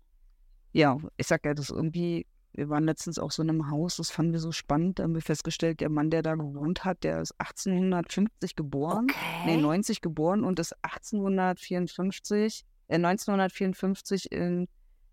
ja, 0.72 0.96
ich 1.16 1.26
sag 1.26 1.44
ja, 1.44 1.54
das 1.54 1.70
irgendwie, 1.70 2.26
wir 2.52 2.68
waren 2.68 2.84
letztens 2.84 3.18
auch 3.18 3.30
so 3.32 3.42
in 3.42 3.50
einem 3.50 3.70
Haus, 3.70 3.96
das 3.96 4.10
fanden 4.10 4.32
wir 4.32 4.38
so 4.40 4.52
spannend, 4.52 4.98
da 4.98 5.02
haben 5.04 5.14
wir 5.14 5.22
festgestellt, 5.22 5.80
der 5.80 5.88
Mann, 5.88 6.10
der 6.10 6.22
da 6.22 6.34
gewohnt 6.36 6.84
hat, 6.84 7.02
der 7.02 7.20
ist 7.20 7.32
1850 7.40 8.54
geboren, 8.56 9.06
nee, 9.42 9.52
Okay. 9.54 9.62
90 9.62 10.00
geboren 10.02 10.44
und 10.44 10.58
ist 10.60 10.74
1854, 10.82 12.60
äh, 12.60 12.71
1954 12.96 14.30
in, 14.32 14.68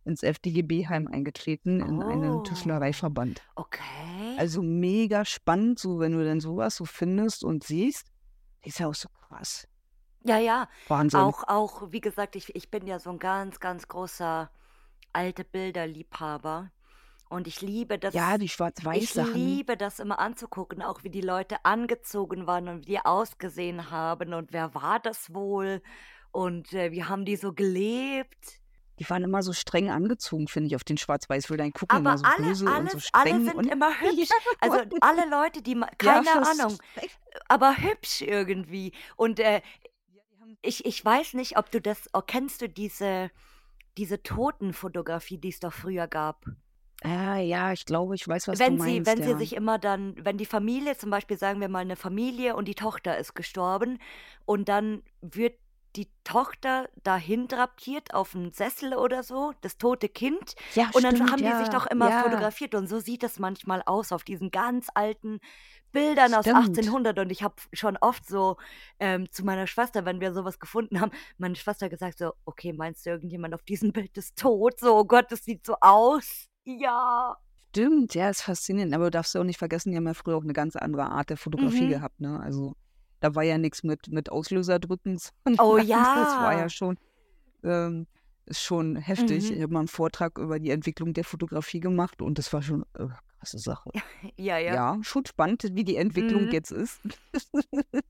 ins 0.05 0.23
FDGB-Heim 0.23 1.07
eingetreten, 1.07 1.81
in 1.81 2.01
einen 2.01 2.35
Oh, 2.35 2.41
Tischlereiverband. 2.43 3.41
okay. 3.55 4.35
Also 4.37 4.61
mega 4.61 5.25
spannend, 5.25 5.79
so 5.79 5.99
wenn 5.99 6.13
du 6.13 6.23
dann 6.23 6.39
sowas 6.39 6.75
so 6.75 6.85
findest 6.85 7.43
und 7.43 7.63
siehst, 7.63 8.07
ist 8.63 8.79
ja 8.79 8.87
auch 8.87 8.95
so 8.95 9.09
krass. 9.09 9.67
Ja, 10.25 10.37
ja. 10.37 10.67
Wahnsinn. 10.87 11.19
Auch, 11.19 11.43
auch, 11.47 11.91
wie 11.91 12.01
gesagt, 12.01 12.35
ich, 12.35 12.55
ich 12.55 12.69
bin 12.71 12.85
ja 12.87 12.99
so 12.99 13.09
ein 13.09 13.19
ganz, 13.19 13.59
ganz 13.59 13.87
großer 13.87 14.49
alte 15.13 15.43
Bilderliebhaber. 15.43 16.71
Und 17.29 17.47
ich 17.47 17.61
liebe 17.61 17.99
das, 17.99 18.13
Ja, 18.15 18.37
die 18.37 18.45
ich 18.45 18.53
Schwarz-Weiß-Sachen. 18.53 19.33
liebe 19.33 19.77
das 19.77 19.99
immer 19.99 20.19
anzugucken, 20.19 20.81
auch 20.81 21.03
wie 21.03 21.09
die 21.11 21.21
Leute 21.21 21.63
angezogen 21.63 22.47
waren 22.47 22.67
und 22.67 22.81
wie 22.81 22.91
die 22.93 22.99
ausgesehen 23.05 23.91
haben 23.91 24.33
und 24.33 24.51
wer 24.51 24.73
war 24.73 24.99
das 24.99 25.31
wohl 25.33 25.81
und 26.31 26.73
äh, 26.73 26.91
wie 26.91 27.03
haben 27.03 27.25
die 27.25 27.35
so 27.35 27.53
gelebt. 27.53 28.59
Die 28.99 29.09
waren 29.09 29.23
immer 29.23 29.41
so 29.41 29.53
streng 29.53 29.89
angezogen, 29.89 30.47
finde 30.49 30.67
ich, 30.67 30.75
auf 30.75 30.83
den 30.83 30.97
Schwarz-Weiß-Bildern. 30.97 31.71
Gucken 31.71 31.97
Aber 31.97 31.99
immer 31.99 32.17
so 32.17 32.25
alle, 32.25 32.47
böse 32.47 32.65
und 32.65 32.71
so 32.71 32.75
alles, 32.75 32.93
alle 32.93 33.01
streng 33.01 33.45
sind 33.45 33.55
und 33.55 33.71
immer 33.71 33.91
hübsch. 34.01 34.29
Also 34.59 34.81
alle 34.99 35.29
Leute, 35.29 35.61
die, 35.61 35.73
ja, 35.73 35.89
keine 35.97 36.25
fast. 36.25 36.59
Ahnung, 36.59 36.77
aber 37.47 37.77
hübsch 37.77 38.21
irgendwie. 38.21 38.91
Und 39.15 39.39
äh, 39.39 39.61
Ja, 40.13 40.55
ich, 40.61 40.85
ich 40.85 41.03
weiß 41.03 41.33
nicht, 41.35 41.57
ob 41.57 41.71
du 41.71 41.79
das, 41.79 42.09
oh, 42.13 42.21
kennst 42.21 42.61
du 42.61 42.67
diese, 42.67 43.31
diese 43.97 44.21
Totenfotografie, 44.21 45.37
die 45.37 45.49
es 45.49 45.61
doch 45.61 45.73
früher 45.73 46.07
gab? 46.07 46.45
Ah, 47.01 47.37
ja, 47.37 47.71
ich 47.71 47.85
glaube, 47.85 48.15
ich 48.15 48.27
weiß, 48.27 48.49
was 48.49 48.59
wenn 48.59 48.77
du 48.77 48.83
sie, 48.83 48.99
meinst, 48.99 49.09
wenn 49.09 49.23
sie 49.23 49.31
ja. 49.31 49.37
sich 49.37 49.55
immer 49.55 49.79
dann, 49.79 50.15
wenn 50.17 50.37
die 50.37 50.45
Familie, 50.45 50.97
zum 50.97 51.09
Beispiel 51.09 51.37
sagen 51.37 51.61
wir 51.61 51.69
mal 51.69 51.79
eine 51.79 51.95
Familie 51.95 52.57
und 52.57 52.67
die 52.67 52.75
Tochter 52.75 53.17
ist 53.17 53.35
gestorben 53.35 53.99
und 54.45 54.67
dann 54.67 55.03
wird 55.21 55.57
die 55.95 56.07
Tochter 56.23 56.87
dahin 57.03 57.47
drapiert 57.47 58.13
auf 58.13 58.35
einen 58.35 58.51
Sessel 58.53 58.93
oder 58.93 59.23
so, 59.23 59.53
das 59.61 59.77
tote 59.77 60.07
Kind, 60.09 60.55
Ja, 60.75 60.89
und 60.93 61.03
dann 61.03 61.15
stimmt, 61.15 61.31
haben 61.31 61.41
die 61.43 61.55
sich 61.57 61.69
doch 61.69 61.87
immer 61.87 62.09
ja, 62.09 62.23
fotografiert 62.23 62.75
und 62.75 62.87
so 62.87 62.99
sieht 62.99 63.23
es 63.23 63.39
manchmal 63.39 63.81
aus 63.85 64.11
auf 64.11 64.23
diesen 64.23 64.51
ganz 64.51 64.87
alten 64.93 65.39
Bildern 65.91 66.33
aus 66.35 66.45
stimmt. 66.45 66.57
1800 66.57 67.17
und 67.17 67.31
ich 67.31 67.41
habe 67.41 67.55
schon 67.73 67.97
oft 67.97 68.27
so 68.27 68.57
ähm, 68.99 69.31
zu 69.31 69.43
meiner 69.43 69.65
Schwester, 69.65 70.05
wenn 70.05 70.21
wir 70.21 70.33
sowas 70.33 70.59
gefunden 70.59 71.01
haben, 71.01 71.11
meine 71.39 71.55
Schwester 71.55 71.89
gesagt 71.89 72.19
so, 72.19 72.33
okay, 72.45 72.73
meinst 72.73 73.05
du 73.05 73.09
irgendjemand 73.09 73.55
auf 73.55 73.63
diesem 73.63 73.91
Bild 73.91 74.15
ist 74.17 74.37
tot? 74.37 74.79
So, 74.79 74.95
oh 74.97 75.05
Gott, 75.05 75.31
das 75.31 75.43
sieht 75.43 75.65
so 75.65 75.75
aus. 75.81 76.47
Ja. 76.65 77.35
Stimmt, 77.71 78.13
ja, 78.15 78.29
ist 78.29 78.41
faszinierend. 78.43 78.93
Aber 78.93 79.05
du 79.05 79.11
darfst 79.11 79.33
ja 79.33 79.41
auch 79.41 79.45
nicht 79.45 79.57
vergessen, 79.57 79.91
die 79.91 79.97
haben 79.97 80.05
ja 80.07 80.13
früher 80.13 80.37
auch 80.37 80.43
eine 80.43 80.53
ganz 80.53 80.75
andere 80.75 81.05
Art 81.09 81.29
der 81.31 81.37
Fotografie 81.37 81.85
Mhm. 81.85 81.89
gehabt, 81.89 82.19
ne? 82.19 82.39
Also 82.39 82.75
da 83.19 83.35
war 83.35 83.43
ja 83.43 83.57
nichts 83.57 83.83
mit, 83.83 84.07
mit 84.09 84.31
Auslöser 84.31 84.79
drücken, 84.79 85.19
Oh 85.59 85.77
sondern 85.77 85.87
das 85.87 86.37
war 86.39 86.53
ja 86.53 86.59
ja. 86.59 86.69
schon, 86.69 86.97
ähm, 87.63 88.07
schon 88.51 88.95
heftig. 88.95 89.51
Ich 89.51 89.57
Mhm. 89.57 89.61
habe 89.63 89.73
mal 89.73 89.79
einen 89.79 89.87
Vortrag 89.87 90.37
über 90.37 90.59
die 90.59 90.71
Entwicklung 90.71 91.13
der 91.13 91.23
Fotografie 91.23 91.79
gemacht 91.79 92.21
und 92.21 92.37
das 92.37 92.51
war 92.53 92.61
schon 92.61 92.83
äh, 92.97 93.05
krasse 93.37 93.59
Sache. 93.59 93.91
Ja, 94.37 94.57
ja. 94.57 94.73
Ja, 94.73 94.97
schon 95.01 95.25
spannend, 95.25 95.63
wie 95.73 95.83
die 95.83 95.95
Entwicklung 95.97 96.45
Mhm. 96.45 96.51
jetzt 96.51 96.71
ist. 96.71 96.99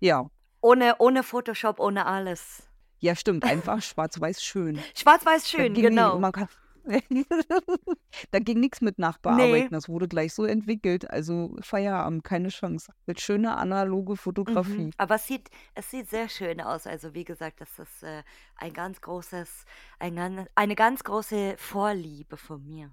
Ja, 0.00 0.26
Ohne, 0.60 0.96
ohne 0.98 1.22
Photoshop, 1.22 1.78
ohne 1.80 2.06
alles. 2.06 2.62
Ja, 2.98 3.14
stimmt, 3.16 3.44
einfach 3.44 3.82
schwarz-weiß 3.82 4.42
schön. 4.42 4.78
Schwarz-weiß 4.94 5.48
schön, 5.50 5.74
genau. 5.74 6.18
man 6.18 6.32
kann- 6.32 6.48
da 8.30 8.38
ging 8.38 8.60
nichts 8.60 8.80
mit 8.80 8.98
Nachbearbeiten. 8.98 9.70
Das 9.72 9.88
wurde 9.88 10.08
gleich 10.08 10.34
so 10.34 10.44
entwickelt. 10.44 11.10
Also 11.10 11.56
Feierabend, 11.60 12.24
keine 12.24 12.48
Chance. 12.48 12.92
Mit 13.06 13.20
schöner 13.20 13.56
analoge 13.58 14.16
Fotografie. 14.16 14.86
Mhm. 14.86 14.90
Aber 14.98 15.16
es 15.16 15.26
sieht, 15.26 15.48
es 15.74 15.90
sieht 15.90 16.08
sehr 16.08 16.28
schön 16.28 16.60
aus. 16.60 16.86
Also 16.86 17.14
wie 17.14 17.24
gesagt, 17.24 17.60
das 17.60 17.78
ist 17.78 18.02
äh, 18.02 18.22
ein 18.56 18.72
ganz 18.72 19.00
großes, 19.00 19.64
ein, 19.98 20.46
eine 20.54 20.74
ganz 20.74 21.04
große 21.04 21.54
Vorliebe 21.58 22.36
von 22.36 22.64
mir. 22.64 22.90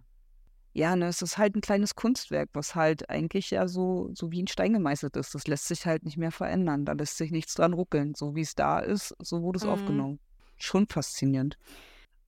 Ja, 0.74 0.96
ne, 0.96 1.08
es 1.08 1.22
ist 1.22 1.38
halt 1.38 1.56
ein 1.58 1.62
kleines 1.62 1.96
Kunstwerk, 1.96 2.50
was 2.54 2.76
halt 2.76 3.10
eigentlich 3.10 3.52
ja 3.52 3.68
so, 3.68 4.10
so 4.14 4.32
wie 4.32 4.40
in 4.40 4.48
Stein 4.48 4.72
gemeißelt 4.72 5.18
ist. 5.18 5.36
Das 5.36 5.46
lässt 5.48 5.68
sich 5.68 5.86
halt 5.86 6.06
nicht 6.06 6.16
mehr 6.18 6.32
verändern. 6.32 6.86
Da 6.86 6.94
lässt 6.94 7.18
sich 7.18 7.32
nichts 7.32 7.56
dran 7.56 7.74
ruckeln. 7.74 8.16
So 8.16 8.36
wie 8.36 8.42
es 8.42 8.56
da 8.56 8.80
ist, 8.80 9.14
so 9.20 9.42
wurde 9.42 9.58
es 9.58 9.66
Mhm. 9.66 9.70
aufgenommen. 9.70 10.20
Schon 10.58 10.88
faszinierend. 10.88 11.58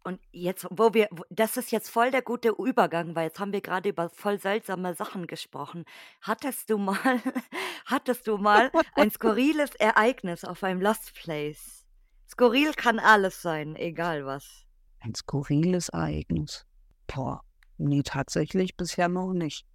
Und 0.03 0.19
jetzt, 0.31 0.67
wo 0.69 0.93
wir, 0.93 1.07
wo- 1.11 1.23
das 1.29 1.55
ist 1.55 1.71
jetzt 1.71 1.89
voll 1.89 2.11
der 2.11 2.21
gute 2.21 2.49
Übergang, 2.49 3.15
weil 3.15 3.27
jetzt 3.27 3.39
haben 3.39 3.53
wir 3.53 3.61
gerade 3.61 3.89
über 3.89 4.09
voll 4.09 4.37
seltsame 4.39 4.93
Sachen 4.95 5.27
gesprochen. 5.27 5.85
Hattest 6.21 6.69
du 6.69 6.77
mal, 6.77 6.95
hattest 7.85 8.27
du 8.27 8.37
mal 8.37 8.69
ein 8.95 9.11
skurriles 9.11 9.75
Ereignis 9.75 10.43
auf 10.43 10.63
einem 10.63 10.81
Lost 10.81 11.13
Place? 11.15 11.85
Skurril 12.29 12.73
kann 12.73 12.99
alles 12.99 13.41
sein, 13.41 13.75
egal 13.77 14.25
was. 14.25 14.65
Ein 14.99 15.15
skurriles 15.15 15.89
Ereignis. 15.89 16.65
Boah, 17.07 17.41
nee, 17.77 18.01
tatsächlich 18.03 18.75
bisher 18.75 19.07
noch 19.07 19.33
nicht. 19.33 19.65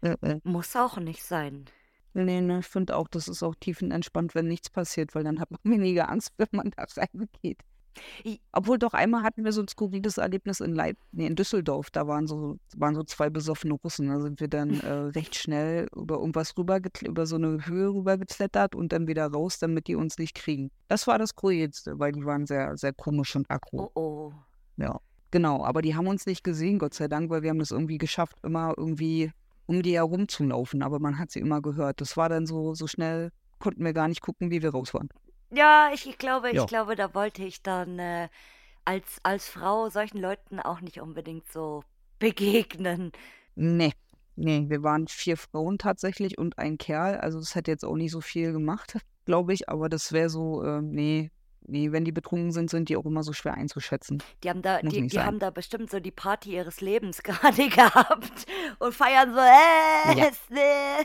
Äh, 0.00 0.16
äh. 0.22 0.40
Muss 0.42 0.74
auch 0.74 0.96
nicht 0.98 1.22
sein. 1.22 1.66
Nee, 2.14 2.40
ne, 2.40 2.60
ich 2.60 2.66
finde 2.66 2.96
auch, 2.96 3.06
das 3.06 3.28
ist 3.28 3.42
auch 3.44 3.54
tiefenentspannt, 3.54 4.34
wenn 4.34 4.46
nichts 4.48 4.70
passiert, 4.70 5.14
weil 5.14 5.22
dann 5.24 5.38
hat 5.38 5.50
man 5.50 5.60
weniger 5.64 6.08
Angst, 6.08 6.32
wenn 6.36 6.48
man 6.50 6.70
da 6.70 6.84
reingeht. 6.96 7.60
Obwohl 8.52 8.78
doch 8.78 8.92
einmal 8.92 9.22
hatten 9.22 9.44
wir 9.44 9.52
so 9.52 9.60
ein 9.60 9.68
skurriles 9.68 10.18
Erlebnis 10.18 10.60
in 10.60 10.74
Leip 10.74 10.96
nee, 11.12 11.26
in 11.26 11.36
Düsseldorf. 11.36 11.90
Da 11.90 12.06
waren 12.06 12.26
so, 12.26 12.58
waren 12.76 12.94
so 12.94 13.02
zwei 13.04 13.30
besoffene 13.30 13.74
Russen. 13.74 14.08
Da 14.08 14.20
sind 14.20 14.40
wir 14.40 14.48
dann 14.48 14.80
äh, 14.80 14.90
recht 15.18 15.34
schnell 15.34 15.88
über 15.94 16.16
irgendwas 16.16 16.56
rüber, 16.56 16.80
über 17.02 17.26
so 17.26 17.36
eine 17.36 17.66
Höhe 17.66 17.88
rübergeklettert 17.88 18.74
und 18.74 18.92
dann 18.92 19.06
wieder 19.06 19.26
raus, 19.26 19.58
damit 19.58 19.86
die 19.88 19.94
uns 19.94 20.18
nicht 20.18 20.34
kriegen. 20.34 20.70
Das 20.88 21.06
war 21.06 21.18
das 21.18 21.30
Skurrilste, 21.30 21.98
weil 21.98 22.12
die 22.12 22.24
waren 22.24 22.46
sehr, 22.46 22.76
sehr 22.76 22.92
komisch 22.92 23.36
und 23.36 23.50
aggro. 23.50 23.90
Oh 23.94 24.00
oh. 24.00 24.32
Ja, 24.76 25.00
genau. 25.30 25.64
Aber 25.64 25.82
die 25.82 25.94
haben 25.94 26.06
uns 26.06 26.26
nicht 26.26 26.44
gesehen, 26.44 26.78
Gott 26.78 26.94
sei 26.94 27.08
Dank, 27.08 27.30
weil 27.30 27.42
wir 27.42 27.50
haben 27.50 27.58
das 27.58 27.70
irgendwie 27.70 27.98
geschafft, 27.98 28.36
immer 28.42 28.74
irgendwie 28.76 29.32
um 29.66 29.82
die 29.82 29.94
herumzulaufen. 29.94 30.82
Aber 30.82 30.98
man 30.98 31.18
hat 31.18 31.30
sie 31.30 31.40
immer 31.40 31.60
gehört. 31.60 32.00
Das 32.00 32.16
war 32.16 32.28
dann 32.28 32.46
so, 32.46 32.74
so 32.74 32.86
schnell, 32.86 33.30
konnten 33.58 33.84
wir 33.84 33.92
gar 33.92 34.08
nicht 34.08 34.22
gucken, 34.22 34.50
wie 34.50 34.62
wir 34.62 34.70
raus 34.70 34.94
waren. 34.94 35.08
Ja, 35.50 35.90
ich, 35.94 36.06
ich 36.08 36.18
glaube, 36.18 36.52
Ja. 36.52 36.62
ich 36.62 36.66
glaube, 36.66 36.94
da 36.96 37.14
wollte 37.14 37.44
ich 37.44 37.62
dann 37.62 37.98
äh, 37.98 38.28
als, 38.84 39.18
als 39.22 39.48
Frau 39.48 39.88
solchen 39.90 40.18
Leuten 40.20 40.60
auch 40.60 40.80
nicht 40.80 41.00
unbedingt 41.00 41.50
so 41.52 41.84
begegnen. 42.18 43.12
Nee, 43.54 43.92
nee, 44.36 44.64
wir 44.68 44.82
waren 44.82 45.08
vier 45.08 45.36
Frauen 45.36 45.78
tatsächlich 45.78 46.38
und 46.38 46.58
ein 46.58 46.78
Kerl. 46.78 47.16
Also 47.18 47.38
das 47.40 47.54
hätte 47.54 47.70
jetzt 47.70 47.84
auch 47.84 47.96
nicht 47.96 48.12
so 48.12 48.20
viel 48.20 48.52
gemacht, 48.52 48.98
glaube 49.24 49.52
ich. 49.52 49.68
Aber 49.68 49.88
das 49.88 50.12
wäre 50.12 50.28
so, 50.30 50.62
äh, 50.62 50.80
nee, 50.82 51.30
nee, 51.62 51.92
wenn 51.92 52.04
die 52.04 52.12
betrunken 52.12 52.52
sind, 52.52 52.70
sind 52.70 52.88
die 52.88 52.96
auch 52.96 53.04
immer 53.06 53.22
so 53.22 53.32
schwer 53.32 53.54
einzuschätzen. 53.54 54.22
Die 54.42 54.50
haben 54.50 54.62
da, 54.62 54.80
Muss 54.82 54.94
die, 54.94 55.00
nicht 55.00 55.12
die 55.12 55.16
sein. 55.16 55.26
haben 55.26 55.38
da 55.38 55.50
bestimmt 55.50 55.90
so 55.90 56.00
die 56.00 56.10
Party 56.10 56.52
ihres 56.54 56.80
Lebens 56.80 57.22
gerade 57.24 57.68
gehabt 57.68 58.46
und 58.78 58.94
feiern 58.94 59.32
so, 59.34 59.40
äh, 59.40 60.14
Ja. 60.14 60.26
äh. 60.50 61.04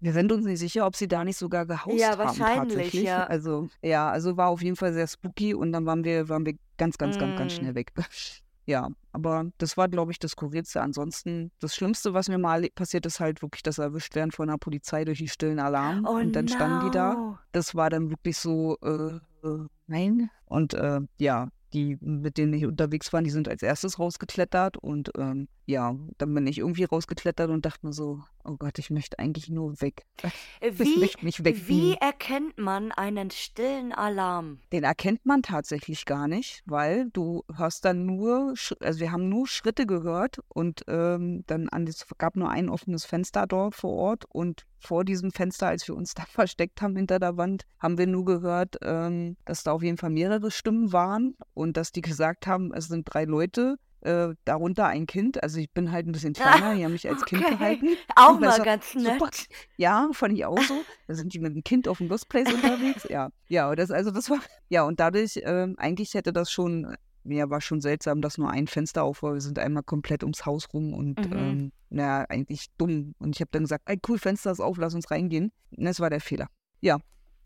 Wir 0.00 0.12
sind 0.12 0.30
uns 0.32 0.44
nicht 0.44 0.58
sicher, 0.58 0.86
ob 0.86 0.94
sie 0.96 1.08
da 1.08 1.24
nicht 1.24 1.36
sogar 1.38 1.66
gehaust 1.66 1.98
Ja, 1.98 2.10
haben 2.10 2.18
wahrscheinlich, 2.18 2.74
tatsächlich. 2.74 3.04
ja. 3.04 3.24
Also 3.24 3.68
ja, 3.82 4.10
also 4.10 4.36
war 4.36 4.48
auf 4.48 4.62
jeden 4.62 4.76
Fall 4.76 4.92
sehr 4.92 5.06
spooky 5.06 5.54
und 5.54 5.72
dann 5.72 5.86
waren 5.86 6.04
wir, 6.04 6.28
waren 6.28 6.44
wir 6.44 6.54
ganz, 6.76 6.98
ganz, 6.98 7.16
ganz, 7.18 7.34
ganz 7.36 7.52
Mm. 7.52 7.56
schnell 7.56 7.74
weg. 7.74 7.92
Ja, 8.68 8.88
aber 9.12 9.44
das 9.58 9.76
war, 9.76 9.88
glaube 9.88 10.10
ich, 10.10 10.18
das 10.18 10.32
Skurrilste. 10.32 10.80
Ansonsten, 10.82 11.52
das 11.60 11.76
Schlimmste, 11.76 12.14
was 12.14 12.28
mir 12.28 12.36
mal 12.36 12.68
passiert 12.74 13.06
ist, 13.06 13.20
halt 13.20 13.40
wirklich 13.40 13.62
das 13.62 13.78
Erwischtwerden 13.78 14.32
von 14.32 14.48
der 14.48 14.56
Polizei 14.56 15.04
durch 15.04 15.18
die 15.18 15.28
stillen 15.28 15.60
Alarm. 15.60 16.04
Oh 16.04 16.16
und 16.16 16.34
dann 16.34 16.48
standen 16.48 16.80
die 16.80 16.90
da. 16.90 17.14
no. 17.14 17.38
Das 17.52 17.76
war 17.76 17.90
dann 17.90 18.10
wirklich 18.10 18.36
so, 18.36 18.76
äh, 18.82 19.20
äh, 19.46 19.66
nein. 19.86 20.30
Und 20.46 20.74
äh, 20.74 20.98
ja, 21.18 21.46
die, 21.74 21.96
mit 22.00 22.38
denen 22.38 22.54
ich 22.54 22.66
unterwegs 22.66 23.12
war, 23.12 23.22
die 23.22 23.30
sind 23.30 23.48
als 23.48 23.62
erstes 23.62 24.00
rausgeklettert. 24.00 24.78
Und 24.78 25.12
ähm, 25.16 25.46
ja, 25.66 25.96
dann 26.18 26.32
bin 26.32 26.46
ich 26.46 26.58
irgendwie 26.58 26.84
rausgeklettert 26.84 27.50
und 27.50 27.66
dachte 27.66 27.84
mir 27.84 27.92
so, 27.92 28.22
oh 28.44 28.56
Gott, 28.56 28.78
ich 28.78 28.90
möchte 28.90 29.18
eigentlich 29.18 29.50
nur 29.50 29.80
weg. 29.80 30.06
Ich 30.60 30.78
Wie, 30.78 30.98
möchte 30.98 31.24
mich 31.24 31.44
wie 31.44 31.94
erkennt 31.94 32.58
man 32.58 32.90
einen 32.92 33.30
stillen 33.30 33.92
Alarm? 33.92 34.58
Den 34.72 34.84
erkennt 34.84 35.24
man 35.26 35.42
tatsächlich 35.42 36.04
gar 36.06 36.28
nicht, 36.28 36.62
weil 36.66 37.10
du 37.12 37.44
hörst 37.54 37.84
dann 37.84 38.06
nur, 38.06 38.54
also 38.80 39.00
wir 39.00 39.12
haben 39.12 39.28
nur 39.28 39.46
Schritte 39.46 39.86
gehört 39.86 40.38
und 40.48 40.82
ähm, 40.88 41.44
dann 41.46 41.68
an 41.68 41.86
es 41.86 42.06
gab 42.18 42.36
nur 42.36 42.50
ein 42.50 42.68
offenes 42.68 43.04
Fenster 43.04 43.46
dort 43.46 43.74
vor 43.74 43.92
Ort 43.92 44.24
und 44.28 44.66
vor 44.78 45.04
diesem 45.04 45.30
Fenster, 45.30 45.68
als 45.68 45.86
wir 45.88 45.94
uns 45.94 46.14
da 46.14 46.24
versteckt 46.24 46.80
haben 46.82 46.96
hinter 46.96 47.18
der 47.18 47.36
Wand, 47.36 47.64
haben 47.78 47.98
wir 47.98 48.06
nur 48.06 48.24
gehört, 48.24 48.76
ähm, 48.82 49.36
dass 49.44 49.62
da 49.62 49.72
auf 49.72 49.82
jeden 49.82 49.98
Fall 49.98 50.10
mehrere 50.10 50.50
Stimmen 50.50 50.92
waren 50.92 51.36
und 51.54 51.76
dass 51.76 51.92
die 51.92 52.02
gesagt 52.02 52.46
haben, 52.46 52.72
es 52.72 52.88
sind 52.88 53.04
drei 53.04 53.24
Leute. 53.24 53.76
Äh, 54.06 54.34
darunter 54.44 54.86
ein 54.86 55.06
Kind, 55.06 55.42
also 55.42 55.58
ich 55.58 55.70
bin 55.72 55.90
halt 55.90 56.06
ein 56.06 56.12
bisschen 56.12 56.32
kleiner, 56.32 56.72
die 56.74 56.84
haben 56.84 56.92
mich 56.92 57.08
als 57.08 57.24
Kind 57.24 57.42
Okay. 57.42 57.54
gehalten. 57.56 57.88
Auch 58.14 58.38
mal 58.38 58.62
ganz 58.62 58.94
nett. 58.94 59.18
Super. 59.20 59.30
Ja, 59.76 60.08
fand 60.12 60.34
ich 60.34 60.44
auch 60.44 60.62
so. 60.62 60.84
Da 61.08 61.14
sind 61.14 61.34
die 61.34 61.40
mit 61.40 61.54
dem 61.54 61.64
Kind 61.64 61.88
auf 61.88 61.98
dem 61.98 62.08
Lost 62.08 62.28
Place 62.28 62.52
unterwegs. 62.52 63.04
Ja, 63.10 63.30
ja, 63.48 63.68
und 63.68 63.78
das 63.78 63.90
also 63.90 64.10
das 64.12 64.30
war 64.30 64.38
ja 64.68 64.84
und 64.84 65.00
dadurch 65.00 65.40
ähm, 65.44 65.74
eigentlich 65.78 66.14
hätte 66.14 66.32
das 66.32 66.50
schon 66.52 66.94
ja 67.24 67.50
war 67.50 67.60
schon 67.60 67.80
seltsam, 67.80 68.20
dass 68.22 68.38
nur 68.38 68.48
ein 68.50 68.68
Fenster 68.68 69.02
auf 69.02 69.22
war. 69.24 69.34
Wir 69.34 69.40
sind 69.40 69.58
einmal 69.58 69.82
komplett 69.82 70.22
ums 70.22 70.46
Haus 70.46 70.72
rum 70.72 70.94
und 70.94 71.18
Mhm. 71.26 71.32
ähm, 71.36 71.72
na 71.90 72.22
eigentlich 72.28 72.66
dumm. 72.78 73.14
Und 73.18 73.34
ich 73.34 73.40
habe 73.40 73.50
dann 73.52 73.62
gesagt, 73.64 73.82
ey 73.88 73.98
cool, 74.08 74.18
Fenster 74.18 74.52
ist 74.52 74.60
auf, 74.60 74.76
lass 74.78 74.94
uns 74.94 75.10
reingehen. 75.10 75.50
Und 75.76 75.84
das 75.84 75.98
war 75.98 76.10
der 76.10 76.20
Fehler. 76.20 76.46
Ja, 76.80 76.98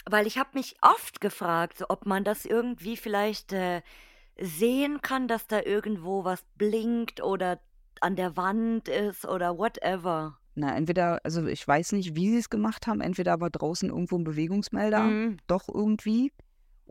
Weil 0.09 0.27
ich 0.27 0.37
habe 0.39 0.51
mich 0.55 0.75
oft 0.83 1.21
gefragt, 1.23 1.79
so, 1.79 1.87
ob 1.89 2.05
man 2.07 2.25
das 2.25 2.45
irgendwie 2.45 2.97
vielleicht 2.99 3.53
äh, 3.55 3.81
sehen 4.41 5.01
kann, 5.03 5.29
dass 5.29 5.47
da 5.47 5.61
irgendwo 5.63 6.25
was 6.25 6.43
blinkt 6.57 7.23
oder 7.23 7.61
an 8.01 8.17
der 8.17 8.37
Wand 8.37 8.89
ist 8.89 9.27
oder 9.27 9.59
whatever. 9.59 10.37
na 10.55 10.77
entweder 10.77 11.21
also 11.25 11.47
ich 11.47 11.67
weiß 11.67 11.93
nicht, 11.93 12.17
wie 12.17 12.31
sie 12.31 12.39
es 12.39 12.51
gemacht 12.51 12.87
haben. 12.87 13.01
Entweder 13.01 13.41
war 13.41 13.51
draußen 13.51 13.89
irgendwo 13.91 14.17
ein 14.19 14.25
Bewegungsmelder, 14.25 15.01
Mhm. 15.05 15.37
doch 15.47 15.69
irgendwie. 15.69 16.33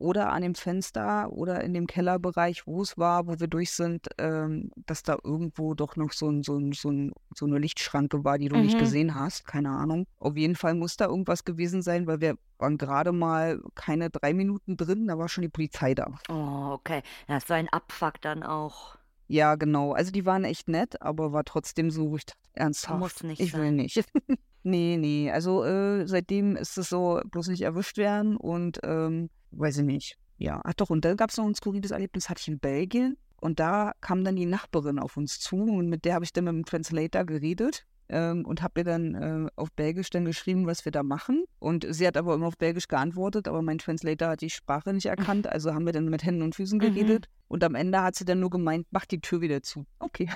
Oder 0.01 0.31
an 0.31 0.41
dem 0.43 0.55
Fenster 0.55 1.29
oder 1.33 1.61
in 1.61 1.73
dem 1.73 1.85
Kellerbereich, 1.85 2.65
wo 2.65 2.81
es 2.81 2.97
war, 2.97 3.27
wo 3.27 3.37
wir 3.37 3.47
durch 3.47 3.71
sind, 3.71 4.07
ähm, 4.17 4.71
dass 4.85 5.03
da 5.03 5.17
irgendwo 5.21 5.73
doch 5.73 5.97
noch 5.97 6.13
so, 6.13 6.29
ein, 6.29 6.41
so, 6.41 6.57
ein, 6.57 6.71
so, 6.71 6.89
ein, 6.89 7.11
so 7.35 7.45
eine 7.45 7.57
Lichtschranke 7.57 8.23
war, 8.23 8.37
die 8.37 8.47
du 8.47 8.55
nicht 8.55 8.75
Mhm. 8.75 8.79
gesehen 8.79 9.15
hast. 9.15 9.45
Keine 9.45 9.71
Ahnung. 9.71 10.05
Auf 10.19 10.37
jeden 10.37 10.55
Fall 10.55 10.73
muss 10.73 10.95
da 10.95 11.07
irgendwas 11.07 11.43
gewesen 11.43 11.81
sein, 11.81 12.07
weil 12.07 12.21
wir 12.21 12.35
waren 12.59 12.77
gerade 12.77 13.11
mal 13.11 13.61
keine 13.75 14.09
drei 14.09 14.33
Minuten 14.33 14.77
drin, 14.77 15.05
da 15.07 15.17
war 15.17 15.27
schon 15.27 15.41
die 15.41 15.49
Polizei 15.49 15.93
da. 15.95 16.07
Oh, 16.29 16.71
okay. 16.75 17.01
Das 17.27 17.45
so 17.45 17.53
ein 17.53 17.67
Abfuck 17.67 18.21
dann 18.21 18.41
auch. 18.43 18.95
Ja, 19.27 19.55
genau. 19.55 19.91
Also 19.91 20.11
die 20.13 20.25
waren 20.25 20.45
echt 20.45 20.69
nett, 20.69 21.01
aber 21.01 21.33
war 21.33 21.43
trotzdem 21.43 21.91
so, 21.91 22.15
ich 22.15 22.25
dachte, 22.25 22.39
ernsthaft, 22.53 22.99
Muss 22.99 23.23
nicht 23.23 23.41
ich 23.41 23.51
will 23.53 23.65
sein. 23.65 23.75
nicht. 23.75 24.03
nee, 24.63 24.95
nee. 24.97 25.29
Also 25.29 25.65
äh, 25.65 26.07
seitdem 26.07 26.55
ist 26.55 26.77
es 26.77 26.87
so, 26.87 27.19
bloß 27.29 27.49
nicht 27.49 27.61
erwischt 27.63 27.97
werden 27.97 28.37
und 28.37 28.79
ähm, 28.83 29.29
weiß 29.51 29.77
ich 29.77 29.83
nicht. 29.85 30.17
Ja, 30.37 30.61
ach 30.63 30.73
doch, 30.73 30.89
und 30.89 31.03
dann 31.05 31.17
gab 31.17 31.29
es 31.31 31.37
noch 31.37 31.45
ein 31.45 31.55
skurriles 31.55 31.91
Erlebnis, 31.91 32.29
hatte 32.29 32.39
ich 32.41 32.47
in 32.47 32.59
Belgien 32.59 33.17
und 33.41 33.59
da 33.59 33.91
kam 34.01 34.23
dann 34.23 34.35
die 34.35 34.45
Nachbarin 34.45 34.99
auf 34.99 35.17
uns 35.17 35.39
zu 35.39 35.57
und 35.57 35.89
mit 35.89 36.05
der 36.05 36.15
habe 36.15 36.25
ich 36.25 36.33
dann 36.33 36.45
mit 36.45 36.53
dem 36.53 36.65
Translator 36.65 37.25
geredet. 37.25 37.85
Ähm, 38.11 38.43
und 38.43 38.63
habe 38.63 38.79
ihr 38.79 38.85
dann 38.85 39.13
äh, 39.13 39.49
auf 39.55 39.71
Belgisch 39.71 40.09
dann 40.09 40.25
geschrieben, 40.25 40.65
was 40.65 40.83
wir 40.83 40.91
da 40.91 41.03
machen. 41.03 41.43
Und 41.59 41.85
sie 41.87 42.07
hat 42.07 42.17
aber 42.17 42.33
immer 42.33 42.47
auf 42.47 42.57
Belgisch 42.57 42.87
geantwortet, 42.87 43.47
aber 43.47 43.61
mein 43.61 43.77
Translator 43.77 44.29
hat 44.29 44.41
die 44.41 44.49
Sprache 44.49 44.93
nicht 44.93 45.05
erkannt, 45.05 45.45
also 45.51 45.75
haben 45.75 45.85
wir 45.85 45.93
dann 45.93 46.05
mit 46.09 46.23
Händen 46.23 46.41
und 46.41 46.55
Füßen 46.55 46.79
Mhm. 46.79 46.81
geredet. 46.81 47.27
Und 47.47 47.63
am 47.63 47.75
Ende 47.75 48.01
hat 48.01 48.15
sie 48.15 48.25
dann 48.25 48.39
nur 48.39 48.49
gemeint, 48.49 48.87
mach 48.89 49.05
die 49.05 49.21
Tür 49.21 49.41
wieder 49.41 49.61
zu. 49.61 49.85
Okay. 49.99 50.27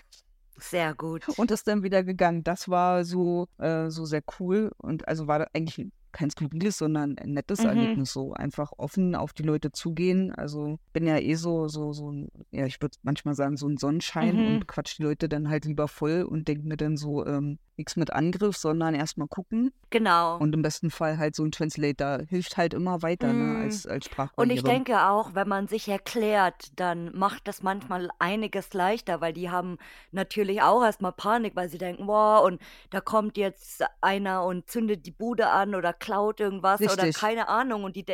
Sehr 0.60 0.94
gut. 0.94 1.28
Und 1.38 1.50
ist 1.50 1.68
dann 1.68 1.82
wieder 1.82 2.04
gegangen. 2.04 2.44
Das 2.44 2.70
war 2.70 3.04
so, 3.06 3.48
äh, 3.58 3.90
so 3.90 4.06
sehr 4.06 4.22
cool. 4.40 4.72
Und 4.78 5.08
also 5.08 5.26
war 5.26 5.48
eigentlich 5.54 5.88
kein 6.14 6.30
skurriles, 6.30 6.78
sondern 6.78 7.18
ein 7.18 7.34
nettes 7.34 7.60
Mhm. 7.64 7.70
Erlebnis. 7.70 8.14
So 8.14 8.34
einfach 8.34 8.72
offen 8.78 9.16
auf 9.16 9.34
die 9.34 9.44
Leute 9.44 9.72
zugehen. 9.72 10.32
Also 10.34 10.80
bin 10.94 11.06
ja 11.06 11.18
eh 11.18 11.34
so, 11.36 11.68
so, 11.68 11.92
so 11.92 12.12
ein, 12.12 12.30
ja, 12.52 12.66
ich 12.66 12.82
würde 12.82 12.98
manchmal 13.02 13.36
sagen, 13.36 13.58
so 13.58 13.68
ein 13.68 13.78
Sonnenschein 13.78 14.36
Mhm. 14.38 14.46
und 14.48 14.68
quatsch 14.68 14.98
die 15.00 15.04
Leute 15.04 15.28
dann 15.28 15.50
halt 15.50 15.66
lieber 15.66 15.88
voll 15.90 16.22
und 16.24 16.48
denke 16.48 16.68
mir 16.68 16.78
dann 16.78 16.96
so, 16.96 17.26
ähm, 17.26 17.60
nichts 17.78 17.96
mit 17.96 18.12
Angriff, 18.14 18.58
sondern 18.58 18.96
erstmal 18.96 19.28
gucken. 19.28 19.72
Genau. 19.90 20.38
Und 20.38 20.54
im 20.54 20.62
besten 20.62 20.90
Fall 20.92 21.18
halt 21.18 21.36
so 21.36 21.44
ein 21.44 21.52
Translator 21.52 22.20
hilft 22.28 22.58
halt 22.58 22.74
immer 22.74 23.02
weiter, 23.02 23.28
ne, 23.34 23.44
Mm. 23.44 23.62
als, 23.64 23.86
als 23.86 24.06
Und 24.08 24.12
Sprachbarriere. 24.12 24.56
ich 24.56 24.64
denke 24.64 25.08
auch, 25.08 25.36
wenn 25.36 25.48
man 25.48 25.68
sich 25.68 25.88
erklärt, 25.88 26.72
dann 26.80 27.16
macht 27.16 27.48
das 27.48 27.62
manchmal 27.64 28.10
einiges 28.20 28.74
leichter, 28.74 29.22
weil 29.22 29.34
die 29.34 29.50
haben 29.50 29.78
natürlich 30.12 30.62
auch 30.62 30.84
erstmal 30.84 31.12
Panik, 31.14 31.56
weil 31.56 31.70
sie 31.70 31.78
denken, 31.78 32.08
boah, 32.08 32.44
und 32.44 32.62
da 32.90 33.02
kommt 33.02 33.38
jetzt 33.38 33.84
einer 34.02 34.44
und 34.46 34.70
zündet 34.70 35.06
die 35.06 35.12
Bude 35.12 35.50
an 35.50 35.76
oder 35.76 35.94
klaut 35.94 36.40
irgendwas 36.40 36.82
oder 36.82 36.92
Richtig. 37.04 37.16
keine 37.18 37.50
Ahnung. 37.50 37.84
Und 37.84 37.96
die, 37.96 38.06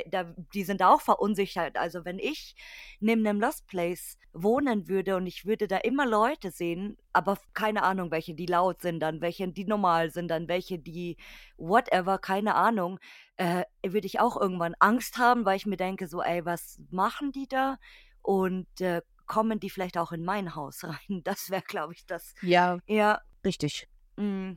die 0.54 0.63
sind 0.63 0.82
auch 0.84 1.02
verunsichert. 1.02 1.78
Also 1.78 2.06
wenn 2.06 2.19
ich 2.19 2.56
neben 3.00 3.26
einem 3.26 3.39
Lost 3.39 3.67
Place 3.67 4.17
wohnen 4.34 4.88
würde 4.88 5.15
und 5.15 5.26
ich 5.26 5.45
würde 5.45 5.67
da 5.67 5.78
immer 5.78 6.06
Leute 6.06 6.52
sehen, 6.52 6.98
aber 7.13 7.38
keine 7.54 7.84
Ahnung, 7.84 8.12
welche 8.12 8.36
die 8.36 8.45
laut 8.45 8.82
sind, 8.82 9.00
dann 9.00 9.22
welche 9.22 9.49
die 9.54 9.66
normal 9.66 10.12
sind, 10.12 10.30
dann 10.30 10.48
welche 10.48 10.80
die 10.80 11.18
whatever, 11.58 12.18
keine 12.20 12.56
Ahnung, 12.56 13.00
äh, 13.38 13.64
würde 13.86 14.08
ich 14.08 14.20
auch 14.20 14.40
irgendwann 14.40 14.76
Angst 14.80 15.18
haben, 15.18 15.46
weil 15.46 15.58
ich 15.58 15.66
mir 15.66 15.78
denke, 15.78 16.08
so, 16.08 16.22
ey, 16.22 16.46
was 16.46 16.80
machen 16.90 17.32
die 17.32 17.48
da? 17.48 17.78
Und 18.22 18.68
äh, 18.82 19.02
kommen 19.26 19.60
die 19.60 19.70
vielleicht 19.70 19.98
auch 19.98 20.12
in 20.12 20.24
mein 20.24 20.56
Haus 20.56 20.84
rein? 20.84 21.22
Das 21.24 21.50
wäre, 21.50 21.62
glaube 21.64 21.94
ich, 21.94 22.06
das. 22.06 22.34
Ja, 22.42 22.80
Ja, 22.88 23.22
richtig. 23.46 23.88
mm, 24.18 24.54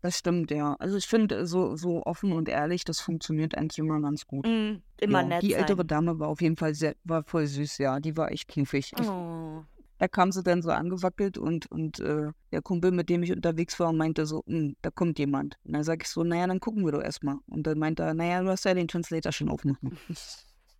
Das 0.00 0.18
stimmt, 0.18 0.50
ja. 0.50 0.74
Also 0.78 0.96
ich 0.96 1.06
finde, 1.06 1.46
so, 1.46 1.76
so 1.76 2.02
offen 2.04 2.32
und 2.32 2.48
ehrlich, 2.48 2.84
das 2.84 3.00
funktioniert 3.00 3.56
eigentlich 3.56 3.78
immer 3.78 4.00
ganz 4.00 4.26
gut. 4.26 4.46
mm, 4.46 4.82
immer 5.00 5.22
Ja, 5.22 5.28
nett 5.28 5.42
die 5.42 5.52
ältere 5.54 5.78
sein. 5.78 5.86
Dame 5.86 6.18
war 6.18 6.28
auf 6.28 6.40
jeden 6.40 6.56
Fall 6.56 6.74
sehr, 6.74 6.94
war 7.04 7.22
voll 7.24 7.46
süß, 7.46 7.78
ja. 7.78 8.00
Die 8.00 8.16
war 8.16 8.30
echt 8.30 8.48
knuffig. 8.48 8.92
Oh. 8.98 9.62
Da 9.98 10.08
kam 10.08 10.32
sie 10.32 10.42
dann 10.42 10.62
so 10.62 10.70
angewackelt 10.70 11.38
und, 11.38 11.70
und 11.70 12.00
äh, 12.00 12.32
der 12.52 12.62
Kumpel, 12.62 12.90
mit 12.90 13.08
dem 13.08 13.22
ich 13.22 13.32
unterwegs 13.32 13.78
war, 13.78 13.92
meinte 13.92 14.26
so, 14.26 14.42
"Hm, 14.46 14.76
da 14.82 14.90
kommt 14.90 15.18
jemand. 15.18 15.56
Und 15.64 15.74
dann 15.74 15.84
sag 15.84 16.02
ich 16.02 16.08
so, 16.08 16.24
naja, 16.24 16.46
dann 16.46 16.60
gucken 16.60 16.84
wir 16.84 16.92
doch 16.92 17.02
erstmal. 17.02 17.36
Und 17.46 17.66
dann 17.66 17.78
meinte 17.78 18.02
er, 18.02 18.14
naja, 18.14 18.42
du 18.42 18.48
hast 18.48 18.64
ja 18.64 18.74
den 18.74 18.88
Translator 18.88 19.32
schon 19.32 19.48
aufmachen. 19.50 19.98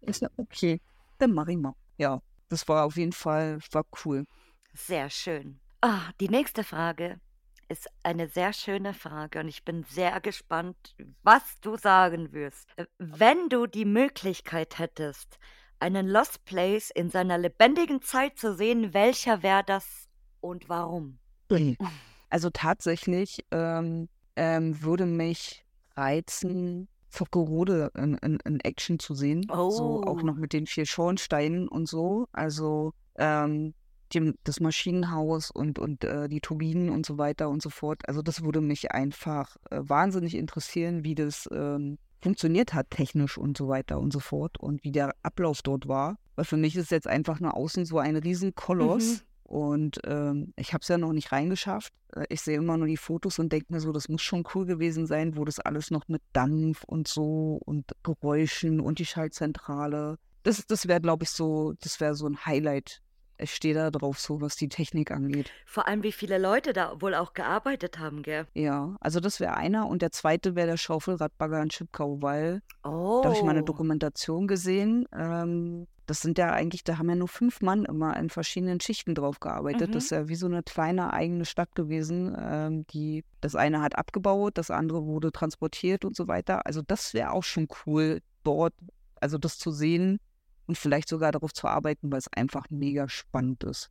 Ich 0.07 0.19
so, 0.19 0.27
okay, 0.37 0.83
dann 1.17 1.33
mach 1.33 1.49
ich 1.49 1.57
mal. 1.57 1.73
Ja, 1.97 2.21
das 2.51 2.69
war 2.69 2.85
auf 2.85 2.97
jeden 2.99 3.13
Fall, 3.13 3.59
war 3.73 3.87
cool. 4.05 4.27
Sehr 4.75 5.09
schön. 5.09 5.61
Ah, 5.81 6.11
die 6.21 6.29
nächste 6.29 6.63
Frage 6.63 7.21
ist 7.69 7.89
eine 8.03 8.29
sehr 8.29 8.53
schöne 8.53 8.93
Frage 8.93 9.41
und 9.41 9.49
ich 9.49 9.65
bin 9.65 9.85
sehr 9.85 10.21
gespannt, 10.21 10.95
was 11.23 11.43
du 11.61 11.77
sagen 11.77 12.33
wirst. 12.33 12.69
Äh, 12.77 12.87
Wenn 12.99 13.49
du 13.49 13.67
die 13.67 13.85
Möglichkeit 13.87 14.79
hättest, 14.79 15.39
einen 15.85 16.09
Lost 16.09 16.45
Place 16.47 16.91
in 16.91 17.11
seiner 17.11 17.37
lebendigen 17.37 18.01
Zeit 18.01 18.39
zu 18.39 18.55
sehen, 18.55 18.95
welcher 18.95 19.43
wäre 19.43 19.63
das 19.65 20.09
und 20.41 20.69
warum? 20.69 21.19
Also 22.31 22.51
tatsächlich 22.51 23.45
ähm, 23.53 24.09
ähm, 24.35 24.83
würde 24.83 25.07
mich 25.07 25.65
reizen, 25.95 26.89
Fockerode 27.09 27.93
in, 27.97 28.15
in, 28.15 28.39
in 28.45 28.59
Action 28.61 28.99
zu 28.99 29.15
sehen. 29.15 29.43
So 29.47 30.01
auch 30.03 30.21
Oh. 30.23 30.27
noch 30.27 30.35
mit 30.35 30.53
den 30.53 30.67
vier 30.67 30.85
Schornsteinen 30.85 31.69
und 31.69 31.87
so. 31.87 32.27
Also 32.33 32.93
ähm, 33.17 33.75
dem, 34.13 34.35
das 34.43 34.59
Maschinenhaus 34.59 35.53
und, 35.53 35.79
und 35.79 36.03
äh, 36.03 36.29
die 36.29 36.41
Turbinen 36.41 36.89
und 36.91 37.07
so 37.07 37.19
weiter 37.19 37.49
und 37.51 37.63
so 37.63 37.71
fort. 37.71 38.03
Also 38.09 38.21
das 38.21 38.43
würde 38.43 38.61
mich 38.61 38.91
einfach 38.91 39.57
äh, 39.71 39.79
wahnsinnig 39.83 40.35
interessieren, 40.35 41.05
wie 41.05 41.15
das 41.15 41.49
ähm, 41.53 41.99
funktioniert 42.25 42.73
hat, 42.73 42.91
technisch 42.91 43.37
und 43.37 43.57
so 43.57 43.69
weiter 43.69 44.01
und 44.01 44.13
so 44.13 44.19
fort 44.19 44.59
und 44.59 44.83
wie 44.83 44.93
der 44.93 45.15
Ablauf 45.23 45.61
dort 45.61 45.87
war. 45.87 46.17
Weil 46.37 46.47
für 46.47 46.57
mich 46.57 46.75
ist 46.75 46.91
jetzt 46.91 47.07
einfach 47.07 47.39
nur 47.39 47.55
außen 47.55 47.85
so 47.85 47.99
ein 47.99 48.17
riesen 48.17 48.55
Koloss. 48.55 49.19
Mhm. 49.19 49.21
Und 49.45 50.01
ähm, 50.05 50.55
ich 50.57 50.73
habe 50.73 50.81
es 50.81 50.89
ja 50.89 50.97
noch 50.97 51.13
nicht 51.13 51.31
reingeschafft. 51.31 51.93
Äh, 52.17 52.25
Ich 52.31 52.41
sehe 52.41 52.57
immer 52.57 52.79
nur 52.79 52.87
die 52.87 52.97
Fotos 52.97 53.39
und 53.39 53.53
denke 53.53 53.73
mir 53.73 53.81
so, 53.81 53.93
das 53.93 54.09
muss 54.09 54.23
schon 54.23 54.43
cool 54.55 54.65
gewesen 54.65 55.07
sein, 55.07 55.37
wo 55.37 55.45
das 55.45 55.61
alles 55.61 55.91
noch 55.91 56.09
mit 56.09 56.23
Dampf 56.33 56.83
und 56.85 57.07
so 57.09 57.61
und 57.63 57.85
Geräuschen 58.03 58.81
und 58.81 58.99
die 58.99 59.05
Schaltzentrale. 59.05 60.17
Das, 60.45 60.67
das 60.67 60.89
wäre, 60.89 61.03
glaube 61.03 61.25
ich, 61.25 61.31
so, 61.31 61.75
das 61.83 62.01
wäre 62.01 62.15
so 62.15 62.27
ein 62.27 62.47
Highlight. 62.47 63.03
Ich 63.37 63.53
stehe 63.55 63.75
da 63.75 63.91
drauf, 63.91 64.19
so 64.21 64.41
was 64.41 64.57
die 64.57 64.69
Technik 64.69 65.11
angeht. 65.11 65.51
Vor 65.67 65.89
allem, 65.89 66.03
wie 66.03 66.13
viele 66.13 66.39
Leute 66.39 66.73
da 66.73 67.01
wohl 67.01 67.15
auch 67.15 67.35
gearbeitet 67.35 67.99
haben, 67.99 68.23
gell? 68.23 68.47
Ja, 68.55 68.97
also 69.01 69.19
das 69.21 69.41
wäre 69.41 69.57
einer. 69.57 69.89
Und 69.89 70.03
der 70.03 70.13
zweite 70.13 70.55
wäre 70.55 70.69
der 70.69 70.77
Schaufelradbagger 70.77 71.61
in 71.63 71.69
Chipkau, 71.69 72.23
weil 72.23 72.63
da 72.83 72.91
habe 73.25 73.33
ich 73.33 73.43
mal 73.43 73.51
eine 73.51 73.61
Oh. 73.63 73.65
Dokumentation 73.65 74.47
gesehen. 74.47 75.07
Ähm, 75.13 75.87
das 76.07 76.21
sind 76.21 76.37
ja 76.39 76.53
eigentlich, 76.53 76.85
da 76.85 76.99
haben 76.99 77.09
ja 77.09 77.17
nur 77.17 77.29
fünf 77.29 77.61
Mann 77.63 77.85
immer 77.87 78.17
in 78.17 78.29
verschiedenen 78.31 78.79
Schichten 78.81 79.15
drauf 79.15 79.41
gearbeitet. 79.41 79.95
Das 79.95 80.05
Mhm. 80.05 80.07
ist 80.07 80.11
ja 80.11 80.29
wie 80.29 80.35
so 80.37 80.47
eine 80.47 80.63
kleine 80.63 81.13
eigene 81.13 81.45
Stadt 81.47 81.75
gewesen. 81.75 82.37
Ähm, 82.39 82.87
die, 82.89 83.25
das 83.41 83.57
eine 83.57 83.81
hat 83.81 83.97
abgebaut, 83.97 84.59
das 84.59 84.71
andere 84.71 85.07
wurde 85.07 85.33
transportiert 85.33 86.05
und 86.05 86.15
so 86.15 86.29
weiter. 86.29 86.67
Also 86.67 86.83
das 86.87 87.15
wäre 87.15 87.33
auch 87.33 87.43
schon 87.45 87.67
cool, 87.87 88.21
dort, 88.45 88.75
also 89.21 89.39
das 89.39 89.59
zu 89.59 89.71
sehen 89.73 90.21
und 90.67 90.79
vielleicht 90.79 91.09
sogar 91.09 91.33
darauf 91.33 91.53
zu 91.53 91.67
arbeiten, 91.69 92.11
weil 92.11 92.19
es 92.19 92.29
einfach 92.33 92.67
mega 92.71 93.09
spannend 93.09 93.65
ist. 93.65 93.91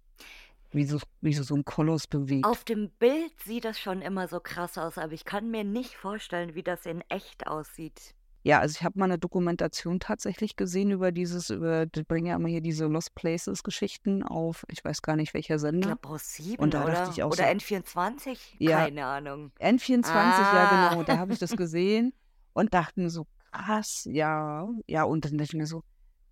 Wie 0.72 0.86
so, 0.86 1.00
wie 1.22 1.34
so, 1.34 1.44
so 1.44 1.56
ein 1.56 1.66
Koloss 1.66 2.08
bewegt. 2.08 2.46
Auf 2.46 2.64
dem 2.64 2.90
Bild 2.98 3.32
sieht 3.46 3.64
das 3.66 3.80
schon 3.80 4.02
immer 4.02 4.28
so 4.28 4.40
krass 4.40 4.78
aus, 4.80 4.98
aber 4.98 5.14
ich 5.14 5.24
kann 5.24 5.52
mir 5.52 5.64
nicht 5.64 5.96
vorstellen, 5.96 6.56
wie 6.56 6.64
das 6.64 6.86
in 6.88 7.02
echt 7.10 7.46
aussieht. 7.46 8.16
Ja, 8.46 8.60
also 8.60 8.76
ich 8.78 8.84
habe 8.84 9.00
mal 9.00 9.06
eine 9.06 9.18
Dokumentation 9.20 10.02
tatsächlich 10.02 10.58
gesehen 10.58 10.92
über 10.92 11.14
dieses, 11.14 11.50
über, 11.50 11.86
die 11.86 12.04
bringen 12.04 12.26
ja 12.26 12.36
immer 12.36 12.50
hier 12.50 12.60
diese 12.60 12.88
Lost 12.88 13.16
Places 13.16 13.64
Geschichten 13.64 14.22
auf, 14.24 14.66
ich 14.70 14.84
weiß 14.84 15.02
gar 15.02 15.16
nicht 15.16 15.34
welcher 15.34 15.56
Ich 15.56 15.62
Sender. 15.62 15.96
glaube 15.96 16.08
Pro7 16.08 16.58
Und 16.58 16.74
da 16.74 16.80
dachte 16.86 17.04
oder? 17.04 17.12
ich 17.12 17.24
auch 17.24 17.32
Oder 17.32 17.44
so, 17.46 17.50
N24? 17.52 18.38
ja, 18.60 18.80
Keine 18.80 19.06
Ahnung. 19.06 19.52
N24, 19.62 20.04
ja 20.54 20.64
Ah. 20.64 20.90
genau, 20.90 21.04
da 21.04 21.20
habe 21.20 21.32
ich 21.34 21.40
das 21.40 21.52
gesehen 21.56 22.14
und 22.54 22.74
dachte 22.74 23.00
mir 23.00 23.10
so, 23.12 23.28
krass, 23.54 24.06
ja, 24.12 24.68
ja, 24.88 25.04
und 25.04 25.24
dann 25.24 25.38
dachte 25.38 25.44
ich 25.52 25.54
mir 25.54 25.68
so, 25.68 25.84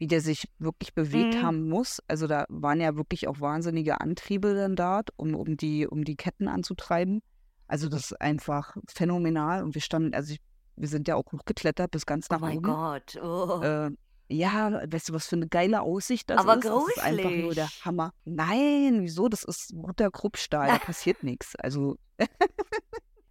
wie 0.02 0.08
der 0.08 0.20
sich 0.20 0.50
wirklich 0.58 0.96
bewegt 0.96 1.36
Mhm. 1.36 1.42
haben 1.44 1.70
muss. 1.70 2.02
Also 2.08 2.26
da 2.26 2.46
waren 2.50 2.82
ja 2.82 2.96
wirklich 2.96 3.28
auch 3.28 3.40
wahnsinnige 3.40 4.02
Antriebe 4.02 4.56
dann 4.56 4.76
dort, 4.76 5.12
um, 5.16 5.36
um 5.36 5.58
die, 5.58 5.86
um 5.86 6.04
die 6.04 6.16
Ketten 6.16 6.48
anzutreiben. 6.48 7.22
Also 7.68 7.88
das 7.88 8.06
ist 8.06 8.20
einfach 8.20 8.76
phänomenal 8.90 9.64
und 9.64 9.76
wir 9.76 9.82
standen, 9.82 10.16
also 10.16 10.34
ich, 10.34 10.40
wir 10.76 10.88
sind 10.88 11.08
ja 11.08 11.16
auch 11.18 11.32
hochgeklettert 11.32 11.92
bis 11.92 12.08
ganz 12.08 12.26
Oh 12.32 12.34
nach 12.34 12.42
mein 12.42 12.58
oben. 12.58 12.64
Gott. 12.64 13.16
Oh. 13.22 13.62
Äh, 13.62 13.92
ja, 14.30 14.82
weißt 14.92 15.10
du, 15.10 15.14
was 15.14 15.28
für 15.28 15.36
eine 15.36 15.48
geile 15.48 15.82
Aussicht 15.82 16.32
das 16.32 16.40
Aber 16.40 16.56
ist? 16.56 16.66
Das 16.66 16.88
ist 16.96 17.04
einfach 17.04 17.30
nur 17.30 17.54
der. 17.54 17.68
Hammer. 17.86 18.12
Nein, 18.26 19.02
wieso? 19.04 19.30
Das 19.30 19.44
ist 19.44 19.72
guter 19.76 20.10
Kruppstahl, 20.10 20.68
da 20.68 20.80
passiert 20.80 21.22
nichts. 21.22 21.56
Also 21.58 21.98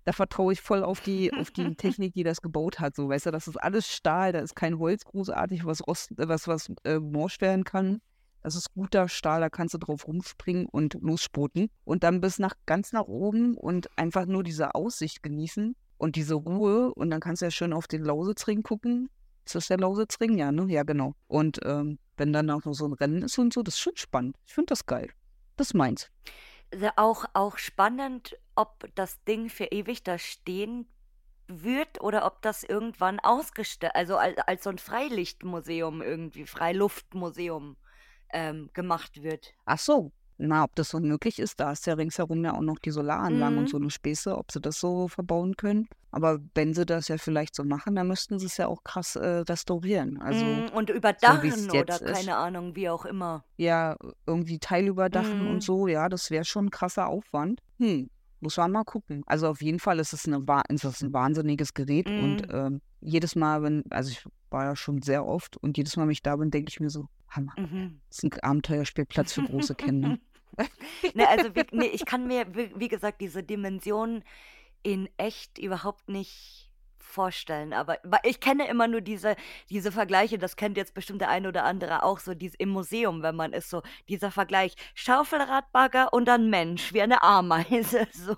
da 0.04 0.12
vertraue 0.12 0.52
ich 0.52 0.60
voll 0.60 0.82
auf 0.82 1.00
die, 1.00 1.32
auf 1.32 1.50
die 1.50 1.74
Technik, 1.76 2.14
die 2.14 2.22
das 2.22 2.40
gebaut 2.40 2.80
hat. 2.80 2.96
So, 2.96 3.08
weißt 3.08 3.26
du, 3.26 3.30
das 3.30 3.48
ist 3.48 3.56
alles 3.56 3.88
Stahl, 3.88 4.32
da 4.32 4.40
ist 4.40 4.56
kein 4.56 4.78
Holz 4.78 5.04
großartig, 5.04 5.64
was 5.64 5.86
rost, 5.86 6.12
äh, 6.18 6.28
was, 6.28 6.48
was 6.48 6.72
äh, 6.84 6.98
morscht 6.98 7.40
werden 7.40 7.64
kann. 7.64 8.00
Das 8.42 8.54
ist 8.54 8.72
guter 8.72 9.08
Stahl, 9.08 9.40
da 9.40 9.50
kannst 9.50 9.74
du 9.74 9.78
drauf 9.78 10.06
rumspringen 10.06 10.66
und 10.66 10.94
losspoten. 11.00 11.68
Und 11.84 12.04
dann 12.04 12.20
bis 12.20 12.38
nach 12.38 12.54
ganz 12.64 12.92
nach 12.92 13.06
oben 13.06 13.54
und 13.54 13.90
einfach 13.98 14.24
nur 14.24 14.42
diese 14.42 14.74
Aussicht 14.74 15.22
genießen 15.22 15.76
und 15.98 16.16
diese 16.16 16.34
Ruhe. 16.34 16.94
Und 16.94 17.10
dann 17.10 17.20
kannst 17.20 17.42
du 17.42 17.46
ja 17.46 17.50
schön 17.50 17.74
auf 17.74 17.86
den 17.86 18.02
Lausitzring 18.02 18.62
gucken. 18.62 19.10
Ist 19.44 19.54
das 19.54 19.68
der 19.68 19.78
Lausitzring? 19.78 20.38
Ja, 20.38 20.52
ne? 20.52 20.66
Ja, 20.72 20.84
genau. 20.84 21.14
Und 21.26 21.60
ähm, 21.64 21.98
wenn 22.16 22.32
dann 22.32 22.50
auch 22.50 22.64
noch 22.64 22.72
so 22.72 22.86
ein 22.86 22.94
Rennen 22.94 23.22
ist 23.22 23.38
und 23.38 23.52
so, 23.52 23.62
das 23.62 23.74
ist 23.74 23.80
schon 23.80 23.96
spannend. 23.96 24.36
Ich 24.46 24.54
finde 24.54 24.66
das 24.66 24.86
geil. 24.86 25.10
Das 25.56 25.74
meins. 25.74 26.10
Auch, 26.96 27.24
auch 27.34 27.58
spannend, 27.58 28.36
ob 28.54 28.88
das 28.94 29.22
Ding 29.24 29.48
für 29.48 29.66
ewig 29.66 30.04
da 30.04 30.18
stehen 30.18 30.86
wird 31.48 32.00
oder 32.00 32.24
ob 32.26 32.42
das 32.42 32.62
irgendwann 32.62 33.18
ausgestellt, 33.18 33.94
also 33.94 34.16
als, 34.16 34.38
als 34.38 34.64
so 34.64 34.70
ein 34.70 34.78
Freilichtmuseum 34.78 36.00
irgendwie, 36.00 36.46
Freiluftmuseum 36.46 37.76
ähm, 38.32 38.70
gemacht 38.72 39.22
wird. 39.22 39.54
Ach 39.64 39.78
so. 39.78 40.12
Na, 40.42 40.64
ob 40.64 40.74
das 40.74 40.88
so 40.88 41.00
möglich 41.00 41.38
ist, 41.38 41.60
da 41.60 41.70
ist 41.72 41.86
ja 41.86 41.94
ringsherum 41.94 42.42
ja 42.44 42.54
auch 42.54 42.62
noch 42.62 42.78
die 42.78 42.90
Solaranlagen 42.90 43.58
und 43.58 43.64
Mhm. 43.64 43.68
so 43.68 43.76
eine 43.76 43.90
Späße, 43.90 44.36
ob 44.38 44.50
sie 44.50 44.60
das 44.60 44.80
so 44.80 45.06
verbauen 45.08 45.54
können. 45.56 45.86
Aber 46.12 46.38
wenn 46.54 46.72
sie 46.74 46.86
das 46.86 47.08
ja 47.08 47.18
vielleicht 47.18 47.54
so 47.54 47.62
machen, 47.62 47.94
dann 47.94 48.08
müssten 48.08 48.38
sie 48.38 48.46
es 48.46 48.56
ja 48.56 48.66
auch 48.66 48.82
krass 48.82 49.16
äh, 49.16 49.26
restaurieren. 49.40 50.18
Also 50.20 50.46
Mm, 50.46 50.68
Und 50.74 50.88
so 50.88 50.94
überdachen 50.96 51.70
oder 51.70 51.78
jetzt 51.94 52.00
ist. 52.00 52.12
keine 52.12 52.36
Ahnung, 52.36 52.74
wie 52.74 52.88
auch 52.88 53.04
immer. 53.04 53.44
Ja, 53.58 53.96
irgendwie 54.26 54.58
Teilüberdachen 54.58 55.46
und 55.46 55.58
Mm. 55.58 55.60
so, 55.60 55.86
ja, 55.88 56.08
das 56.08 56.30
wäre 56.30 56.44
schon 56.44 56.66
ein 56.66 56.70
krasser 56.70 57.06
Aufwand. 57.08 57.60
Hm, 57.78 58.08
muss 58.40 58.56
man 58.56 58.72
mal 58.72 58.84
gucken. 58.84 59.22
Also 59.26 59.46
auf 59.46 59.60
jeden 59.60 59.78
Fall 59.78 59.98
ist 59.98 60.14
es, 60.14 60.26
eine, 60.26 60.48
wa- 60.48 60.62
ist 60.70 60.84
es 60.84 61.02
ein 61.02 61.12
wahnsinniges 61.12 61.74
Gerät 61.74 62.06
und 62.16 62.48
Mm. 62.48 62.54
ähm, 62.54 62.80
jedes 63.02 63.36
Mal, 63.36 63.62
wenn, 63.62 63.84
also 63.90 64.10
ich 64.10 64.24
war 64.48 64.64
ja 64.64 64.74
schon 64.76 65.02
sehr 65.02 65.26
oft 65.26 65.58
und 65.58 65.76
jedes 65.76 65.96
Mal, 65.98 66.04
wenn 66.04 66.10
ich 66.12 66.22
da 66.22 66.34
bin, 66.36 66.50
denke 66.50 66.70
ich 66.70 66.80
mir 66.80 66.88
so, 66.90 67.06
Hammer, 67.28 67.52
Mhm. 67.58 68.00
das 68.08 68.18
ist 68.18 68.24
ein 68.24 68.40
Abenteuerspielplatz 68.42 69.34
für 69.34 69.42
große 69.42 69.74
Kinder. 69.74 70.16
Ne, 71.14 71.28
also 71.28 71.54
wie, 71.54 71.64
nee, 71.72 71.86
ich 71.86 72.04
kann 72.04 72.26
mir, 72.26 72.46
wie, 72.54 72.72
wie 72.76 72.88
gesagt, 72.88 73.20
diese 73.20 73.42
Dimension 73.42 74.22
in 74.82 75.08
echt 75.16 75.58
überhaupt 75.58 76.08
nicht 76.08 76.70
vorstellen. 76.98 77.72
Aber 77.72 77.98
ich 78.24 78.40
kenne 78.40 78.68
immer 78.68 78.86
nur 78.86 79.00
diese, 79.00 79.36
diese 79.68 79.90
Vergleiche, 79.92 80.38
das 80.38 80.56
kennt 80.56 80.76
jetzt 80.76 80.94
bestimmt 80.94 81.20
der 81.20 81.28
eine 81.30 81.48
oder 81.48 81.64
andere 81.64 82.02
auch 82.04 82.20
so, 82.20 82.34
dies, 82.34 82.54
im 82.54 82.68
Museum, 82.70 83.22
wenn 83.22 83.34
man 83.36 83.52
ist, 83.52 83.68
so 83.70 83.82
dieser 84.08 84.30
Vergleich, 84.30 84.74
Schaufelradbagger 84.94 86.12
und 86.12 86.26
dann 86.26 86.50
Mensch, 86.50 86.92
wie 86.92 87.02
eine 87.02 87.22
Ameise. 87.22 88.06
So. 88.12 88.36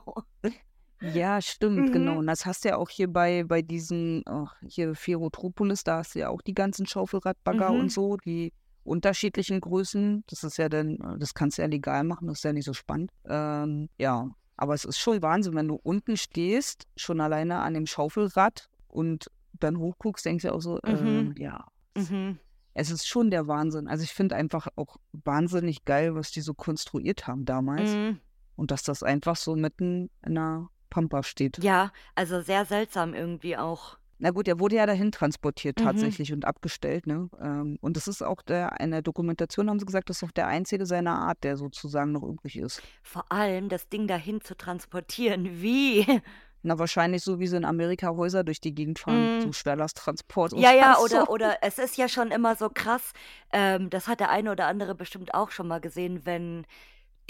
Ja, 1.00 1.40
stimmt, 1.42 1.90
genau. 1.92 2.12
Mhm. 2.12 2.18
Und 2.18 2.26
das 2.28 2.46
hast 2.46 2.64
du 2.64 2.68
ja 2.68 2.76
auch 2.76 2.88
hier 2.88 3.08
bei, 3.12 3.42
bei 3.44 3.60
diesen, 3.60 4.22
ach, 4.26 4.54
hier 4.68 4.94
Ferrotropolis, 4.94 5.82
da 5.82 5.98
hast 5.98 6.14
du 6.14 6.20
ja 6.20 6.28
auch 6.28 6.42
die 6.42 6.54
ganzen 6.54 6.86
Schaufelradbagger 6.86 7.72
und 7.72 7.86
Mhm. 7.86 7.88
so, 7.88 8.16
die 8.16 8.52
unterschiedlichen 8.84 9.60
Größen. 9.60 10.24
Das 10.28 10.44
ist 10.44 10.56
ja 10.58 10.68
dann, 10.68 10.96
äh, 10.96 11.18
das 11.18 11.34
kannst 11.34 11.58
du 11.58 11.62
ja 11.62 11.68
legal 11.68 12.04
machen, 12.04 12.28
das 12.28 12.38
ist 12.38 12.44
ja 12.44 12.52
nicht 12.52 12.64
so 12.66 12.72
spannend. 12.72 13.10
Ähm, 13.26 13.88
ja, 13.98 14.28
aber 14.56 14.74
es 14.74 14.84
ist 14.84 14.98
schon 14.98 15.22
Wahnsinn, 15.22 15.54
wenn 15.54 15.68
du 15.68 15.78
unten 15.82 16.16
stehst, 16.16 16.86
schon 16.96 17.20
alleine 17.20 17.58
an 17.60 17.74
dem 17.74 17.86
Schaufelrad 17.86 18.68
und 18.88 19.30
dann 19.60 19.78
hochguckst, 19.78 20.24
denkst 20.24 20.42
du 20.44 20.52
auch 20.52 20.60
so, 20.60 20.74
Mhm. 20.84 20.90
ähm, 20.94 21.34
ja, 21.38 21.66
Mhm. 21.96 22.38
es 22.74 22.90
ist 22.90 23.06
schon 23.06 23.30
der 23.30 23.46
Wahnsinn. 23.48 23.86
Also 23.88 24.02
ich 24.04 24.12
finde 24.12 24.34
einfach 24.36 24.68
auch 24.76 24.96
wahnsinnig 25.12 25.84
geil, 25.84 26.14
was 26.14 26.30
die 26.30 26.40
so 26.40 26.54
konstruiert 26.54 27.26
haben 27.26 27.44
damals. 27.44 27.94
Mhm. 27.94 28.18
Und 28.56 28.70
dass 28.70 28.82
das 28.82 29.02
einfach 29.02 29.36
so 29.36 29.56
mitten 29.56 30.10
in 30.26 30.34
der 30.34 30.68
Pampa 30.90 31.22
steht. 31.22 31.62
Ja, 31.64 31.90
also 32.14 32.42
sehr 32.42 32.66
seltsam 32.66 33.14
irgendwie 33.14 33.56
auch. 33.56 33.96
Na 34.24 34.30
gut, 34.30 34.46
er 34.46 34.60
wurde 34.60 34.76
ja 34.76 34.86
dahin 34.86 35.10
transportiert 35.10 35.78
Mhm. 35.78 35.82
tatsächlich 35.82 36.32
und 36.32 36.44
abgestellt, 36.44 37.06
ne? 37.08 37.28
Ähm, 37.40 37.76
und 37.80 37.96
das 37.96 38.06
ist 38.06 38.22
auch 38.22 38.40
der, 38.42 38.78
in 38.80 38.92
der 38.92 39.02
Dokumentation 39.02 39.68
haben 39.68 39.80
sie 39.80 39.84
gesagt, 39.86 40.08
das 40.10 40.18
ist 40.18 40.22
auch 40.22 40.30
der 40.30 40.46
einzige 40.46 40.86
seiner 40.86 41.18
Art, 41.18 41.42
der 41.42 41.56
sozusagen 41.56 42.12
noch 42.12 42.22
übrig 42.22 42.56
ist. 42.56 42.84
Vor 43.02 43.30
allem 43.30 43.68
das 43.68 43.88
Ding 43.88 44.06
dahin 44.08 44.40
zu 44.40 44.56
transportieren. 44.56 45.60
Wie? 45.62 46.06
Na, 46.62 46.78
wahrscheinlich 46.78 47.22
so, 47.24 47.40
wie 47.40 47.46
sie 47.48 47.56
in 47.56 47.64
Amerika 47.64 48.10
Häuser 48.14 48.44
durch 48.44 48.60
die 48.60 48.74
Gegend 48.74 48.98
fahren, 49.00 49.32
so 49.38 49.48
Mhm. 49.48 49.52
Schwerlasttransport 49.52 50.52
und 50.52 50.60
Ja, 50.62 50.72
ja, 50.72 50.96
so. 51.08 51.26
oder, 51.26 51.28
oder 51.28 51.58
es 51.62 51.78
ist 51.78 51.96
ja 51.96 52.08
schon 52.08 52.30
immer 52.30 52.54
so 52.56 52.68
krass, 52.70 53.12
ähm, 53.52 53.90
das 53.90 54.06
hat 54.08 54.20
der 54.20 54.30
eine 54.30 54.52
oder 54.52 54.66
andere 54.66 54.94
bestimmt 54.94 55.34
auch 55.34 55.50
schon 55.50 55.66
mal 55.68 55.80
gesehen, 55.80 56.24
wenn 56.26 56.66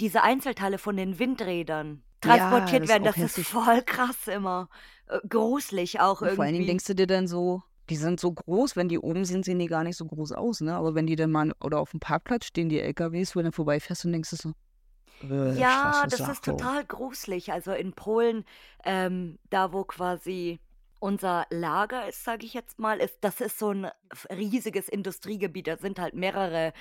diese 0.01 0.23
Einzelteile 0.23 0.77
von 0.77 0.97
den 0.97 1.19
Windrädern 1.19 2.03
Ja, 2.23 2.37
transportiert 2.37 2.83
das 2.83 2.89
ist 2.89 2.89
werden. 2.89 3.03
Das 3.03 3.21
ist 3.21 3.37
hässlich. 3.37 3.47
voll 3.47 3.81
krass 3.83 4.27
immer. 4.27 4.69
Äh, 5.07 5.19
gruselig 5.27 5.99
auch 5.99 6.21
Und 6.21 6.31
vor 6.31 6.43
allen 6.43 6.53
Dingen 6.53 6.65
irgendwie. 6.65 6.65
denkst 6.65 6.85
du 6.85 6.95
dir 6.95 7.07
dann 7.07 7.27
so, 7.27 7.63
die 7.89 7.95
sind 7.97 8.19
so 8.19 8.31
groß, 8.31 8.75
wenn 8.75 8.89
die 8.89 8.99
oben 8.99 9.25
sind, 9.25 9.45
sehen 9.45 9.59
die 9.59 9.67
gar 9.67 9.83
nicht 9.83 9.97
so 9.97 10.05
groß 10.05 10.31
aus, 10.33 10.61
ne? 10.61 10.75
Aber 10.75 10.95
wenn 10.95 11.05
die 11.07 11.15
dann 11.15 11.31
mal, 11.31 11.53
oder 11.61 11.79
auf 11.79 11.91
dem 11.91 11.99
Parkplatz 11.99 12.45
stehen, 12.45 12.69
die 12.69 12.79
LKWs, 12.79 13.35
wo 13.35 13.39
du 13.39 13.43
dann 13.45 13.51
vorbeifährst 13.53 14.05
und 14.05 14.13
denkst 14.13 14.29
du 14.31 14.35
so, 14.37 14.53
äh, 15.23 15.57
Ja, 15.57 16.05
das 16.09 16.27
ist 16.27 16.43
total 16.45 16.85
gruselig. 16.85 17.51
Also 17.51 17.71
in 17.73 17.93
Polen, 17.93 18.45
ähm, 18.85 19.39
da 19.49 19.73
wo 19.73 19.83
quasi 19.83 20.59
unser 21.03 21.45
Lager 21.49 22.07
ist, 22.07 22.23
sage 22.23 22.45
ich 22.45 22.53
jetzt 22.53 22.79
mal, 22.79 22.99
ist, 22.99 23.17
das 23.19 23.41
ist 23.41 23.59
so 23.59 23.71
ein 23.71 23.91
riesiges 24.29 24.87
Industriegebiet. 24.87 25.67
Da 25.67 25.75
sind 25.75 25.99
halt 25.99 26.13
mehrere 26.13 26.71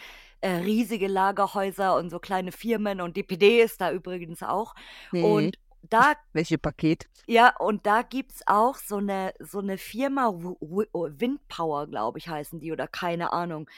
äh, 0.40 0.50
riesige 0.58 1.08
Lagerhäuser 1.08 1.96
und 1.96 2.08
so 2.08 2.20
kleine 2.20 2.52
Firmen 2.52 3.00
und 3.00 3.16
DPD 3.16 3.60
ist 3.60 3.80
da 3.80 3.90
übrigens 3.90 4.44
auch. 4.44 4.76
Mhm. 5.10 5.24
Und 5.24 5.58
da 5.82 6.12
Welche 6.32 6.56
Paket? 6.56 7.08
ja, 7.26 7.56
und 7.58 7.84
da 7.84 8.02
gibt's 8.02 8.42
auch 8.46 8.76
so 8.76 8.98
eine 8.98 9.34
so 9.40 9.58
eine 9.58 9.76
Firma, 9.76 10.28
oh, 10.28 11.08
Windpower, 11.10 11.88
glaube 11.88 12.18
ich, 12.20 12.28
heißen 12.28 12.60
die 12.60 12.70
oder 12.70 12.86
keine 12.86 13.32
Ahnung. 13.32 13.68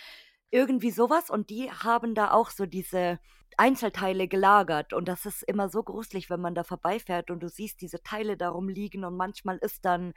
Irgendwie 0.50 0.90
sowas 0.90 1.30
und 1.30 1.48
die 1.48 1.70
haben 1.70 2.14
da 2.14 2.32
auch 2.32 2.50
so 2.50 2.66
diese 2.66 3.18
Einzelteile 3.58 4.28
gelagert 4.28 4.92
und 4.92 5.06
das 5.08 5.26
ist 5.26 5.42
immer 5.44 5.68
so 5.68 5.82
gruselig, 5.82 6.30
wenn 6.30 6.40
man 6.40 6.54
da 6.54 6.64
vorbeifährt 6.64 7.30
und 7.30 7.40
du 7.42 7.48
siehst 7.48 7.80
diese 7.80 8.02
Teile 8.02 8.36
da 8.36 8.50
rumliegen 8.50 9.04
und 9.04 9.16
manchmal 9.16 9.58
ist 9.58 9.84
dann 9.84 10.12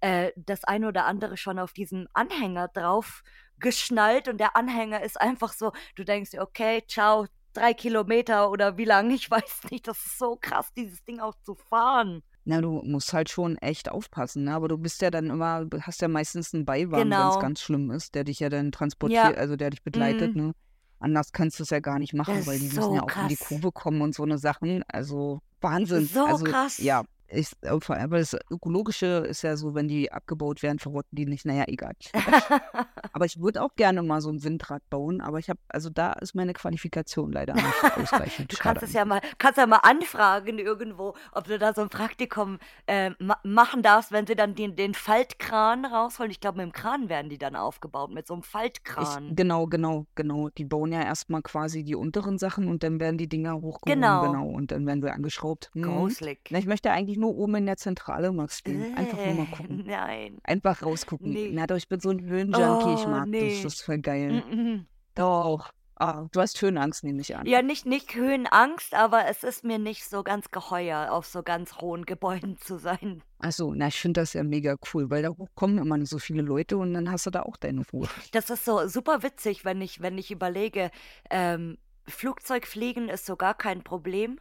äh, 0.00 0.32
das 0.36 0.64
eine 0.64 0.88
oder 0.88 1.06
andere 1.06 1.36
schon 1.36 1.58
auf 1.58 1.72
diesen 1.72 2.08
Anhänger 2.14 2.68
drauf 2.68 3.22
geschnallt 3.58 4.28
und 4.28 4.38
der 4.38 4.56
Anhänger 4.56 5.02
ist 5.02 5.20
einfach 5.20 5.52
so, 5.52 5.72
du 5.96 6.04
denkst 6.04 6.30
dir, 6.30 6.42
okay, 6.42 6.82
ciao, 6.88 7.26
drei 7.52 7.74
Kilometer 7.74 8.50
oder 8.50 8.76
wie 8.78 8.84
lang, 8.84 9.10
ich 9.10 9.30
weiß 9.30 9.62
nicht, 9.70 9.88
das 9.88 10.04
ist 10.06 10.18
so 10.18 10.36
krass, 10.40 10.72
dieses 10.76 11.04
Ding 11.04 11.20
auch 11.20 11.34
zu 11.42 11.54
fahren. 11.56 12.22
Na, 12.44 12.60
du 12.62 12.80
musst 12.82 13.12
halt 13.12 13.28
schon 13.28 13.58
echt 13.58 13.90
aufpassen, 13.90 14.44
ne? 14.44 14.54
Aber 14.54 14.68
du 14.68 14.78
bist 14.78 15.02
ja 15.02 15.10
dann 15.10 15.28
immer, 15.28 15.66
du 15.66 15.80
hast 15.82 16.00
ja 16.00 16.08
meistens 16.08 16.54
einen 16.54 16.64
Beiwagen, 16.64 17.16
wenn 17.18 17.28
es 17.28 17.38
Genau. 17.38 17.38
ganz 17.38 17.60
schlimm 17.60 17.90
ist, 17.90 18.14
der 18.14 18.24
dich 18.24 18.40
ja 18.40 18.48
dann 18.48 18.72
Ja, 19.02 19.32
transportiert, 19.32 19.36
also 19.36 19.56
der 19.56 19.70
dich 19.70 19.82
begleitet, 19.82 20.34
mm, 20.34 20.36
ne? 20.36 20.52
Anders 21.00 21.32
kannst 21.32 21.58
du 21.58 21.62
es 21.62 21.70
ja 21.70 21.80
gar 21.80 21.98
nicht 21.98 22.14
machen, 22.14 22.46
weil 22.46 22.58
die 22.58 22.66
ist 22.66 22.74
müssen 22.74 22.90
so 22.90 22.94
ja 22.94 23.02
auch 23.02 23.16
in 23.22 23.28
die 23.28 23.36
krass. 23.36 23.48
Kurve 23.48 23.72
kommen 23.72 24.00
und 24.02 24.14
so 24.14 24.24
eine 24.24 24.38
Sachen. 24.38 24.82
Also 24.88 25.40
Wahnsinn. 25.60 26.06
So 26.06 26.24
Also 26.24 26.44
krass. 26.44 26.78
ja, 26.78 27.04
ich, 27.30 27.52
äh, 27.62 27.68
aber 27.68 28.18
das 28.18 28.36
Ökologische 28.50 29.24
ist 29.28 29.42
ja 29.42 29.56
so, 29.56 29.74
wenn 29.74 29.88
die 29.88 30.10
abgebaut 30.10 30.62
werden, 30.62 30.78
verrotten 30.78 31.14
die 31.16 31.26
nicht. 31.26 31.44
Naja, 31.44 31.64
egal. 31.66 31.92
Aber 33.12 33.24
ich 33.24 33.40
würde 33.40 33.62
auch 33.62 33.74
gerne 33.74 34.02
mal 34.02 34.20
so 34.20 34.30
ein 34.30 34.44
Windrad 34.44 34.82
bauen, 34.90 35.20
aber 35.20 35.38
ich 35.38 35.48
habe, 35.48 35.58
also 35.68 35.88
da 35.90 36.12
ist 36.12 36.34
meine 36.34 36.52
Qualifikation 36.52 37.32
leider 37.32 37.54
nicht 37.54 37.64
ausreichend. 37.96 38.52
Du 38.52 38.56
kannst 38.56 38.82
es 38.82 38.92
ja 38.92 39.04
mal, 39.04 39.20
kannst 39.38 39.58
ja 39.58 39.66
mal 39.66 39.78
anfragen 39.82 40.58
irgendwo, 40.58 41.14
ob 41.32 41.44
du 41.44 41.58
da 41.58 41.72
so 41.72 41.80
ein 41.82 41.88
Praktikum 41.88 42.58
äh, 42.86 43.10
ma 43.18 43.38
machen 43.44 43.82
darfst, 43.82 44.12
wenn 44.12 44.26
sie 44.26 44.34
dann 44.36 44.54
den, 44.54 44.76
den 44.76 44.94
Faltkran 44.94 45.84
rausholen. 45.84 46.30
Ich 46.30 46.40
glaube, 46.40 46.58
mit 46.58 46.66
dem 46.66 46.72
Kran 46.72 47.08
werden 47.08 47.28
die 47.28 47.38
dann 47.38 47.56
aufgebaut, 47.56 48.10
mit 48.10 48.26
so 48.26 48.34
einem 48.34 48.42
Ich, 48.42 48.48
Faltkran. 48.48 49.34
genau, 49.34 49.66
genau, 49.66 50.06
genau. 50.14 50.48
Die 50.50 50.64
bauen 50.64 50.92
ja 50.92 51.02
erstmal 51.02 51.42
quasi 51.42 51.82
die 51.82 51.94
unteren 51.94 52.38
Sachen 52.38 52.68
und 52.68 52.82
dann 52.82 53.00
werden 53.00 53.18
die 53.18 53.28
Dinger 53.28 53.54
hochgehoben, 53.54 54.00
Genau. 54.00 54.22
genau, 54.22 54.46
und 54.48 54.70
dann 54.70 54.86
werden 54.86 55.02
sie 55.02 55.10
angeschraubt. 55.10 55.70
Mhm. 55.74 55.82
Gruselig. 55.82 56.38
Na, 56.50 56.58
ich 56.58 56.66
möchte 56.66 56.90
eigentlich 56.90 57.17
nur 57.18 57.36
oben 57.36 57.56
in 57.56 57.66
der 57.66 57.76
Zentrale 57.76 58.32
mal 58.32 58.48
stehen. 58.48 58.96
Einfach 58.96 59.18
nur 59.18 59.34
mal 59.34 59.42
Äh, 59.44 59.56
gucken. 59.56 59.84
nein. 59.86 60.38
Einfach 60.44 60.82
rausgucken. 60.82 61.30
Nee. 61.32 61.50
Na 61.52 61.66
doch, 61.66 61.76
ich 61.76 61.88
bin 61.88 62.00
so 62.00 62.10
ein 62.10 62.20
Höhenjunkie, 62.24 62.94
ich 62.94 63.06
Oh, 63.06 63.08
mag 63.08 63.20
das. 63.24 63.28
nee. 63.28 63.62
Das 63.62 63.74
ist 63.74 63.82
voll 63.82 63.98
geil. 63.98 64.42
Mhm. 64.50 64.86
Doch. 65.14 65.70
Ah, 66.00 66.26
du 66.30 66.40
hast 66.40 66.62
Höhenangst, 66.62 67.02
nehme 67.02 67.20
ich 67.22 67.34
an. 67.34 67.44
Ja, 67.44 67.60
nicht, 67.60 67.84
nicht 67.84 68.14
Höhenangst, 68.14 68.94
aber 68.94 69.26
es 69.26 69.42
ist 69.42 69.64
mir 69.64 69.80
nicht 69.80 70.04
so 70.08 70.22
ganz 70.22 70.52
geheuer, 70.52 71.10
auf 71.10 71.26
so 71.26 71.42
ganz 71.42 71.78
hohen 71.80 72.04
Gebäuden 72.06 72.56
zu 72.56 72.78
sein. 72.78 73.20
Achso, 73.40 73.72
na, 73.74 73.88
ich 73.88 74.00
finde 74.00 74.20
das 74.20 74.32
ja 74.32 74.44
mega 74.44 74.76
cool, 74.94 75.10
weil 75.10 75.22
da 75.24 75.30
kommen 75.56 75.76
immer 75.78 76.06
so 76.06 76.20
viele 76.20 76.42
Leute 76.42 76.76
und 76.78 76.94
dann 76.94 77.10
hast 77.10 77.26
du 77.26 77.30
da 77.30 77.42
auch 77.42 77.56
deine 77.56 77.82
Ruhe. 77.92 78.06
Das 78.30 78.48
ist 78.48 78.64
so 78.64 78.86
super 78.86 79.24
witzig, 79.24 79.64
wenn 79.64 79.80
ich, 79.80 80.00
wenn 80.00 80.16
ich 80.18 80.30
überlege, 80.30 80.92
ähm, 81.30 81.78
Flugzeugfliegen 82.06 83.08
ist 83.08 83.26
so 83.26 83.34
gar 83.36 83.54
kein 83.54 83.82
Problem, 83.82 84.38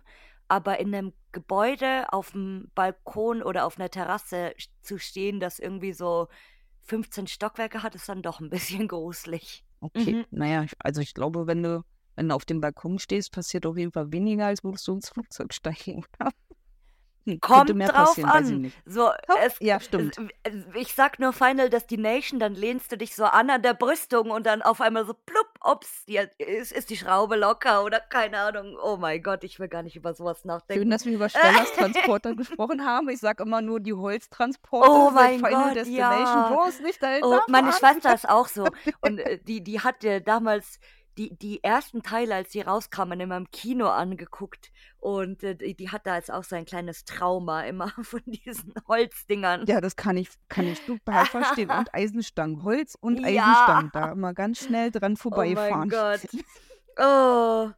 aber 0.47 0.79
in 0.79 0.93
einem 0.93 1.13
Gebäude 1.31 2.12
auf 2.13 2.31
dem 2.31 2.71
Balkon 2.75 3.43
oder 3.43 3.65
auf 3.65 3.77
einer 3.79 3.89
Terrasse 3.89 4.53
zu 4.81 4.97
stehen, 4.97 5.39
das 5.39 5.60
irgendwie 5.60 5.93
so 5.93 6.27
15 6.83 7.27
Stockwerke 7.27 7.83
hat, 7.83 7.95
ist 7.95 8.10
dann 8.10 8.21
doch 8.21 8.39
ein 8.39 8.49
bisschen 8.49 8.88
gruselig. 8.88 9.63
Okay, 9.79 10.17
Mhm. 10.17 10.25
naja, 10.31 10.65
also 10.79 11.01
ich 11.01 11.13
glaube, 11.13 11.45
wenn 11.47 11.62
du, 11.63 11.83
wenn 12.15 12.29
du 12.29 12.36
auf 12.36 12.45
dem 12.45 12.62
Balkon 12.62 12.99
stehst, 12.99 13.31
passiert 13.31 13.65
auf 13.65 13.77
jeden 13.77 13.91
Fall 13.91 14.12
weniger, 14.12 14.47
als 14.47 14.63
würdest 14.63 14.88
du 14.88 14.93
ins 14.93 15.10
Flugzeug 15.10 15.53
steigen? 15.53 16.03
Hm, 17.27 17.39
Kommt 17.41 17.69
drauf 17.69 18.17
an. 18.23 18.71
So, 18.85 19.11
es, 19.45 19.55
ja, 19.59 19.79
stimmt. 19.79 20.17
ich 20.75 20.93
sag 20.95 21.19
nur 21.19 21.33
Final 21.33 21.69
Destination, 21.69 22.39
dann 22.39 22.55
lehnst 22.55 22.91
du 22.91 22.97
dich 22.97 23.15
so 23.15 23.25
an 23.25 23.49
an 23.49 23.61
der 23.61 23.73
Brüstung 23.73 24.31
und 24.31 24.45
dann 24.45 24.61
auf 24.61 24.79
einmal 24.81 25.05
so 25.05 25.13
plupp, 25.13 25.47
ups, 25.63 26.05
die, 26.05 26.19
ist, 26.37 26.71
ist 26.71 26.89
die 26.89 26.97
Schraube 26.97 27.35
locker 27.35 27.83
oder 27.83 27.99
keine 27.99 28.39
Ahnung. 28.39 28.77
Oh 28.81 28.95
mein 28.97 29.21
Gott, 29.21 29.43
ich 29.43 29.59
will 29.59 29.67
gar 29.67 29.83
nicht 29.83 29.95
über 29.97 30.13
sowas 30.13 30.39
Schön, 30.41 30.47
nachdenken. 30.49 30.89
dass 30.89 31.05
wir 31.05 31.13
über 31.13 31.27
Schwerlasttransporter 31.29 32.35
gesprochen 32.35 32.85
haben. 32.85 33.09
Ich 33.09 33.19
sag 33.19 33.39
immer 33.41 33.61
nur 33.61 33.79
die 33.79 33.93
Holztransporter 33.93 34.89
Oh 34.89 35.11
mein 35.11 35.39
Final 35.39 35.51
Gott, 35.65 35.75
Destination. 35.75 36.25
ja. 36.25 36.69
Nicht 36.83 37.03
dahinter 37.03 37.27
Oh, 37.27 37.51
meine. 37.51 37.73
Schwester 37.73 38.13
ist 38.13 38.27
auch 38.29 38.47
so. 38.47 38.65
Und 39.01 39.19
äh, 39.19 39.39
die, 39.43 39.61
die 39.63 39.81
hatte 39.81 40.21
damals 40.21 40.79
die, 41.17 41.36
die 41.38 41.63
ersten 41.63 42.03
Teile, 42.03 42.36
als 42.36 42.51
sie 42.51 42.62
rauskamen, 42.62 43.19
immer 43.19 43.38
im 43.38 43.49
Kino 43.51 43.88
angeguckt. 43.88 44.71
Und 44.99 45.43
äh, 45.43 45.56
die, 45.56 45.75
die 45.75 45.89
hat 45.89 46.06
da 46.06 46.15
jetzt 46.15 46.32
auch 46.32 46.43
so 46.43 46.56
ein 46.56 46.65
kleines 46.65 47.06
Trauma 47.06 47.62
immer 47.63 47.89
von 48.03 48.21
diesen 48.25 48.73
Holzdingern. 48.88 49.65
Ja, 49.67 49.82
das 49.82 49.95
kann 49.95 50.17
ich, 50.17 50.30
kann 50.49 50.67
ich 50.67 50.80
total 50.82 51.25
verstehen. 51.27 51.69
Und 51.71 51.93
Eisenstangen, 51.93 52.63
Holz 52.63 52.95
und 52.99 53.19
Ja. 53.19 53.27
Eisenstangen, 53.43 53.89
da 53.93 54.12
immer 54.12 54.34
ganz 54.34 54.60
schnell 54.60 54.91
dran 54.91 55.03
Oh 55.03 55.08
mein 55.08 55.17
vorbeifahren. 55.17 55.89
Gott. 55.89 56.21
Oh. 56.99 57.69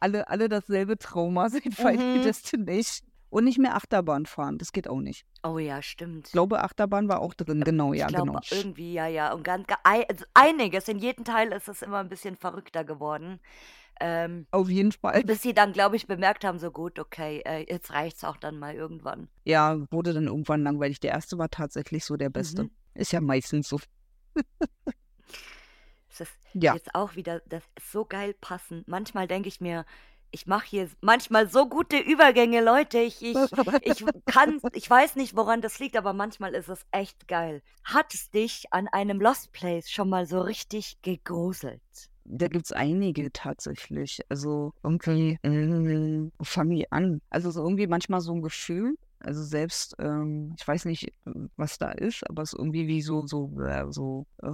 alle, 0.00 0.26
alle 0.28 0.48
dasselbe 0.48 0.96
Trauma 0.96 1.50
seit 1.50 1.64
Final 1.74 2.18
Mhm. 2.18 2.22
Destination. 2.22 3.06
Und 3.36 3.44
nicht 3.44 3.58
mehr 3.58 3.76
Achterbahn 3.76 4.24
fahren, 4.24 4.56
das 4.56 4.72
geht 4.72 4.88
auch 4.88 5.00
nicht. 5.02 5.26
Oh 5.42 5.58
ja, 5.58 5.82
stimmt. 5.82 6.28
Ich 6.28 6.32
glaube, 6.32 6.62
Achterbahn 6.62 7.06
war 7.06 7.20
auch 7.20 7.34
drin. 7.34 7.60
Genau, 7.60 7.92
Ich 7.92 8.00
ja, 8.00 8.06
glaube 8.06 8.28
genau. 8.28 8.40
irgendwie, 8.50 8.94
ja, 8.94 9.08
ja. 9.08 9.34
Und 9.34 9.42
ganz, 9.44 9.66
also 9.84 10.24
einiges, 10.32 10.88
in 10.88 10.98
jedem 10.98 11.26
Teil 11.26 11.52
ist 11.52 11.68
es 11.68 11.82
immer 11.82 11.98
ein 11.98 12.08
bisschen 12.08 12.36
verrückter 12.36 12.82
geworden. 12.82 13.38
Ähm, 14.00 14.46
Auf 14.52 14.70
jeden 14.70 14.90
Fall. 14.90 15.22
bis 15.24 15.42
sie 15.42 15.52
dann, 15.52 15.74
glaube 15.74 15.96
ich, 15.96 16.06
bemerkt 16.06 16.46
haben, 16.46 16.58
so 16.58 16.70
gut, 16.70 16.98
okay, 16.98 17.42
äh, 17.44 17.70
jetzt 17.70 17.92
reicht's 17.92 18.24
auch 18.24 18.38
dann 18.38 18.58
mal 18.58 18.74
irgendwann. 18.74 19.28
Ja, 19.44 19.80
wurde 19.90 20.14
dann 20.14 20.28
irgendwann 20.28 20.62
langweilig. 20.62 21.00
Der 21.00 21.10
erste 21.10 21.36
war 21.36 21.50
tatsächlich 21.50 22.06
so 22.06 22.16
der 22.16 22.30
beste. 22.30 22.62
Mhm. 22.62 22.70
Ist 22.94 23.12
ja 23.12 23.20
meistens 23.20 23.68
so. 23.68 23.78
Es 26.08 26.20
ist 26.22 26.32
Ja. 26.54 26.72
jetzt 26.72 26.94
auch 26.94 27.16
wieder, 27.16 27.40
das 27.44 27.64
ist 27.76 27.92
so 27.92 28.06
geil 28.06 28.34
passend. 28.40 28.88
Manchmal 28.88 29.28
denke 29.28 29.48
ich 29.48 29.60
mir, 29.60 29.84
ich 30.36 30.46
mache 30.46 30.66
hier 30.66 30.88
manchmal 31.00 31.48
so 31.48 31.66
gute 31.66 31.96
Übergänge, 31.96 32.62
Leute. 32.62 32.98
Ich, 32.98 33.22
ich, 33.22 33.36
ich 33.82 34.04
kann, 34.26 34.60
ich 34.74 34.88
weiß 34.88 35.16
nicht, 35.16 35.34
woran 35.34 35.62
das 35.62 35.78
liegt, 35.78 35.96
aber 35.96 36.12
manchmal 36.12 36.54
ist 36.54 36.68
es 36.68 36.84
echt 36.90 37.26
geil. 37.26 37.62
Hat 37.84 38.12
es 38.12 38.30
dich 38.30 38.66
an 38.70 38.86
einem 38.88 39.18
Lost 39.18 39.52
Place 39.52 39.90
schon 39.90 40.10
mal 40.10 40.26
so 40.26 40.42
richtig 40.42 40.98
gegruselt? 41.00 41.80
Da 42.26 42.48
gibt's 42.48 42.72
einige 42.72 43.32
tatsächlich. 43.32 44.20
Also 44.28 44.74
irgendwie, 44.82 45.38
äh, 45.42 46.30
wo 46.36 46.44
fange 46.44 46.80
ich 46.80 46.92
an? 46.92 47.22
Also 47.30 47.50
so 47.50 47.62
irgendwie 47.62 47.86
manchmal 47.86 48.20
so 48.20 48.34
ein 48.34 48.42
Gefühl, 48.42 48.96
Also 49.20 49.42
selbst, 49.42 49.94
ähm, 49.98 50.54
ich 50.58 50.68
weiß 50.68 50.84
nicht, 50.84 51.12
was 51.56 51.78
da 51.78 51.92
ist, 51.92 52.28
aber 52.28 52.42
es 52.42 52.52
ist 52.52 52.58
irgendwie 52.58 52.86
wie 52.86 53.00
so, 53.00 53.26
so, 53.26 53.50
äh, 53.62 53.86
so, 53.90 54.26
äh, 54.42 54.52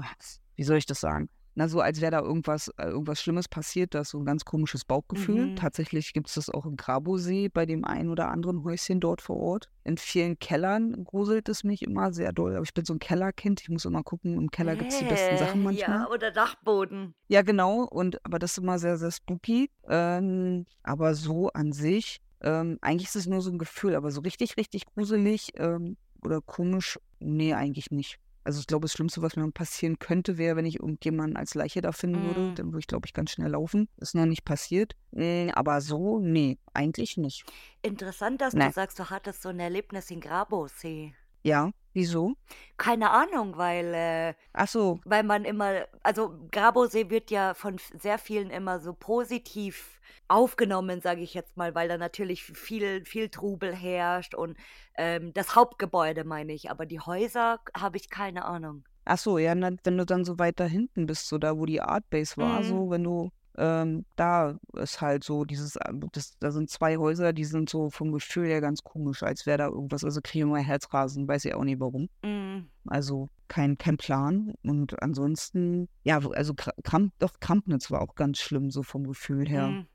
wie 0.55 0.63
soll 0.63 0.77
ich 0.79 0.87
das 0.87 1.01
sagen? 1.01 1.29
Na, 1.55 1.69
so 1.69 1.81
als 1.81 2.01
wäre 2.01 2.11
da 2.13 2.21
irgendwas, 2.21 2.69
äh, 2.79 2.87
irgendwas 2.87 3.21
Schlimmes 3.21 3.47
passiert, 3.47 3.95
da 3.95 4.01
ist 4.01 4.11
so 4.11 4.19
ein 4.19 4.25
ganz 4.25 4.45
komisches 4.47 4.85
Bauchgefühl. 4.87 5.49
Mhm. 5.49 5.57
Tatsächlich 5.57 6.15
gibt 6.15 6.29
es 6.29 6.35
das 6.35 6.49
auch 6.49 6.65
im 6.65 6.77
Grabosee 6.77 7.49
bei 7.49 7.67
dem 7.67 7.85
einen 7.85 8.09
oder 8.09 8.29
anderen 8.31 8.65
Häuschen 8.65 9.01
dort 9.01 9.21
vor 9.21 9.37
Ort. 9.37 9.69
In 9.85 9.99
vielen 9.99 10.39
Kellern 10.39 11.05
gruselt 11.05 11.49
es 11.51 11.63
mich 11.63 11.83
immer 11.83 12.13
sehr 12.13 12.33
doll. 12.33 12.55
Aber 12.55 12.63
ich 12.65 12.73
bin 12.73 12.85
so 12.87 12.95
ein 12.95 12.99
Kellerkind. 12.99 13.61
Ich 13.61 13.69
muss 13.69 13.85
immer 13.85 14.03
gucken, 14.03 14.35
im 14.39 14.51
Keller 14.51 14.77
gibt 14.77 14.93
es 14.93 14.99
die 14.99 15.05
besten 15.05 15.37
Sachen 15.37 15.61
Äh, 15.61 15.65
manchmal. 15.65 15.99
ja, 16.01 16.09
oder 16.11 16.31
Dachboden. 16.31 17.15
Ja, 17.29 17.43
genau. 17.43 17.83
Und 17.85 18.25
aber 18.25 18.39
das 18.39 18.53
ist 18.53 18.59
immer 18.59 18.79
sehr, 18.79 18.97
sehr 18.97 19.11
spooky. 19.11 19.71
Ähm, 19.89 20.65
aber 20.83 21.15
so 21.15 21.49
an 21.51 21.73
sich, 21.73 22.21
ähm, 22.41 22.79
eigentlich 22.81 23.09
ist 23.09 23.17
es 23.17 23.27
nur 23.27 23.43
so 23.43 23.51
ein 23.51 23.59
Gefühl, 23.59 23.95
aber 23.95 24.11
so 24.11 24.21
richtig, 24.23 24.57
richtig 24.57 24.87
gruselig 24.87 25.51
ähm, 25.57 25.97
oder 26.25 26.41
komisch, 26.41 26.99
nee, 27.21 27.53
eigentlich 27.53 27.91
nicht. 27.91 28.19
Also 28.45 28.61
ich 28.61 28.67
glaube, 28.67 28.85
das 28.87 28.93
Schlimmste, 28.93 29.23
was 29.23 29.37
mir 29.37 29.51
passieren 29.53 29.99
könnte, 29.99 30.37
wäre, 30.39 30.57
wenn 30.57 30.67
ich 30.67 30.81
irgendjemanden 30.81 31.37
als 31.37 31.55
Leiche 31.55 31.81
da 31.81 31.93
finden 31.93 32.25
würde. 32.27 32.41
Mm. 32.41 32.55
Dann 32.57 32.67
würde 32.67 32.81
ich, 32.81 32.87
glaube 32.87 33.07
ich, 33.07 33.13
ganz 33.15 33.31
schnell 33.31 33.51
laufen. 33.51 33.89
Ist 33.99 34.15
noch 34.15 34.27
nicht 34.27 34.45
passiert. 34.45 34.97
Mm, 35.13 35.51
Aber 35.55 35.81
so, 35.81 36.19
nee, 36.19 36.59
eigentlich 36.75 37.17
nicht. 37.17 37.45
Interessant, 37.83 38.41
dass 38.41 38.53
du 38.53 38.59
Ne. 38.59 38.73
sagst, 38.73 38.99
du 38.99 39.11
hattest 39.11 39.43
so 39.43 39.49
ein 39.51 39.61
Erlebnis 39.61 40.11
in 40.11 40.21
Grabosee. 40.21 41.15
Ja, 41.45 41.71
wieso? 41.93 42.35
Keine 42.77 43.11
Ahnung, 43.11 43.57
weil, 43.57 43.95
äh, 43.95 44.35
Ach 44.53 44.69
so, 44.69 45.01
weil 45.05 45.23
man 45.23 45.45
immer, 45.45 45.87
also 46.03 46.39
Grabosee 46.51 47.11
wird 47.11 47.31
ja 47.31 47.55
von 47.55 47.79
sehr 47.99 48.19
vielen 48.19 48.51
immer 48.51 48.81
so 48.81 48.93
positiv 48.95 50.01
aufgenommen, 50.29 51.01
sage 51.01 51.21
ich 51.23 51.35
jetzt 51.35 51.57
mal, 51.57 51.75
weil 51.75 51.89
da 51.89 51.99
natürlich 51.99 52.45
viel, 52.45 53.05
viel 53.05 53.29
Trubel 53.29 53.75
herrscht 53.75 54.35
und 54.35 54.57
ähm, 54.97 55.33
das 55.35 55.55
Hauptgebäude 55.57 56.25
meine 56.25 56.53
ich, 56.53 56.71
aber 56.71 56.87
die 56.87 57.01
Häuser 57.01 57.61
habe 57.77 57.97
ich 57.97 58.11
keine 58.11 58.45
Ahnung. 58.45 58.85
ach 59.05 59.19
so, 59.19 59.39
ja, 59.39 59.55
na, 59.55 59.71
wenn 59.85 59.99
du 59.99 60.05
dann 60.07 60.25
so 60.25 60.39
weiter 60.39 60.67
hinten 60.67 61.07
bist, 61.07 61.29
so 61.29 61.39
da, 61.39 61.57
wo 61.59 61.67
die 61.67 61.81
Artbase 61.81 62.37
war, 62.37 62.63
Mhm. 62.63 62.63
so, 62.63 62.91
wenn 62.91 63.05
du, 63.05 63.31
ähm, 63.59 64.05
da 64.17 64.59
ist 64.75 65.01
halt 65.01 65.25
so 65.25 65.45
dieses, 65.45 65.77
äh, 65.77 65.93
das, 66.13 66.39
da 66.39 66.51
sind 66.51 66.71
zwei 66.71 66.97
Häuser, 66.97 67.33
die 67.33 67.45
sind 67.45 67.69
so 67.69 67.91
vom 67.91 68.13
Gefühl 68.13 68.47
her 68.47 68.61
ganz 68.61 68.83
komisch, 68.83 69.23
als 69.23 69.47
wäre 69.47 69.59
da 69.59 69.67
irgendwas, 69.69 70.05
also 70.05 70.21
kriege 70.23 70.45
ich 70.45 70.49
immer 70.51 70.59
Herzrasen, 70.59 71.29
weiß 71.29 71.45
ich 71.45 71.55
auch 71.55 71.65
nicht 71.65 71.81
warum. 71.81 72.09
Mm. 72.23 72.69
Also 72.87 73.29
kein, 73.49 73.77
kein 73.77 73.97
Plan. 73.99 74.55
Und 74.63 75.03
ansonsten, 75.03 75.89
ja, 76.05 76.17
also 76.19 76.55
Kra- 76.55 76.75
Kramp, 76.83 77.13
doch 77.19 77.39
Krampnitz 77.41 77.91
war 77.91 78.01
auch 78.01 78.15
ganz 78.15 78.39
schlimm, 78.39 78.71
so 78.71 78.83
vom 78.83 79.07
Gefühl 79.07 79.49
her. 79.49 79.69
Mm. 79.69 79.87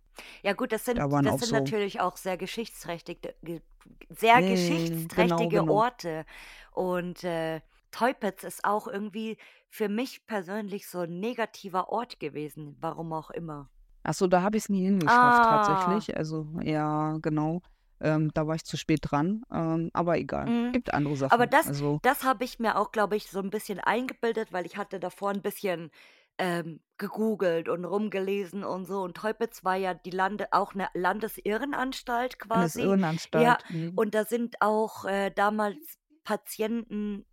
Ja 0.41 0.53
gut, 0.53 0.71
das 0.71 0.85
sind, 0.85 0.97
Da 0.97 1.07
das 1.07 1.39
sind 1.39 1.49
so, 1.49 1.55
natürlich 1.55 1.99
auch 1.99 2.17
sehr 2.17 2.37
geschichtsträchtige, 2.37 3.35
ge- 3.43 3.61
sehr 4.09 4.37
genau, 4.41 4.51
geschichtsträchtige 4.51 5.59
genau. 5.59 5.73
Orte. 5.73 6.25
Und 6.71 7.23
äh, 7.23 7.61
Teupitz 7.97 8.43
ist 8.43 8.63
auch 8.63 8.87
irgendwie 8.87 9.37
für 9.69 9.89
mich 9.89 10.27
persönlich 10.27 10.87
so 10.87 10.99
ein 10.99 11.19
negativer 11.19 11.89
Ort 11.89 12.19
gewesen, 12.19 12.77
warum 12.79 13.11
auch 13.11 13.31
immer. 13.31 13.69
Ach 14.03 14.13
so, 14.13 14.27
da 14.27 14.43
habe 14.43 14.55
ich 14.57 14.63
es 14.65 14.69
nie 14.69 14.83
hingeschafft, 14.85 15.45
Ah, 15.45 15.63
tatsächlich. 15.65 16.15
Also, 16.15 16.45
ja, 16.61 17.17
genau. 17.21 17.61
Ähm, 17.99 18.31
da 18.35 18.45
war 18.45 18.53
ich 18.53 18.63
zu 18.63 18.77
spät 18.77 18.99
dran. 19.01 19.41
Ähm, 19.51 19.89
aber 19.93 20.17
egal. 20.19 20.45
mm. 20.45 20.71
Gibt 20.73 20.93
andere 20.93 21.13
Aber 21.13 21.17
Sachen. 21.17 21.49
das, 21.49 21.67
Also, 21.67 21.99
das 22.03 22.23
habe 22.23 22.43
ich 22.43 22.59
mir 22.59 22.77
auch, 22.77 22.91
glaube 22.91 23.15
ich, 23.15 23.31
so 23.31 23.39
ein 23.39 23.49
bisschen 23.49 23.79
eingebildet, 23.79 24.53
weil 24.53 24.67
ich 24.67 24.77
hatte 24.77 24.99
davor 24.99 25.31
ein 25.31 25.41
bisschen 25.41 25.89
ähm, 26.37 26.79
gegoogelt 26.99 27.67
und 27.67 27.83
rumgelesen 27.83 28.63
und 28.63 28.85
so. 28.85 29.01
Und 29.01 29.17
Teupitz 29.17 29.63
war 29.63 29.75
ja 29.75 29.95
die 29.95 30.11
Lande, 30.11 30.49
auch 30.51 30.75
eine 30.75 30.87
Landesirrenanstalt 30.93 32.37
quasi. 32.37 32.81
Ja, 32.81 32.85
Irrenanstalt. 32.85 33.63
Mhm. 33.71 33.93
und 33.95 34.13
da 34.13 34.23
sind 34.25 34.61
auch 34.61 35.05
äh, 35.05 35.31
damals 35.31 35.97
Patienten 36.23 37.25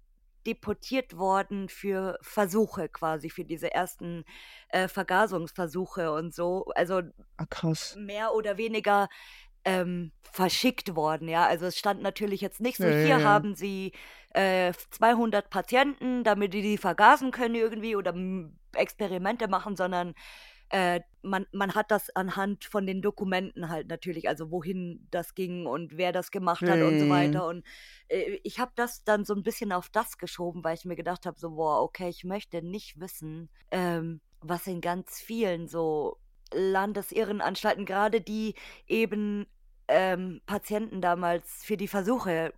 deportiert 0.46 1.16
worden 1.16 1.68
für 1.68 2.18
Versuche 2.22 2.88
quasi, 2.88 3.30
für 3.30 3.44
diese 3.44 3.72
ersten 3.74 4.24
äh, 4.68 4.88
Vergasungsversuche 4.88 6.12
und 6.12 6.34
so. 6.34 6.66
Also 6.74 7.02
Ah, 7.36 7.46
krass. 7.46 7.96
mehr 7.96 8.34
oder 8.34 8.56
weniger 8.58 9.08
ähm, 9.64 10.12
verschickt 10.22 10.94
worden, 10.96 11.28
ja. 11.28 11.46
Also 11.46 11.66
es 11.66 11.78
stand 11.78 12.02
natürlich 12.02 12.40
jetzt 12.40 12.60
nicht 12.60 12.80
so, 12.80 12.86
Ja, 12.86 12.90
ja, 12.90 13.08
hier 13.08 13.22
ja. 13.22 13.24
haben 13.24 13.54
Sie 13.54 13.92
äh, 14.34 14.72
200 14.90 15.50
Patienten, 15.50 16.24
damit 16.24 16.54
die 16.54 16.62
die 16.62 16.78
vergasen 16.78 17.30
können 17.32 17.54
irgendwie 17.54 17.96
oder 17.96 18.14
Experimente 18.74 19.48
machen, 19.48 19.76
sondern 19.76 20.14
äh, 20.70 21.00
man, 21.22 21.46
man 21.52 21.74
hat 21.74 21.90
das 21.90 22.10
anhand 22.16 22.64
von 22.64 22.86
den 22.86 23.00
Dokumenten 23.02 23.68
halt 23.68 23.88
natürlich, 23.88 24.28
also 24.28 24.50
wohin 24.50 25.06
das 25.10 25.34
ging 25.34 25.66
und 25.66 25.96
wer 25.96 26.12
das 26.12 26.30
gemacht 26.30 26.68
hat 26.68 26.82
und 26.82 26.98
so 26.98 27.08
Mhm. 27.08 27.08
weiter. 27.08 27.46
Und 27.46 27.64
äh, 28.08 28.38
ich 28.42 28.58
habe 28.58 28.72
das 28.76 29.04
dann 29.04 29.24
so 29.24 29.34
ein 29.34 29.42
bisschen 29.42 29.72
auf 29.72 29.88
das 29.88 30.18
geschoben, 30.18 30.64
weil 30.64 30.74
ich 30.74 30.84
mir 30.84 30.96
gedacht 30.96 31.26
habe, 31.26 31.38
so, 31.38 31.50
boah, 31.52 31.82
okay, 31.82 32.08
ich 32.08 32.24
möchte 32.24 32.62
nicht 32.62 33.00
wissen, 33.00 33.50
ähm, 33.70 34.20
was 34.40 34.66
in 34.66 34.80
ganz 34.80 35.20
vielen 35.20 35.68
so 35.68 36.18
Landesirrenanstalten, 36.52 37.84
gerade 37.86 38.20
die 38.20 38.54
eben 38.86 39.46
ähm, 39.88 40.40
Patienten 40.46 41.00
damals 41.00 41.64
für 41.64 41.76
die 41.76 41.88
Versuche 41.88 42.52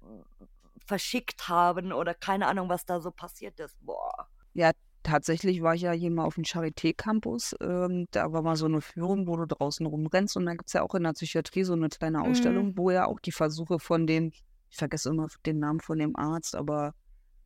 verschickt 0.87 1.49
haben 1.49 1.93
oder 1.93 2.15
keine 2.15 2.47
Ahnung, 2.49 2.69
was 2.69 2.87
da 2.87 3.01
so 3.01 3.11
passiert 3.11 3.59
ist. 3.61 3.77
Boah. 3.85 4.29
Ja, 4.55 4.73
tatsächlich 5.07 5.63
war 5.63 5.75
ich 5.75 5.83
ja 5.83 5.93
hier 5.93 6.11
mal 6.11 6.25
auf 6.25 6.35
dem 6.35 6.45
Charité-Campus. 6.45 7.55
Ähm, 7.61 8.07
da 8.11 8.33
war 8.33 8.43
mal 8.43 8.57
so 8.57 8.67
eine 8.67 8.81
Führung, 8.81 9.27
wo 9.27 9.37
du 9.37 9.47
draußen 9.47 9.87
rumrennst. 9.87 10.37
Und 10.37 10.47
da 10.47 10.53
gibt 10.53 10.67
es 10.69 10.73
ja 10.73 10.83
auch 10.83 10.95
in 10.95 11.05
der 11.05 11.13
Psychiatrie 11.13 11.65
so 11.65 11.73
eine 11.75 11.89
kleine 11.89 12.19
Mhm. 12.19 12.25
Ausstellung, 12.25 12.77
wo 12.77 12.91
ja 12.91 13.07
auch 13.07 13.21
die 13.21 13.33
Versuche 13.33 13.79
von 13.79 14.07
den, 14.07 14.33
ich 14.71 14.77
vergesse 14.77 15.11
immer 15.11 15.29
den 15.47 15.59
Namen 15.61 15.81
von 15.81 15.99
dem 15.99 16.17
Arzt, 16.17 16.57
aber 16.57 16.93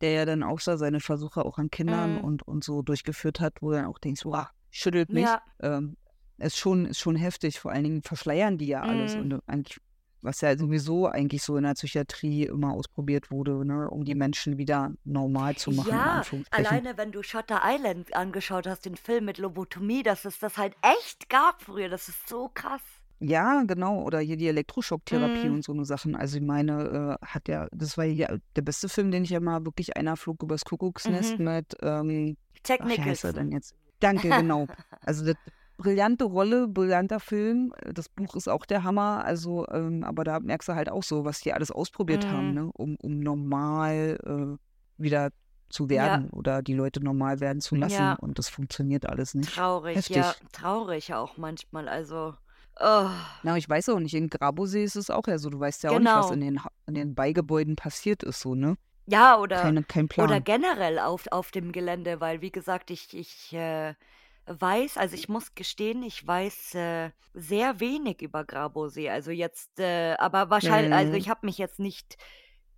der 0.01 0.11
ja 0.11 0.25
dann 0.25 0.41
auch 0.43 0.59
so 0.59 0.75
seine 0.77 0.99
Versuche 0.99 1.45
auch 1.45 1.57
an 1.59 1.69
Kindern 1.69 2.15
Mhm. 2.15 2.21
und, 2.21 2.43
und 2.47 2.63
so 2.63 2.81
durchgeführt 2.81 3.39
hat, 3.39 3.61
wo 3.61 3.69
du 3.69 3.75
dann 3.77 3.85
auch 3.85 3.99
denkst, 3.99 4.25
wow, 4.25 4.47
schüttelt 4.71 5.11
mich. 5.13 5.25
Ja. 5.25 5.41
Ähm, 5.59 5.95
ist 6.39 6.57
schon, 6.57 6.85
ist 6.85 6.99
schon 6.99 7.15
heftig. 7.15 7.59
Vor 7.59 7.71
allen 7.71 7.83
Dingen 7.83 8.01
verschleiern 8.01 8.57
die 8.57 8.65
ja 8.67 8.81
alles. 8.81 9.15
Mhm. 9.15 9.21
Und 9.21 9.43
eigentlich, 9.47 9.77
was 10.21 10.41
ja 10.41 10.57
sowieso 10.57 11.07
eigentlich 11.07 11.43
so 11.43 11.57
in 11.57 11.63
der 11.63 11.73
Psychiatrie 11.73 12.43
immer 12.45 12.73
ausprobiert 12.73 13.31
wurde, 13.31 13.65
ne, 13.65 13.89
um 13.89 14.03
die 14.05 14.15
Menschen 14.15 14.57
wieder 14.57 14.91
normal 15.03 15.55
zu 15.55 15.71
machen, 15.71 15.89
Ja, 15.91 16.21
alleine 16.51 16.97
wenn 16.97 17.11
du 17.11 17.23
Shutter 17.23 17.61
Island 17.63 18.15
angeschaut 18.15 18.67
hast, 18.67 18.85
den 18.85 18.95
Film 18.95 19.25
mit 19.25 19.37
Lobotomie, 19.37 20.03
dass 20.03 20.25
es 20.25 20.39
das 20.39 20.57
halt 20.57 20.75
echt 20.81 21.29
gab 21.29 21.61
früher, 21.61 21.89
das 21.89 22.07
ist 22.09 22.27
so 22.29 22.49
krass. 22.53 22.81
Ja, 23.23 23.61
genau. 23.67 24.01
Oder 24.01 24.19
hier 24.19 24.35
die 24.35 24.47
Elektroschocktherapie 24.47 25.47
Mhm. 25.49 25.55
und 25.55 25.63
so 25.63 25.73
eine 25.73 25.85
Sachen. 25.85 26.15
Also 26.15 26.37
ich 26.37 26.43
meine, 26.43 27.17
äh, 27.21 27.25
hat 27.25 27.47
ja, 27.47 27.67
das 27.71 27.95
war 27.95 28.05
ja 28.05 28.35
der 28.55 28.61
beste 28.63 28.89
Film, 28.89 29.11
den 29.11 29.23
ich 29.23 29.29
ja 29.29 29.39
mal 29.39 29.63
wirklich 29.63 29.95
einer 29.95 30.17
flog 30.17 30.41
übers 30.41 30.65
Kuckucksnest 30.65 31.37
Mhm. 31.37 31.45
mit, 31.45 31.77
ähm, 31.83 32.35
Jack 32.65 32.79
ach, 32.81 32.87
wie 32.87 32.99
heißt 32.99 33.23
er 33.25 33.29
Nicholson. 33.31 33.33
denn 33.35 33.51
jetzt? 33.51 33.75
Danke, 33.99 34.29
genau. 34.29 34.65
Also 35.05 35.23
das, 35.25 35.35
brillante 35.81 36.25
Rolle, 36.25 36.67
brillanter 36.67 37.19
Film. 37.19 37.73
Das 37.93 38.07
Buch 38.09 38.35
ist 38.35 38.47
auch 38.47 38.65
der 38.65 38.83
Hammer. 38.83 39.23
Also, 39.25 39.67
ähm, 39.69 40.03
aber 40.03 40.23
da 40.23 40.39
merkst 40.39 40.69
du 40.69 40.75
halt 40.75 40.89
auch 40.89 41.03
so, 41.03 41.25
was 41.25 41.39
die 41.41 41.53
alles 41.53 41.71
ausprobiert 41.71 42.29
haben, 42.31 42.49
Mhm. 42.49 42.53
ne? 42.53 42.69
um, 42.73 42.95
um 42.97 43.19
normal 43.19 44.17
äh, 44.23 45.01
wieder 45.01 45.29
zu 45.69 45.83
Ja. 45.85 45.89
werden 45.89 46.29
oder 46.31 46.61
die 46.61 46.73
Leute 46.73 47.03
normal 47.03 47.39
werden 47.39 47.61
zu 47.61 47.75
lassen. 47.75 47.93
Ja. 48.01 48.13
Und 48.15 48.37
das 48.37 48.49
funktioniert 48.49 49.05
alles 49.07 49.33
nicht. 49.33 49.53
Traurig, 49.55 49.95
Heftig. 49.97 50.17
ja, 50.17 50.33
traurig 50.51 51.13
auch 51.13 51.37
manchmal. 51.37 51.87
Also, 51.87 52.35
oh, 52.79 53.09
Na, 53.43 53.57
ich 53.57 53.67
weiß 53.69 53.89
auch 53.89 53.99
nicht, 53.99 54.13
in 54.13 54.29
Grabosee 54.29 54.83
ist 54.83 54.95
es 54.97 55.09
auch 55.09 55.27
ja 55.27 55.37
so. 55.37 55.49
Du 55.49 55.59
weißt 55.59 55.83
ja 55.83 55.91
auch 55.91 55.99
nicht, 55.99 56.13
was 56.13 56.29
Genau. 56.29 56.33
in 56.33 56.41
den, 56.41 56.59
in 56.87 56.93
den 56.93 57.15
Beigebäuden 57.15 57.75
passiert 57.75 58.21
ist, 58.23 58.41
so, 58.41 58.53
ne? 58.55 58.75
ja, 59.07 59.37
oder, 59.39 59.61
Keine, 59.61 59.83
kein 59.83 60.05
oder 60.05 60.39
Plan. 60.39 60.43
generell 60.43 60.99
auf, 60.99 61.25
auf 61.31 61.51
dem 61.51 61.71
Gelände, 61.71 62.21
weil, 62.21 62.41
wie 62.41 62.51
gesagt, 62.51 62.91
ich, 62.91 63.13
ich 63.17 63.51
äh, 63.53 63.93
weiß, 64.45 64.97
also 64.97 65.15
ich 65.15 65.29
muss 65.29 65.55
gestehen, 65.55 66.03
ich 66.03 66.25
weiß 66.25 66.75
äh, 66.75 67.11
sehr 67.33 67.79
wenig 67.79 68.21
über 68.21 68.43
Grabosee. 68.45 69.09
Also 69.09 69.31
jetzt, 69.31 69.79
äh, 69.79 70.15
aber 70.17 70.49
wahrscheinlich, 70.49 70.91
also 70.93 71.13
Mhm. 71.13 71.17
ich 71.17 71.29
habe 71.29 71.45
mich 71.45 71.57
jetzt 71.57 71.79
nicht 71.79 72.17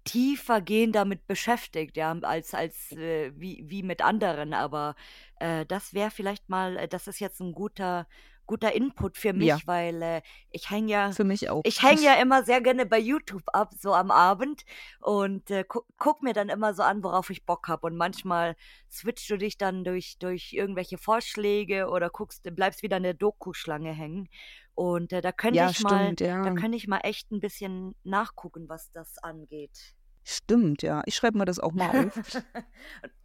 tiefergehend 0.06 0.96
damit 0.96 1.28
beschäftigt, 1.28 1.96
ja, 1.98 2.12
als, 2.24 2.54
als 2.54 2.92
äh, 2.94 3.32
wie, 3.36 3.64
wie 3.68 3.84
mit 3.84 4.02
anderen, 4.02 4.54
aber 4.54 4.96
äh, 5.40 5.66
das 5.66 5.94
wäre 5.94 6.12
vielleicht 6.12 6.50
mal, 6.50 6.78
äh, 6.78 6.88
das 6.90 7.08
ist 7.08 7.20
jetzt 7.20 7.40
ein 7.40 7.54
guter, 7.54 8.08
guter 8.46 8.74
Input 8.74 9.18
für 9.18 9.34
mich, 9.34 9.48
Ja. 9.48 9.58
weil 9.66 10.02
äh, 10.02 10.22
ich 10.50 10.70
hänge 10.70 10.92
ja, 10.92 11.12
Für 11.12 11.24
mich 11.24 11.50
auch. 11.50 11.62
ich 11.66 11.82
hänge 11.82 12.02
ja 12.02 12.14
immer 12.22 12.44
sehr 12.44 12.62
gerne 12.62 12.86
bei 12.86 13.00
YouTube 13.00 13.44
ab, 13.54 13.74
so 13.80 13.94
am 13.94 14.12
Abend 14.12 14.64
und 15.00 15.50
äh, 15.52 15.64
guck, 15.68 15.86
guck 15.98 16.22
mir 16.24 16.34
dann 16.34 16.50
immer 16.50 16.74
so 16.74 16.84
an, 16.84 17.04
worauf 17.04 17.30
ich 17.30 17.46
Bock 17.46 17.68
habe. 17.68 17.88
Und 17.88 17.96
manchmal 17.96 18.56
switchst 18.92 19.30
du 19.30 19.38
dich 19.38 19.58
dann 19.58 19.84
durch, 19.84 20.18
durch 20.20 20.54
irgendwelche 20.54 20.98
Vorschläge 20.98 21.90
oder 21.90 22.10
guckst, 22.10 22.44
bleibst 22.56 22.84
wieder 22.84 22.98
in 22.98 23.04
der 23.04 23.14
Doku-Schlange 23.14 23.94
hängen. 23.94 24.28
Und 24.76 25.14
äh, 25.14 25.22
da 25.22 25.32
könnte 25.32 25.58
Ja, 25.60 25.70
ich 25.70 25.82
mal, 25.82 26.04
stimmt, 26.06 26.22
ja. 26.22 26.44
da 26.44 26.52
könnte 26.54 26.78
ich 26.78 26.88
mal 26.88 27.00
echt 27.04 27.32
ein 27.32 27.40
bisschen 27.40 27.96
nachgucken, 28.04 28.68
was 28.70 28.92
das 28.92 29.18
angeht. 29.20 29.94
Stimmt, 30.26 30.82
ja. 30.84 31.02
Ich 31.06 31.16
schreibe 31.16 31.38
mir 31.38 31.46
das 31.46 31.60
auch 31.60 31.74
mal 31.74 32.08
auf. 32.08 32.14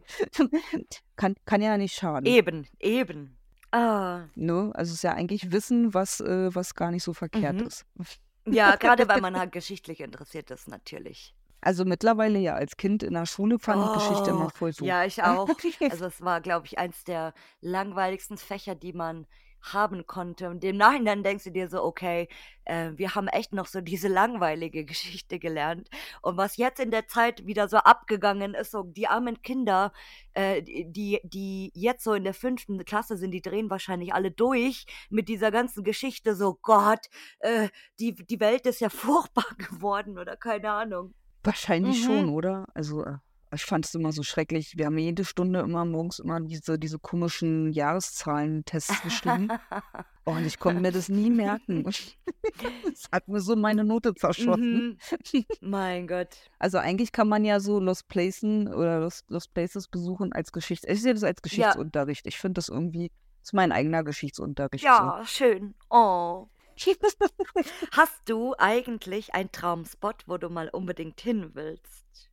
kann, 1.17 1.37
kann 1.45 1.63
ja 1.63 1.77
nicht 1.79 1.95
schaden. 1.95 2.27
eben, 2.27 2.67
eben. 2.79 3.38
Ah, 3.73 4.29
Ne? 4.35 4.71
Also 4.75 4.91
es 4.91 4.97
ist 4.99 5.03
ja 5.03 5.15
eigentlich 5.15 5.53
Wissen, 5.53 5.95
was, 5.95 6.21
äh, 6.21 6.55
was 6.55 6.75
gar 6.75 6.91
nicht 6.91 7.03
so 7.03 7.13
verkehrt 7.13 7.61
Mhm. 7.61 7.67
ist. 7.67 7.85
Ja, 8.51 8.77
gerade 8.77 9.09
weil 9.09 9.21
man 9.21 9.37
halt 9.39 9.53
geschichtlich 9.53 10.01
interessiert 10.01 10.51
ist, 10.51 10.69
natürlich. 10.69 11.35
Also 11.61 11.85
mittlerweile 11.85 12.39
ja, 12.39 12.55
als 12.55 12.77
Kind 12.77 13.03
in 13.03 13.15
der 13.15 13.27
Schule 13.27 13.59
fand 13.59 13.83
ich 13.85 13.93
Geschichte 13.93 14.31
immer 14.31 14.49
Oh, 14.49 14.51
voll 14.51 14.73
ja, 14.79 15.05
super. 15.05 15.05
ich 15.05 15.23
auch. 15.23 15.59
Also 15.89 16.07
es 16.07 16.21
war, 16.21 16.41
glaube 16.41 16.67
ich, 16.67 16.79
eins 16.79 17.05
der 17.05 17.35
langweiligsten 17.61 18.39
Fächer, 18.39 18.75
die 18.75 18.93
man 18.93 19.27
haben 19.63 20.07
konnte. 20.07 20.49
Und 20.49 20.65
im 20.65 20.77
Nachhinein 20.77 21.23
denkst 21.23 21.45
du 21.45 21.51
dir 21.51 21.69
so, 21.69 21.83
okay, 21.83 22.29
äh, 22.65 22.93
wir 22.97 23.15
haben 23.15 23.29
echt 23.29 23.53
noch 23.53 23.67
so 23.67 23.81
diese 23.81 24.09
langweilige 24.09 24.85
Geschichte 24.85 25.39
gelernt. 25.39 25.89
Und 26.23 26.37
was 26.37 26.57
jetzt 26.57 26.81
in 26.81 26.91
der 26.91 27.07
Zeit 27.09 27.47
wieder 27.47 27.69
so 27.69 27.79
abgegangen 27.79 28.55
ist, 28.55 28.71
so 28.71 28.83
die 28.83 29.09
armen 29.09 29.43
Kinder, 29.43 29.93
äh, 30.35 30.63
die, 30.63 31.21
die 31.25 31.71
jetzt 31.75 32.05
so 32.05 32.15
in 32.15 32.25
der 32.25 32.35
fünften 32.35 32.85
Klasse 32.85 33.17
sind, 33.17 33.33
die 33.33 33.43
drehen 33.43 33.71
wahrscheinlich 33.71 34.15
alle 34.15 34.31
durch 34.31 34.87
mit 35.11 35.29
dieser 35.29 35.51
ganzen 35.51 35.85
Geschichte, 35.85 36.35
so 36.35 36.59
Gott, 36.63 37.07
äh, 37.41 37.69
die, 38.01 38.15
die 38.15 38.41
Welt 38.41 38.67
ist 38.67 38.81
ja 38.81 38.89
furchtbar 38.91 39.47
geworden 39.57 40.19
oder 40.19 40.37
keine 40.37 40.71
Ahnung. 40.71 41.15
Wahrscheinlich 41.43 42.01
Mhm. 42.03 42.05
schon, 42.05 42.29
oder? 42.31 42.67
Also 42.75 43.05
äh, 43.05 43.17
ich 43.53 43.65
fand 43.65 43.87
es 43.87 43.95
immer 43.95 44.13
so 44.13 44.23
schrecklich. 44.23 44.77
Wir 44.77 44.87
haben 44.87 44.99
jede 44.99 45.25
Stunde 45.25 45.61
immer 45.61 45.85
morgens 45.85 46.19
immer 46.19 46.41
diese, 46.41 46.79
diese 46.79 46.99
komischen 46.99 47.73
Jahreszahlentests 47.73 49.03
geschrieben. 49.03 49.49
Oh, 50.25 50.33
und 50.33 50.47
ich 50.47 50.59
konnte 50.59 50.81
mir 50.81 50.93
das 50.93 51.09
nie 51.09 51.31
merken. 51.31 51.85
Das 52.85 53.09
hat 53.13 53.29
mir 53.29 53.41
so 53.41 53.57
meine 53.57 53.85
Note 53.85 54.15
zerschossen. 54.15 54.99
Mhm. 55.33 55.45
Mein 55.61 56.07
Gott. 56.07 56.37
Also 56.59 56.79
eigentlich 56.79 57.13
kann 57.13 57.29
man 57.29 57.45
ja 57.45 57.61
so 57.61 57.79
Lost 57.79 58.09
Places 58.09 58.67
oder 58.69 59.01
Lost, 59.01 59.31
Lost 59.31 59.53
Places 59.55 59.89
besuchen 59.89 60.33
als 60.33 60.51
Geschichts... 60.51 60.87
Ich 60.89 61.03
sehe 61.03 61.15
das 61.15 61.25
als 61.25 61.43
Geschichtsunterricht. 61.43 62.27
Ich 62.27 62.39
finde 62.39 62.55
das 62.55 62.69
irgendwie, 62.69 63.11
das 63.41 63.51
ist 63.51 63.53
mein 63.53 63.71
eigener 63.71 64.03
Geschichtsunterricht. 64.03 64.83
Ja, 64.83 65.23
schön. 65.25 65.75
Oh. 65.91 66.49
Hast 67.93 68.23
du 68.27 68.55
eigentlich 68.59 69.35
einen 69.35 69.53
Traumspot, 69.53 70.25
wo 70.27 70.39
du 70.39 70.49
mal 70.49 70.69
unbedingt 70.69 71.21
hin 71.21 71.51
willst? 71.55 72.31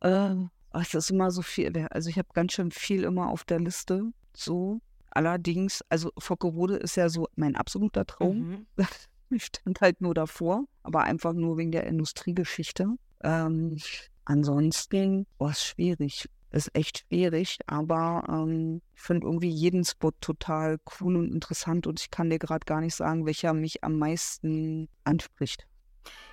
Äh, 0.00 0.34
es 0.72 0.94
ist 0.94 1.10
immer 1.10 1.30
so 1.30 1.42
viel. 1.42 1.86
Also 1.90 2.10
ich 2.10 2.18
habe 2.18 2.28
ganz 2.32 2.52
schön 2.52 2.70
viel 2.70 3.04
immer 3.04 3.28
auf 3.28 3.44
der 3.44 3.60
Liste. 3.60 4.12
So. 4.34 4.80
Allerdings, 5.10 5.84
also 5.88 6.12
Fockerode 6.18 6.76
ist 6.76 6.96
ja 6.96 7.08
so 7.08 7.26
mein 7.34 7.56
absoluter 7.56 8.06
Traum. 8.06 8.38
Mhm. 8.38 8.66
Ich 9.32 9.44
stand 9.44 9.80
halt 9.80 10.00
nur 10.00 10.12
davor, 10.12 10.64
aber 10.82 11.04
einfach 11.04 11.32
nur 11.34 11.56
wegen 11.56 11.70
der 11.70 11.86
Industriegeschichte. 11.86 12.96
Ähm, 13.22 13.76
ansonsten, 14.24 15.24
oh, 15.38 15.46
ist 15.46 15.64
schwierig. 15.64 16.28
Ist 16.50 16.74
echt 16.74 17.04
schwierig, 17.06 17.58
aber 17.68 18.24
ähm, 18.28 18.82
ich 18.92 19.00
finde 19.00 19.28
irgendwie 19.28 19.48
jeden 19.48 19.84
Spot 19.84 20.10
total 20.20 20.78
cool 21.00 21.14
und 21.14 21.32
interessant 21.32 21.86
und 21.86 22.00
ich 22.00 22.10
kann 22.10 22.28
dir 22.28 22.40
gerade 22.40 22.64
gar 22.64 22.80
nicht 22.80 22.96
sagen, 22.96 23.24
welcher 23.24 23.54
mich 23.54 23.84
am 23.84 23.98
meisten 23.98 24.88
anspricht. 25.04 25.68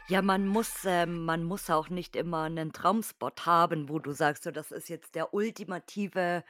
Ja, 0.07 0.21
man 0.21 0.47
muss, 0.47 0.85
ähm, 0.85 1.25
man 1.25 1.43
muss 1.43 1.69
auch 1.69 1.89
nicht 1.89 2.15
immer 2.15 2.43
einen 2.43 2.71
Traumspot 2.71 3.45
haben, 3.45 3.89
wo 3.89 3.99
du 3.99 4.13
sagst, 4.13 4.43
so, 4.43 4.51
das 4.51 4.71
ist 4.71 4.87
jetzt 4.87 5.15
der 5.15 5.33
ultimative 5.33 6.43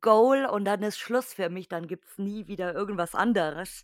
Goal 0.00 0.46
und 0.46 0.64
dann 0.64 0.82
ist 0.82 0.98
Schluss 0.98 1.34
für 1.34 1.50
mich, 1.50 1.68
dann 1.68 1.86
gibt 1.86 2.06
es 2.08 2.18
nie 2.18 2.46
wieder 2.46 2.74
irgendwas 2.74 3.14
anderes. 3.14 3.82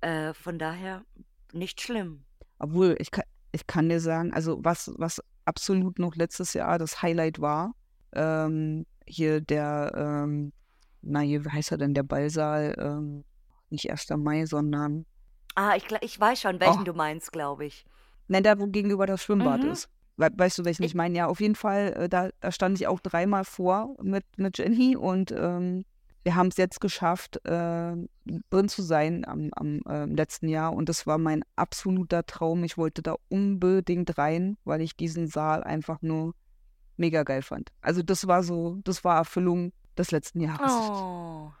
Äh, 0.00 0.34
von 0.34 0.58
daher 0.58 1.04
nicht 1.52 1.80
schlimm. 1.80 2.24
Obwohl, 2.58 2.96
ich 2.98 3.10
kann, 3.10 3.24
ich 3.52 3.66
kann 3.66 3.88
dir 3.88 4.00
sagen, 4.00 4.32
also 4.32 4.58
was, 4.62 4.92
was 4.96 5.22
absolut 5.44 5.98
noch 5.98 6.16
letztes 6.16 6.52
Jahr 6.52 6.78
das 6.78 7.00
Highlight 7.00 7.40
war, 7.40 7.74
ähm, 8.12 8.86
hier 9.06 9.40
der, 9.40 9.92
ähm, 9.94 10.52
na 11.00 11.20
hier, 11.20 11.44
wie 11.44 11.50
heißt 11.50 11.72
er 11.72 11.78
denn, 11.78 11.94
der 11.94 12.02
Ballsaal, 12.02 12.74
ähm, 12.78 13.24
nicht 13.70 13.90
1. 13.90 14.10
Mai, 14.16 14.46
sondern, 14.46 15.06
Ah, 15.54 15.74
ich, 15.74 15.86
ich 16.02 16.20
weiß 16.20 16.40
schon, 16.40 16.60
welchen 16.60 16.82
oh, 16.82 16.84
du 16.84 16.92
meinst, 16.92 17.32
glaube 17.32 17.66
ich. 17.66 17.84
Nein, 18.28 18.42
da 18.42 18.58
wo 18.58 18.66
gegenüber 18.66 19.06
das 19.06 19.22
Schwimmbad 19.22 19.62
Mhm. 19.64 19.70
ist. 19.70 19.88
We 20.16 20.28
weißt 20.36 20.58
du, 20.58 20.64
welchen 20.64 20.82
ich 20.82 20.90
Ich, 20.90 20.94
meine? 20.94 21.16
Ja, 21.16 21.26
auf 21.26 21.40
jeden 21.40 21.54
Fall, 21.54 21.92
äh, 21.96 22.08
da, 22.08 22.30
da 22.40 22.50
stand 22.52 22.80
ich 22.80 22.86
auch 22.86 23.00
dreimal 23.00 23.44
vor 23.44 23.94
mit, 24.02 24.24
mit 24.36 24.58
Jenny 24.58 24.96
und 24.96 25.30
ähm, 25.32 25.84
wir 26.24 26.34
haben 26.34 26.48
es 26.48 26.56
jetzt 26.56 26.80
geschafft, 26.80 27.36
äh, 27.46 27.94
drin 28.50 28.68
zu 28.68 28.82
sein 28.82 29.24
am, 29.26 29.50
am 29.54 29.80
ähm, 29.88 30.14
letzten 30.16 30.48
Jahr 30.48 30.72
und 30.72 30.88
das 30.88 31.06
war 31.06 31.18
mein 31.18 31.42
absoluter 31.56 32.26
Traum. 32.26 32.64
Ich 32.64 32.76
wollte 32.76 33.00
da 33.02 33.14
unbedingt 33.28 34.18
rein, 34.18 34.56
weil 34.64 34.80
ich 34.80 34.96
diesen 34.96 35.28
Saal 35.28 35.62
einfach 35.62 36.02
nur 36.02 36.34
mega 36.96 37.22
geil 37.22 37.42
fand. 37.42 37.70
Also 37.80 38.02
das 38.02 38.26
war 38.26 38.42
so, 38.42 38.78
das 38.82 39.04
war 39.04 39.16
Erfüllung 39.18 39.72
des 39.96 40.10
letzten 40.10 40.40
Jahres. 40.40 40.72
oh. 40.72 41.52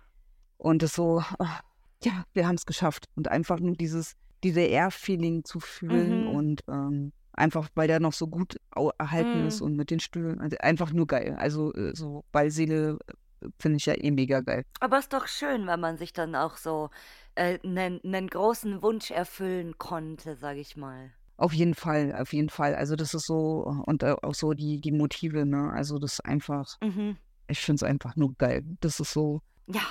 Und 0.58 0.82
das 0.82 0.92
so, 0.94 1.22
ah, 1.38 1.60
ja, 2.02 2.24
wir 2.32 2.48
haben 2.48 2.56
es 2.56 2.66
geschafft. 2.66 3.04
Und 3.14 3.28
einfach 3.28 3.60
nur 3.60 3.76
dieses 3.76 4.14
DDR-Feeling 4.44 5.44
zu 5.44 5.60
fühlen 5.60 6.20
Mhm. 6.22 6.26
und 6.28 6.60
ähm, 6.68 7.12
einfach, 7.32 7.68
weil 7.74 7.88
der 7.88 8.00
noch 8.00 8.12
so 8.12 8.26
gut 8.26 8.56
erhalten 8.98 9.44
ist 9.46 9.60
Mhm. 9.60 9.66
und 9.66 9.76
mit 9.76 9.90
den 9.90 10.00
Stühlen, 10.00 10.40
also 10.40 10.56
einfach 10.58 10.92
nur 10.92 11.06
geil. 11.06 11.36
Also 11.38 11.72
äh, 11.74 11.94
so 11.94 12.24
Ballseele 12.32 12.98
äh, 13.42 13.46
finde 13.58 13.76
ich 13.76 13.86
ja 13.86 13.94
eh 13.94 14.10
mega 14.10 14.40
geil. 14.40 14.64
Aber 14.80 14.98
ist 14.98 15.12
doch 15.12 15.26
schön, 15.28 15.66
wenn 15.66 15.80
man 15.80 15.96
sich 15.96 16.12
dann 16.12 16.34
auch 16.34 16.56
so 16.56 16.90
einen 17.36 18.00
äh, 18.02 18.26
großen 18.26 18.82
Wunsch 18.82 19.10
erfüllen 19.10 19.78
konnte, 19.78 20.36
sage 20.36 20.58
ich 20.60 20.76
mal. 20.76 21.12
Auf 21.36 21.52
jeden 21.52 21.74
Fall, 21.74 22.16
auf 22.20 22.32
jeden 22.32 22.48
Fall. 22.48 22.74
Also 22.74 22.96
das 22.96 23.14
ist 23.14 23.26
so, 23.26 23.82
und 23.86 24.02
auch 24.02 24.34
so 24.34 24.54
die, 24.54 24.80
die 24.80 24.90
Motive, 24.90 25.46
ne? 25.46 25.70
Also 25.72 26.00
das 26.00 26.14
ist 26.14 26.24
einfach, 26.24 26.66
Mhm. 26.82 27.16
ich 27.46 27.60
finde 27.60 27.76
es 27.76 27.82
einfach 27.88 28.16
nur 28.16 28.34
geil. 28.38 28.64
Das 28.80 28.98
ist 28.98 29.12
so, 29.12 29.40
Ja. 29.68 29.82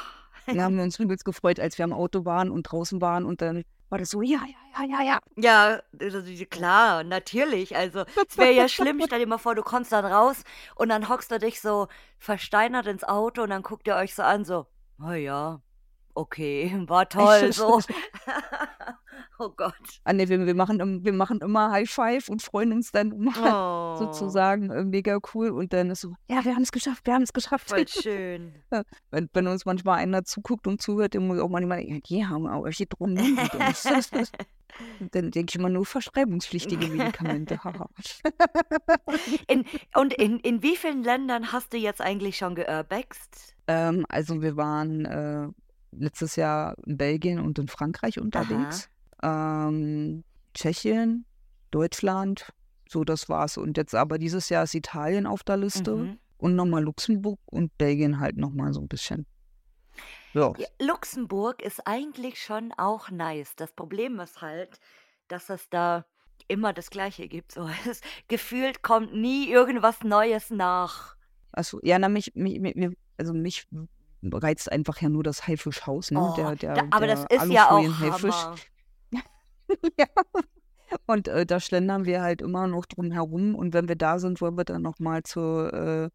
da 0.47 0.63
haben 0.63 0.75
wir 0.75 0.83
uns 0.83 0.99
übelst 0.99 1.23
gefreut, 1.23 1.61
als 1.61 1.77
wir 1.77 1.85
am 1.85 1.93
Auto 1.93 2.25
waren 2.25 2.49
und 2.51 2.63
draußen 2.63 2.99
waren 2.99 3.23
und 3.23 3.41
dann 3.41 3.63
war 3.89 3.97
das 3.99 4.09
so, 4.09 4.21
ja, 4.21 4.39
ja, 4.45 4.83
ja, 4.85 4.99
ja, 4.99 5.03
ja. 5.03 5.19
Ja, 5.35 5.81
also 5.99 6.21
klar, 6.49 7.03
natürlich. 7.03 7.75
Also, 7.75 8.05
es 8.27 8.37
wäre 8.37 8.51
ja 8.51 8.67
schlimm, 8.67 9.01
stell 9.01 9.19
dir 9.19 9.27
mal 9.27 9.37
vor, 9.37 9.55
du 9.55 9.63
kommst 9.63 9.91
dann 9.91 10.05
raus 10.05 10.43
und 10.75 10.89
dann 10.89 11.09
hockst 11.09 11.31
du 11.31 11.39
dich 11.39 11.61
so 11.61 11.87
versteinert 12.17 12.87
ins 12.87 13.03
Auto 13.03 13.43
und 13.43 13.49
dann 13.49 13.63
guckt 13.63 13.87
ihr 13.87 13.95
euch 13.95 14.13
so 14.15 14.23
an, 14.23 14.45
so, 14.45 14.67
na 14.97 15.15
ja, 15.15 15.61
okay, 16.17 16.71
war 16.87 17.07
toll, 17.07 17.53
so. 17.53 17.79
Oh 19.39 19.49
Gott. 19.49 19.73
Ah, 20.03 20.13
nee, 20.13 20.27
wir, 20.29 20.47
wir, 20.47 20.55
machen, 20.55 21.05
wir 21.05 21.13
machen 21.13 21.41
immer 21.41 21.69
High 21.69 21.87
Five 21.87 22.27
und 22.27 22.41
freuen 22.41 22.73
uns 22.73 22.91
dann 22.91 23.11
immer 23.11 23.33
Oh, 23.37 23.99
sozusagen 23.99 24.71
äh, 24.71 24.83
mega 24.83 25.19
cool 25.33 25.51
und 25.51 25.73
dann 25.73 25.91
ist 25.91 26.01
so, 26.01 26.15
ja, 26.27 26.43
wir 26.43 26.55
haben 26.55 26.63
es 26.63 26.71
geschafft, 26.71 27.05
wir 27.05 27.13
haben 27.13 27.21
es 27.21 27.33
geschafft. 27.33 27.69
voll 27.69 27.87
schön. 27.87 28.55
Ja, 28.71 28.81
wenn, 29.11 29.29
wenn 29.33 29.47
uns 29.47 29.65
manchmal 29.65 29.99
einer 29.99 30.23
zuguckt 30.23 30.65
und 30.65 30.81
zuhört, 30.81 31.13
dann 31.13 31.27
muss 31.27 31.39
auch 31.39 31.49
manchmal, 31.49 31.81
ja, 31.81 31.99
die 31.99 32.25
haben 32.25 32.47
aber 32.47 32.71
hier 32.71 32.87
drum. 32.87 33.15
dann 33.15 35.31
denke 35.31 35.45
ich 35.49 35.55
immer 35.55 35.69
nur 35.69 35.85
verschreibungspflichtige 35.85 36.87
Medikamente. 36.87 37.59
In, 39.47 39.65
und 39.95 40.13
in, 40.13 40.39
in 40.39 40.63
wie 40.63 40.75
vielen 40.75 41.03
Ländern 41.03 41.51
hast 41.51 41.73
du 41.73 41.77
jetzt 41.77 42.01
eigentlich 42.01 42.37
schon 42.37 42.55
geurbext? 42.55 43.55
ähm, 43.67 44.03
also 44.09 44.41
wir 44.41 44.57
waren 44.57 45.05
äh, 45.05 45.49
letztes 45.91 46.35
Jahr 46.35 46.75
in 46.85 46.97
Belgien 46.97 47.39
und 47.39 47.57
in 47.59 47.67
Frankreich 47.67 48.19
unterwegs. 48.19 48.89
Ähm, 49.23 50.23
Tschechien, 50.53 51.25
Deutschland, 51.71 52.53
so 52.89 53.03
das 53.03 53.29
war's. 53.29 53.57
Und 53.57 53.77
jetzt 53.77 53.95
aber 53.95 54.17
dieses 54.17 54.49
Jahr 54.49 54.63
ist 54.63 54.73
Italien 54.75 55.25
auf 55.25 55.43
der 55.43 55.57
Liste 55.57 55.95
Mhm. 55.95 56.19
und 56.37 56.55
nochmal 56.55 56.83
Luxemburg 56.83 57.39
und 57.45 57.77
Belgien 57.77 58.19
halt 58.19 58.37
nochmal 58.37 58.73
so 58.73 58.81
ein 58.81 58.87
bisschen. 58.87 59.25
Ja, 60.33 60.53
Luxemburg 60.79 61.63
ist 61.63 61.87
eigentlich 61.87 62.41
schon 62.41 62.71
auch 62.77 63.09
nice. 63.09 63.55
Das 63.55 63.71
Problem 63.71 64.19
ist 64.19 64.41
halt, 64.41 64.79
dass 65.27 65.49
es 65.49 65.67
da 65.69 66.05
immer 66.47 66.73
das 66.73 66.91
Gleiche 66.91 67.27
gibt. 67.27 67.53
So, 67.53 67.67
es, 67.89 68.01
gefühlt 68.27 68.83
kommt 68.83 69.13
nie 69.15 69.49
irgendwas 69.49 70.03
Neues 70.03 70.51
nach. 70.51 71.15
Also, 71.51 71.79
ja, 71.81 71.97
na, 71.97 72.07
mich, 72.07 72.35
mich, 72.35 72.59
mich- 72.59 72.97
also 73.17 73.33
mich 73.33 73.65
reizt 74.23 74.71
einfach 74.71 75.01
ja 75.01 75.09
nur 75.09 75.23
das 75.23 75.47
Haifischhaus, 75.47 76.11
ne? 76.11 76.19
Oh, 76.21 76.35
Der, 76.35 76.55
der, 76.55 76.73
da, 76.75 76.83
aber 76.91 77.07
das 77.07 77.25
der 77.25 77.43
ist 77.43 77.51
ja 77.51 77.69
auch. 77.71 77.83
Hammer. 77.83 78.55
ja. 79.99 80.05
Und 81.05 81.27
äh, 81.27 81.45
da 81.45 81.59
schlendern 81.59 82.05
wir 82.05 82.21
halt 82.21 82.41
immer 82.41 82.67
noch 82.67 82.85
drum 82.85 83.11
herum. 83.11 83.55
Und 83.55 83.73
wenn 83.73 83.87
wir 83.87 83.95
da 83.95 84.19
sind, 84.19 84.39
wollen 84.41 84.57
wir 84.57 84.63
dann 84.63 84.81
nochmal 84.81 85.23
zur, 85.23 85.73
äh, 85.73 86.09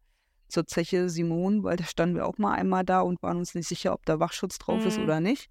zur 0.47 0.65
Zeche 0.65 1.09
Simon, 1.09 1.63
weil 1.63 1.77
da 1.77 1.83
standen 1.83 2.15
wir 2.15 2.25
auch 2.27 2.37
mal 2.37 2.53
einmal 2.53 2.83
da 2.83 3.01
und 3.01 3.21
waren 3.21 3.37
uns 3.37 3.53
nicht 3.55 3.67
sicher, 3.67 3.93
ob 3.93 4.05
da 4.05 4.19
Wachschutz 4.19 4.57
drauf 4.57 4.85
ist 4.85 4.97
Mhm. 4.97 5.03
oder 5.03 5.19
nicht. 5.19 5.49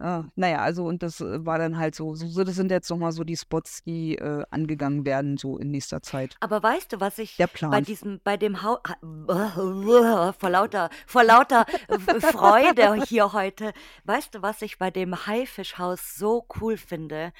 Äh, 0.00 0.22
naja, 0.36 0.58
also 0.62 0.84
und 0.86 1.02
das 1.02 1.20
äh, 1.20 1.44
war 1.44 1.58
dann 1.58 1.78
halt 1.78 1.94
so, 1.94 2.14
so, 2.14 2.44
das 2.44 2.54
sind 2.56 2.70
jetzt 2.70 2.90
nochmal 2.90 3.12
so 3.12 3.24
die 3.24 3.36
Spots, 3.36 3.82
die 3.84 4.16
äh, 4.16 4.44
angegangen 4.50 5.04
werden, 5.04 5.36
so 5.36 5.58
in 5.58 5.70
nächster 5.70 6.02
Zeit. 6.02 6.36
Aber 6.40 6.62
weißt 6.62 6.92
du, 6.92 7.00
was 7.00 7.18
ich 7.18 7.36
Der 7.36 7.46
bei 7.46 7.52
Plan. 7.58 7.84
diesem, 7.84 8.20
bei 8.24 8.36
dem 8.36 8.62
Haus, 8.62 8.78
vor 10.38 10.50
lauter, 10.50 10.90
vor 11.06 11.24
lauter 11.24 11.66
äh, 11.88 11.98
Freude 12.20 13.02
hier 13.04 13.32
heute, 13.32 13.72
weißt 14.04 14.34
du, 14.34 14.42
was 14.42 14.62
ich 14.62 14.78
bei 14.78 14.90
dem 14.90 15.26
Haifischhaus 15.26 16.16
so 16.16 16.46
cool 16.60 16.76
finde? 16.76 17.32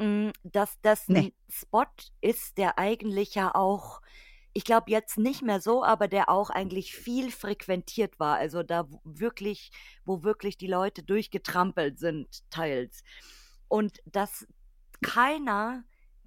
Mm, 0.00 0.30
Dass 0.44 0.78
das 0.82 1.08
Nee. 1.08 1.18
ein 1.18 1.32
Spot 1.50 1.84
ist, 2.20 2.58
der 2.58 2.78
eigentlich 2.78 3.34
ja 3.34 3.54
auch, 3.54 4.00
ich 4.58 4.64
glaube 4.64 4.90
jetzt 4.90 5.18
nicht 5.18 5.40
mehr 5.42 5.60
so, 5.60 5.84
aber 5.84 6.08
der 6.08 6.28
auch 6.28 6.50
eigentlich 6.50 6.92
viel 6.92 7.30
frequentiert 7.30 8.18
war. 8.18 8.38
Also 8.38 8.64
da 8.64 8.88
wirklich, 9.04 9.70
wo 10.04 10.24
wirklich 10.24 10.58
die 10.58 10.66
Leute 10.66 11.04
durchgetrampelt 11.04 12.00
sind, 12.00 12.26
teils. 12.50 13.04
Und 13.68 14.00
das 14.04 14.48
keiner 15.00 15.84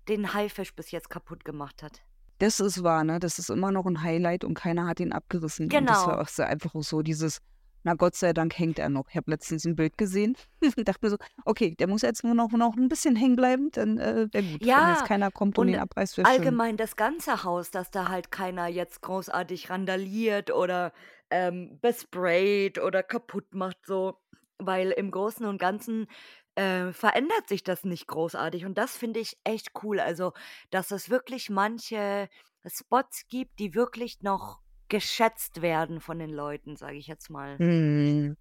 den 0.08 0.34
Haifisch 0.34 0.74
bis 0.74 0.92
jetzt 0.92 1.10
kaputt 1.10 1.44
gemacht 1.44 1.84
hat. 1.84 2.00
Das 2.40 2.62
ist 2.62 2.82
wahr, 2.84 3.04
ne? 3.04 3.20
Das 3.20 3.38
ist 3.38 3.50
immer 3.50 3.70
noch 3.74 3.86
ein 3.86 4.02
Highlight 4.02 4.46
und 4.46 4.54
keiner 4.54 4.88
hat 4.88 5.02
ihn 5.02 5.12
abgerissen. 5.12 5.66
Und 5.66 5.74
das 5.74 5.98
war 5.98 6.06
Genau. 6.12 6.22
auch 6.22 6.30
so 6.30 6.44
einfach 6.44 6.72
so 6.80 7.02
dieses, 7.02 7.42
na 7.84 7.94
Gott 7.96 8.16
sei 8.16 8.34
Dank 8.34 8.58
hängt 8.58 8.80
er 8.80 8.90
noch. 8.90 9.10
Ich 9.10 9.16
habe 9.16 9.32
letztens 9.32 9.66
ein 9.66 9.76
Bild 9.76 9.98
gesehen 9.98 10.36
und 10.78 10.88
dachte 10.88 11.00
mir 11.06 11.10
so, 11.12 11.18
okay, 11.46 11.76
der 11.76 11.88
muss 11.88 12.02
jetzt 12.04 12.24
nur 12.24 12.34
noch, 12.36 12.52
noch 12.52 12.76
ein 12.78 12.90
bisschen 12.90 13.16
hängen 13.16 13.36
bleiben, 13.36 13.70
dann 13.72 13.98
äh, 13.98 14.28
wäre 14.32 14.44
gut. 14.44 14.64
Wenn 14.76 14.88
jetzt 14.88 15.04
Ja, 15.04 15.04
keiner 15.04 15.32
kommt 15.32 15.58
und 15.58 15.68
und 15.68 15.70
ihn 15.70 15.78
abreißt, 15.80 16.18
wäre 16.18 16.26
schön. 16.28 16.60
allgemein 16.60 16.78
das 16.78 16.96
ganze 16.96 17.44
Haus, 17.44 17.72
dass 17.72 17.92
da 17.92 18.10
halt 18.10 18.32
keiner 18.32 18.68
jetzt 18.68 19.02
großartig 19.02 19.70
randaliert 19.70 20.52
oder 20.52 20.94
ähm, 21.30 21.80
besprayt 21.82 22.80
oder 22.80 23.04
kaputt 23.04 23.54
macht, 23.54 23.78
so. 23.86 24.18
Weil 24.60 24.92
im 24.92 25.10
Großen 25.12 25.46
und 25.46 25.58
Ganzen 25.58 26.08
äh, 26.56 26.92
verändert 26.94 27.48
sich 27.50 27.64
das 27.64 27.84
nicht 27.84 28.08
großartig. 28.08 28.66
Und 28.66 28.78
das 28.78 28.96
finde 28.98 29.20
ich 29.20 29.38
echt 29.44 29.72
cool. 29.84 30.00
Also, 30.00 30.34
dass 30.70 30.92
es 30.92 31.10
wirklich 31.10 31.50
manche 31.50 32.30
Spots 32.68 33.28
gibt, 33.28 33.58
die 33.60 33.74
wirklich 33.74 34.22
noch 34.22 34.60
geschätzt 34.92 35.62
werden 35.62 36.02
von 36.02 36.20
den 36.20 36.30
Leuten, 36.30 36.76
sage 36.76 36.98
ich 36.98 37.08
jetzt 37.08 37.30
mal. 37.30 37.58
Hm. 37.58 38.38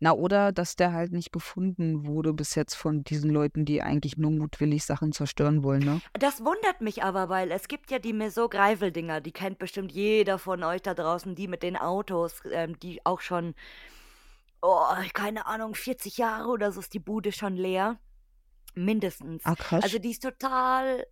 Na, 0.00 0.12
oder 0.12 0.52
dass 0.52 0.76
der 0.76 0.92
halt 0.92 1.10
nicht 1.10 1.32
gefunden 1.32 2.06
wurde 2.06 2.32
bis 2.32 2.54
jetzt 2.54 2.74
von 2.74 3.02
diesen 3.02 3.30
Leuten, 3.30 3.64
die 3.64 3.82
eigentlich 3.82 4.16
nur 4.16 4.30
mutwillig 4.30 4.84
Sachen 4.84 5.10
zerstören 5.10 5.64
wollen, 5.64 5.80
ne? 5.80 6.00
Das 6.12 6.44
wundert 6.44 6.80
mich 6.80 7.02
aber, 7.02 7.28
weil 7.28 7.50
es 7.50 7.66
gibt 7.66 7.90
ja 7.90 7.98
die 7.98 8.12
Meso-Greivel-Dinger, 8.12 9.20
die 9.20 9.32
kennt 9.32 9.58
bestimmt 9.58 9.90
jeder 9.90 10.38
von 10.38 10.62
euch 10.62 10.82
da 10.82 10.94
draußen, 10.94 11.34
die 11.34 11.48
mit 11.48 11.64
den 11.64 11.76
Autos, 11.76 12.42
ähm, 12.52 12.78
die 12.78 13.04
auch 13.04 13.20
schon, 13.20 13.56
oh, 14.62 14.84
keine 15.14 15.46
Ahnung, 15.46 15.74
40 15.74 16.16
Jahre 16.16 16.48
oder 16.48 16.70
so 16.70 16.78
ist 16.78 16.94
die 16.94 17.00
Bude 17.00 17.32
schon 17.32 17.56
leer. 17.56 17.98
Mindestens. 18.76 19.44
Ah, 19.44 19.56
krass. 19.56 19.82
Also 19.82 19.98
die 19.98 20.10
ist 20.10 20.22
total 20.22 21.04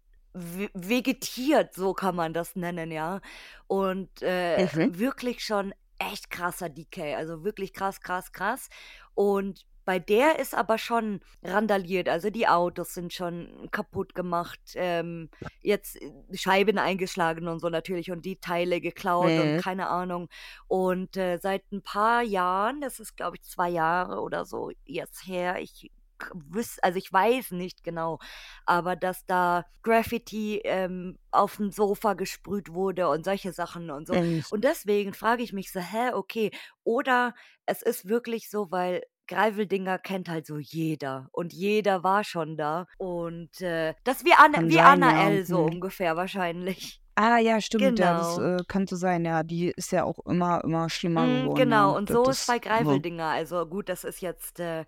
vegetiert, 0.74 1.74
so 1.74 1.94
kann 1.94 2.14
man 2.16 2.32
das 2.34 2.56
nennen, 2.56 2.90
ja. 2.92 3.20
Und 3.66 4.22
äh, 4.22 4.68
Mhm. 4.74 4.90
wirklich 4.98 5.44
schon 5.44 5.72
echt 5.98 6.30
krasser 6.30 6.68
Decay, 6.68 7.14
also 7.14 7.44
wirklich 7.44 7.72
krass, 7.72 8.00
krass, 8.00 8.32
krass. 8.32 8.68
Und 9.14 9.64
bei 9.86 9.98
der 10.00 10.40
ist 10.40 10.54
aber 10.54 10.78
schon 10.78 11.20
randaliert, 11.44 12.08
also 12.08 12.28
die 12.28 12.48
Autos 12.48 12.92
sind 12.92 13.12
schon 13.12 13.68
kaputt 13.70 14.14
gemacht, 14.16 14.58
ähm, 14.74 15.30
jetzt 15.62 15.96
äh, 16.02 16.10
Scheiben 16.34 16.76
eingeschlagen 16.78 17.46
und 17.48 17.60
so 17.60 17.68
natürlich 17.68 18.10
und 18.10 18.24
die 18.24 18.36
Teile 18.40 18.80
geklaut 18.80 19.38
und 19.38 19.56
Mhm. 19.56 19.56
keine 19.56 19.88
Ahnung. 19.88 20.28
Und 20.66 21.16
äh, 21.16 21.38
seit 21.38 21.70
ein 21.72 21.82
paar 21.82 22.22
Jahren, 22.22 22.80
das 22.80 22.98
ist 23.00 23.16
glaube 23.16 23.36
ich 23.36 23.42
zwei 23.42 23.70
Jahre 23.70 24.20
oder 24.20 24.44
so 24.44 24.70
jetzt 24.84 25.26
her, 25.26 25.60
ich 25.60 25.90
k- 26.18 26.30
wüs 26.34 26.78
also 26.80 26.98
ich 26.98 27.12
weiß 27.12 27.52
nicht 27.52 27.84
genau, 27.84 28.18
aber 28.64 28.96
dass 28.96 29.24
da 29.26 29.64
Graffiti 29.82 30.60
ähm, 30.64 31.18
auf 31.30 31.56
dem 31.56 31.70
Sofa 31.70 32.14
gesprüht 32.14 32.72
wurde 32.72 33.08
und 33.08 33.24
solche 33.24 33.52
Sachen 33.52 33.90
und 33.90 34.06
so. 34.06 34.16
Ähm, 34.16 34.42
Und 34.50 34.64
deswegen 34.64 35.14
frage 35.14 35.42
ich 35.42 35.52
mich 35.52 35.72
so, 35.72 35.80
hä, 35.80 36.12
okay, 36.14 36.50
oder 36.84 37.34
es 37.66 37.82
ist 37.82 38.08
wirklich 38.08 38.50
so, 38.50 38.70
weil 38.70 39.02
Greiveldinger 39.28 39.98
kennt 39.98 40.28
halt 40.28 40.46
so 40.46 40.58
jeder 40.58 41.28
und 41.32 41.52
jeder 41.52 42.04
war 42.04 42.22
schon 42.24 42.56
da 42.56 42.86
und 42.96 43.60
äh, 43.60 43.94
das 44.04 44.24
wie 44.24 44.32
Anna, 44.34 44.58
Kann 44.58 44.68
wie 44.68 44.80
sein, 44.80 45.04
ja. 45.04 45.30
Anna 45.30 45.44
so 45.44 45.64
Hm. 45.64 45.68
ungefähr 45.68 46.16
wahrscheinlich. 46.16 47.00
Ah, 47.18 47.38
ja, 47.38 47.60
stimmt, 47.62 47.98
ja, 47.98 48.12
das 48.14 48.36
Genau. 48.36 48.38
äh, 48.38 48.62
könnte 48.68 48.96
sein, 48.96 49.24
ja. 49.24 49.42
Die 49.42 49.68
ist 49.74 49.90
ja 49.92 50.04
auch 50.04 50.18
immer, 50.26 50.62
immer 50.64 50.90
schlimmer 50.90 51.28
Mm, 51.28 51.30
geworden, 51.30 51.70
genau, 51.70 51.96
ja. 51.96 51.96
und 51.96 52.10
Das 52.10 52.20
so 52.26 52.28
ist 52.28 52.44
bei. 52.44 52.58
Greiveldinger. 52.58 53.24
Also 53.26 53.64
gut, 53.66 53.88
das 53.88 54.04
ist 54.04 54.20
jetzt, 54.20 54.60
äh, 54.60 54.84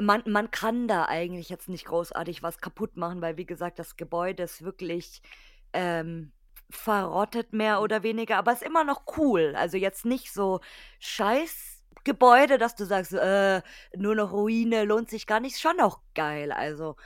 man, 0.00 0.22
man 0.26 0.50
kann 0.50 0.88
da 0.88 1.06
eigentlich 1.06 1.48
jetzt 1.48 1.68
nicht 1.68 1.86
großartig 1.86 2.42
was 2.42 2.58
kaputt 2.58 2.96
machen, 2.96 3.22
weil 3.22 3.36
wie 3.36 3.46
gesagt, 3.46 3.78
das 3.78 3.96
Gebäude 3.96 4.42
ist 4.42 4.62
wirklich 4.62 5.22
ähm, 5.72 6.32
verrottet 6.70 7.52
mehr 7.52 7.80
oder 7.80 8.02
weniger, 8.02 8.36
aber 8.36 8.52
ist 8.52 8.62
immer 8.62 8.84
noch 8.84 9.02
cool. 9.16 9.54
Also 9.56 9.76
jetzt 9.76 10.04
nicht 10.04 10.32
so 10.32 10.60
scheiß 11.00 11.82
Gebäude, 12.04 12.58
dass 12.58 12.74
du 12.74 12.84
sagst, 12.84 13.12
äh, 13.12 13.62
nur 13.96 14.14
noch 14.14 14.32
Ruine 14.32 14.84
lohnt 14.84 15.08
sich 15.08 15.26
gar 15.26 15.40
nicht, 15.40 15.60
schon 15.60 15.76
noch 15.76 16.00
geil. 16.14 16.50
Also, 16.52 16.96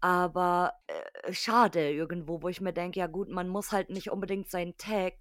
aber 0.00 0.74
äh, 0.86 1.32
schade 1.32 1.90
irgendwo, 1.90 2.42
wo 2.42 2.48
ich 2.48 2.60
mir 2.60 2.72
denke, 2.72 3.00
ja 3.00 3.06
gut, 3.06 3.28
man 3.28 3.48
muss 3.48 3.72
halt 3.72 3.90
nicht 3.90 4.10
unbedingt 4.10 4.50
seinen 4.50 4.76
Tag 4.78 5.14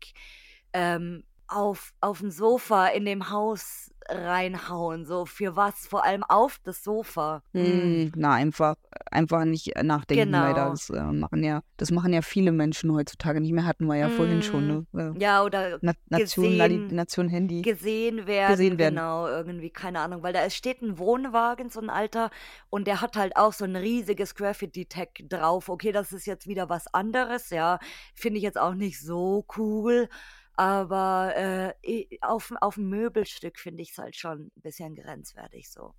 ähm, 0.73 1.23
auf 1.47 1.91
auf 2.01 2.21
'n 2.21 2.31
Sofa 2.31 2.87
in 2.87 3.05
dem 3.05 3.29
Haus 3.31 3.91
reinhauen, 4.09 5.05
so 5.05 5.25
für 5.25 5.55
was? 5.55 5.87
Vor 5.87 6.03
allem 6.05 6.23
auf 6.23 6.59
das 6.63 6.83
Sofa. 6.83 7.43
Hm. 7.53 7.85
Hm, 7.85 8.11
na, 8.17 8.33
einfach, 8.33 8.75
einfach 9.11 9.45
nicht 9.45 9.75
äh, 9.77 9.83
nachdenken, 9.83 10.35
leider. 10.35 10.69
Genau. 10.69 10.71
Das 10.71 10.89
äh, 10.89 11.01
machen 11.13 11.41
ja, 11.43 11.61
das 11.77 11.89
machen 11.89 12.11
ja 12.11 12.21
viele 12.21 12.51
Menschen 12.51 12.91
heutzutage 12.91 13.39
nicht 13.39 13.53
mehr. 13.53 13.65
Hatten 13.65 13.85
wir 13.85 13.95
ja 13.95 14.09
vorhin 14.09 14.41
schon, 14.41 14.65
Mm, 14.65 14.79
ne? 14.83 14.85
Äh, 14.93 15.13
ja, 15.13 15.43
oder 15.43 15.81
Na 15.81 15.93
Nation, 16.09 16.57
gesehen 16.57 16.87
Nation 16.89 17.29
Handy. 17.29 17.67
gesehen 17.67 18.27
werden, 18.27 18.67
Gesehen 18.67 18.79
werden. 18.79 19.01
genau, 19.01 19.27
irgendwie, 19.27 19.71
keine 19.71 19.99
Ahnung, 20.01 20.23
weil 20.23 20.33
da 20.33 20.41
es 20.45 20.55
steht 20.55 20.81
'n 20.83 20.99
Wohnwagen, 20.99 21.69
so 21.69 21.79
'n 21.81 21.89
alter, 21.89 22.31
und 22.69 22.87
der 22.87 23.01
hat 23.01 23.17
halt 23.17 23.35
auch 23.37 23.53
so 23.53 23.65
'n 23.65 23.75
riesiges 23.75 24.35
Graffiti-Tag 24.35 25.09
drauf. 25.29 25.69
Okay, 25.69 25.91
das 25.91 26.13
ist 26.13 26.25
jetzt 26.27 26.47
wieder 26.47 26.69
was 26.69 26.87
anderes, 26.93 27.49
ja, 27.51 27.79
finde 28.15 28.37
ich 28.39 28.43
jetzt 28.43 28.59
auch 28.59 28.75
nicht 28.75 28.99
so 29.01 29.45
cool, 29.57 30.09
aber 30.57 31.73
äh, 31.83 32.17
auf 32.21 32.51
'n 32.77 32.89
Möbelstück 32.89 33.59
finde 33.59 33.83
ich's 33.83 33.97
halt 33.97 34.15
schon 34.15 34.51
'n 34.55 34.61
bisschen 34.61 34.95
grenzwertig 34.95 35.69
so. 35.71 35.93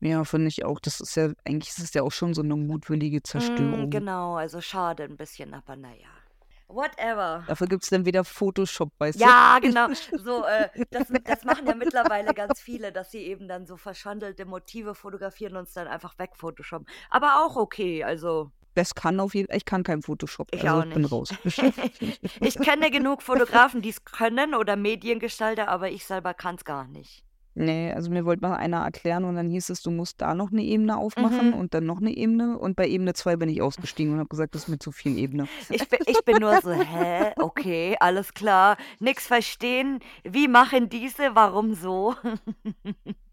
Ja, 0.00 0.24
finde 0.24 0.48
ich 0.48 0.64
auch. 0.64 0.78
Das 0.80 1.00
ist 1.00 1.16
ja, 1.16 1.32
eigentlich 1.44 1.70
ist 1.70 1.78
es 1.80 1.94
ja 1.94 2.02
auch 2.02 2.12
schon 2.12 2.34
so 2.34 2.42
eine 2.42 2.56
mutwillige 2.56 3.22
Mm, 3.36 3.88
Zerstörung. 3.90 3.90
genau, 3.90 4.36
also 4.36 4.60
schade 4.60 5.04
'n 5.04 5.16
bisschen, 5.16 5.54
aber 5.54 5.76
na 5.76 5.94
ja. 5.94 6.22
Whatever. 6.68 7.46
Dafür 7.46 7.66
gibt 7.66 7.82
es 7.84 7.90
dann 7.90 8.04
wieder 8.06 8.24
Photoshop, 8.24 8.90
weißt 8.98 9.24
du? 9.24 9.30
Ja, 9.30 9.58
genau. 9.60 9.88
So, 10.16 10.44
äh, 10.44 10.68
das 10.90 11.10
das 11.24 11.42
machen 11.44 11.66
ja 11.66 11.74
mittlerweile 11.74 12.34
ganz 12.34 12.60
viele, 12.60 12.92
dass 12.92 13.10
sie 13.10 13.22
eben 13.24 13.48
dann 13.48 13.66
so 13.66 13.76
verschandelte 13.76 14.44
Motive 14.44 14.94
fotografieren 14.94 15.56
und 15.56 15.64
es 15.64 15.72
dann 15.72 15.88
einfach 15.88 16.18
wegphotoshoppen. 16.18 16.86
Aber 17.10 17.44
auch 17.44 17.56
okay, 17.56 18.04
also 18.04 18.52
Das 18.76 18.94
kann 18.94 19.20
auf 19.20 19.34
jeden 19.34 19.52
Ich 19.54 19.64
kann 19.64 19.82
kein 19.82 20.02
Photoshop, 20.02 20.48
ich 20.52 20.68
also 20.68 20.68
auch 20.68 20.82
ich 20.82 20.90
bin 20.92 21.04
nicht. 21.04 21.04
raus. 21.04 21.34
Ich 22.42 22.60
kenne 22.60 22.90
genug 22.90 23.22
Fotografen, 23.22 23.82
die's 23.82 24.04
können 24.04 24.54
oder 24.54 24.76
Mediengestalter, 24.76 25.68
aber 25.68 25.90
ich 25.90 26.04
selber 26.04 26.34
kann's 26.34 26.64
gar 26.64 26.86
nicht. 26.86 27.22
Ne, 27.56 27.92
also 27.94 28.10
mir 28.10 28.24
wollte 28.24 28.42
mal 28.46 28.56
einer 28.56 28.78
erklären 28.84 29.24
und 29.24 29.34
dann 29.36 29.48
hieß 29.50 29.70
es, 29.70 29.82
du 29.82 29.90
musst 29.90 30.20
da 30.20 30.34
noch 30.34 30.50
'ne 30.50 30.62
Ebene 30.62 30.96
aufmachen 30.96 31.52
Mhm. 31.52 31.54
und 31.54 31.74
dann 31.74 31.86
noch 31.86 31.98
'ne 32.00 32.16
Ebene 32.16 32.58
und 32.58 32.76
bei 32.76 32.86
Ebene 32.86 33.14
2 33.14 33.36
bin 33.36 33.48
ich 33.48 33.62
ausgestiegen 33.62 34.12
und 34.12 34.18
habe 34.20 34.28
gesagt: 34.28 34.54
„Das 34.54 34.62
ist 34.62 34.68
mir 34.68 34.78
zu 34.78 34.92
viel 34.92 35.16
Ebene.“ 35.18 35.48
Ich 35.70 35.88
bin 35.88 36.00
ich 36.06 36.24
bin 36.24 36.38
nur 36.38 36.56
so: 36.58 36.72
„Hä? 36.72 37.32
Okay, 37.38 37.96
alles 38.00 38.32
klar. 38.34 38.76
Nix 39.00 39.26
verstehen. 39.26 40.00
Wie 40.24 40.48
machen 40.48 40.88
diese? 40.88 41.34
Warum 41.34 41.74
so?“ 41.74 42.14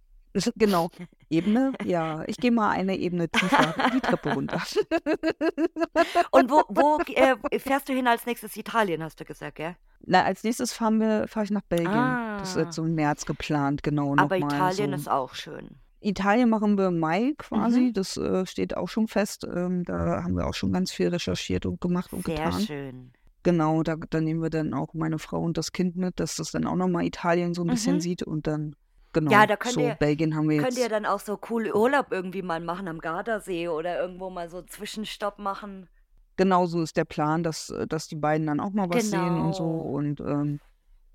Genau. 0.55 0.89
Ebene? 1.29 1.73
Ja, 1.83 2.23
ich 2.27 2.37
gehe 2.37 2.51
mal 2.51 2.69
eine 2.69 2.97
Ebene 2.97 3.29
tiefer 3.29 3.73
die 3.93 4.01
Treppe 4.01 4.33
runter. 4.33 4.61
Und 6.31 6.49
wo 6.51 6.63
wo 6.69 6.99
äh, 7.13 7.59
fährst 7.59 7.89
du 7.89 7.93
hin 7.93 8.07
als 8.07 8.25
Nächstes? 8.25 8.55
Italien, 8.57 9.03
hast 9.03 9.19
du 9.19 9.25
gesagt, 9.25 9.55
gell? 9.55 9.75
Na, 10.05 10.23
als 10.23 10.43
Nächstes 10.43 10.73
fahren 10.73 10.99
wir 10.99 11.27
fahre 11.27 11.45
ich 11.45 11.51
nach 11.51 11.63
Belgien. 11.67 12.37
Das 12.39 12.49
ist 12.49 12.55
jetzt 12.57 12.67
Ah. 12.69 12.71
so 12.73 12.85
im 12.85 12.95
März 12.95 13.25
geplant, 13.25 13.81
genau, 13.83 14.15
Aber 14.17 14.37
Italien 14.37 14.91
so 14.91 14.95
ist 14.95 15.09
auch 15.09 15.33
schön. 15.35 15.79
Italien 16.01 16.49
machen 16.49 16.77
wir 16.77 16.87
im 16.89 16.99
Mai 16.99 17.33
quasi, 17.37 17.79
Mhm. 17.81 17.93
das, 17.93 18.15
äh, 18.17 18.45
steht 18.45 18.77
auch 18.77 18.89
schon 18.89 19.07
fest. 19.07 19.43
Ähm, 19.51 19.83
da 19.85 20.21
haben 20.23 20.35
wir 20.35 20.45
auch 20.45 20.53
schon 20.53 20.71
ganz 20.71 20.91
viel 20.91 21.07
recherchiert 21.07 21.65
und 21.65 21.81
gemacht 21.81 22.13
und 22.13 22.25
Sehr 22.25 22.35
getan. 22.35 22.61
schön. 22.61 23.11
Genau, 23.41 23.81
da 23.83 23.95
da 24.09 24.21
nehmen 24.21 24.41
wir 24.43 24.49
dann 24.51 24.73
auch 24.73 24.93
meine 24.93 25.17
Frau 25.19 25.41
und 25.41 25.57
das 25.57 25.71
Kind 25.71 25.95
mit, 25.95 26.19
dass 26.19 26.35
das 26.35 26.51
dann 26.51 26.65
auch 26.67 26.75
noch 26.75 26.87
mal 26.87 27.03
Italien 27.05 27.53
so 27.55 27.63
'n 27.63 27.69
bisschen 27.69 27.95
Mhm. 27.95 27.99
sieht 28.01 28.21
und 28.23 28.45
dann 28.47 28.75
Ja, 29.15 29.21
genau, 29.21 29.45
da 29.45 29.55
könnt 29.55 29.73
so 29.75 29.81
ihr 29.81 29.95
Belgien 29.95 30.35
haben 30.35 30.49
wir 30.49 30.61
könnt 30.61 30.75
ihr 30.75 30.83
jetzt 30.83 30.91
dann 30.91 31.05
auch 31.05 31.19
so 31.19 31.39
cool 31.49 31.71
Urlaub 31.71 32.07
irgendwie 32.11 32.41
mal 32.41 32.59
machen 32.59 32.87
am 32.87 32.99
Gardasee 32.99 33.67
oder 33.67 33.99
irgendwo 33.99 34.29
mal 34.29 34.49
so 34.49 34.61
Zwischenstopp 34.61 35.39
machen. 35.39 35.87
Genau 36.37 36.65
so 36.65 36.81
ist 36.81 36.97
der 36.97 37.05
Plan, 37.05 37.43
dass 37.43 37.69
äh, 37.69 37.87
dass 37.87 38.07
die 38.07 38.15
beiden 38.15 38.47
dann 38.47 38.59
auch 38.59 38.71
mal 38.71 38.89
was 38.89 39.09
sehen 39.09 39.37
und 39.37 39.55
so 39.55 39.63
Genau. 39.63 39.81
und, 39.97 40.19
ähm, 40.21 40.59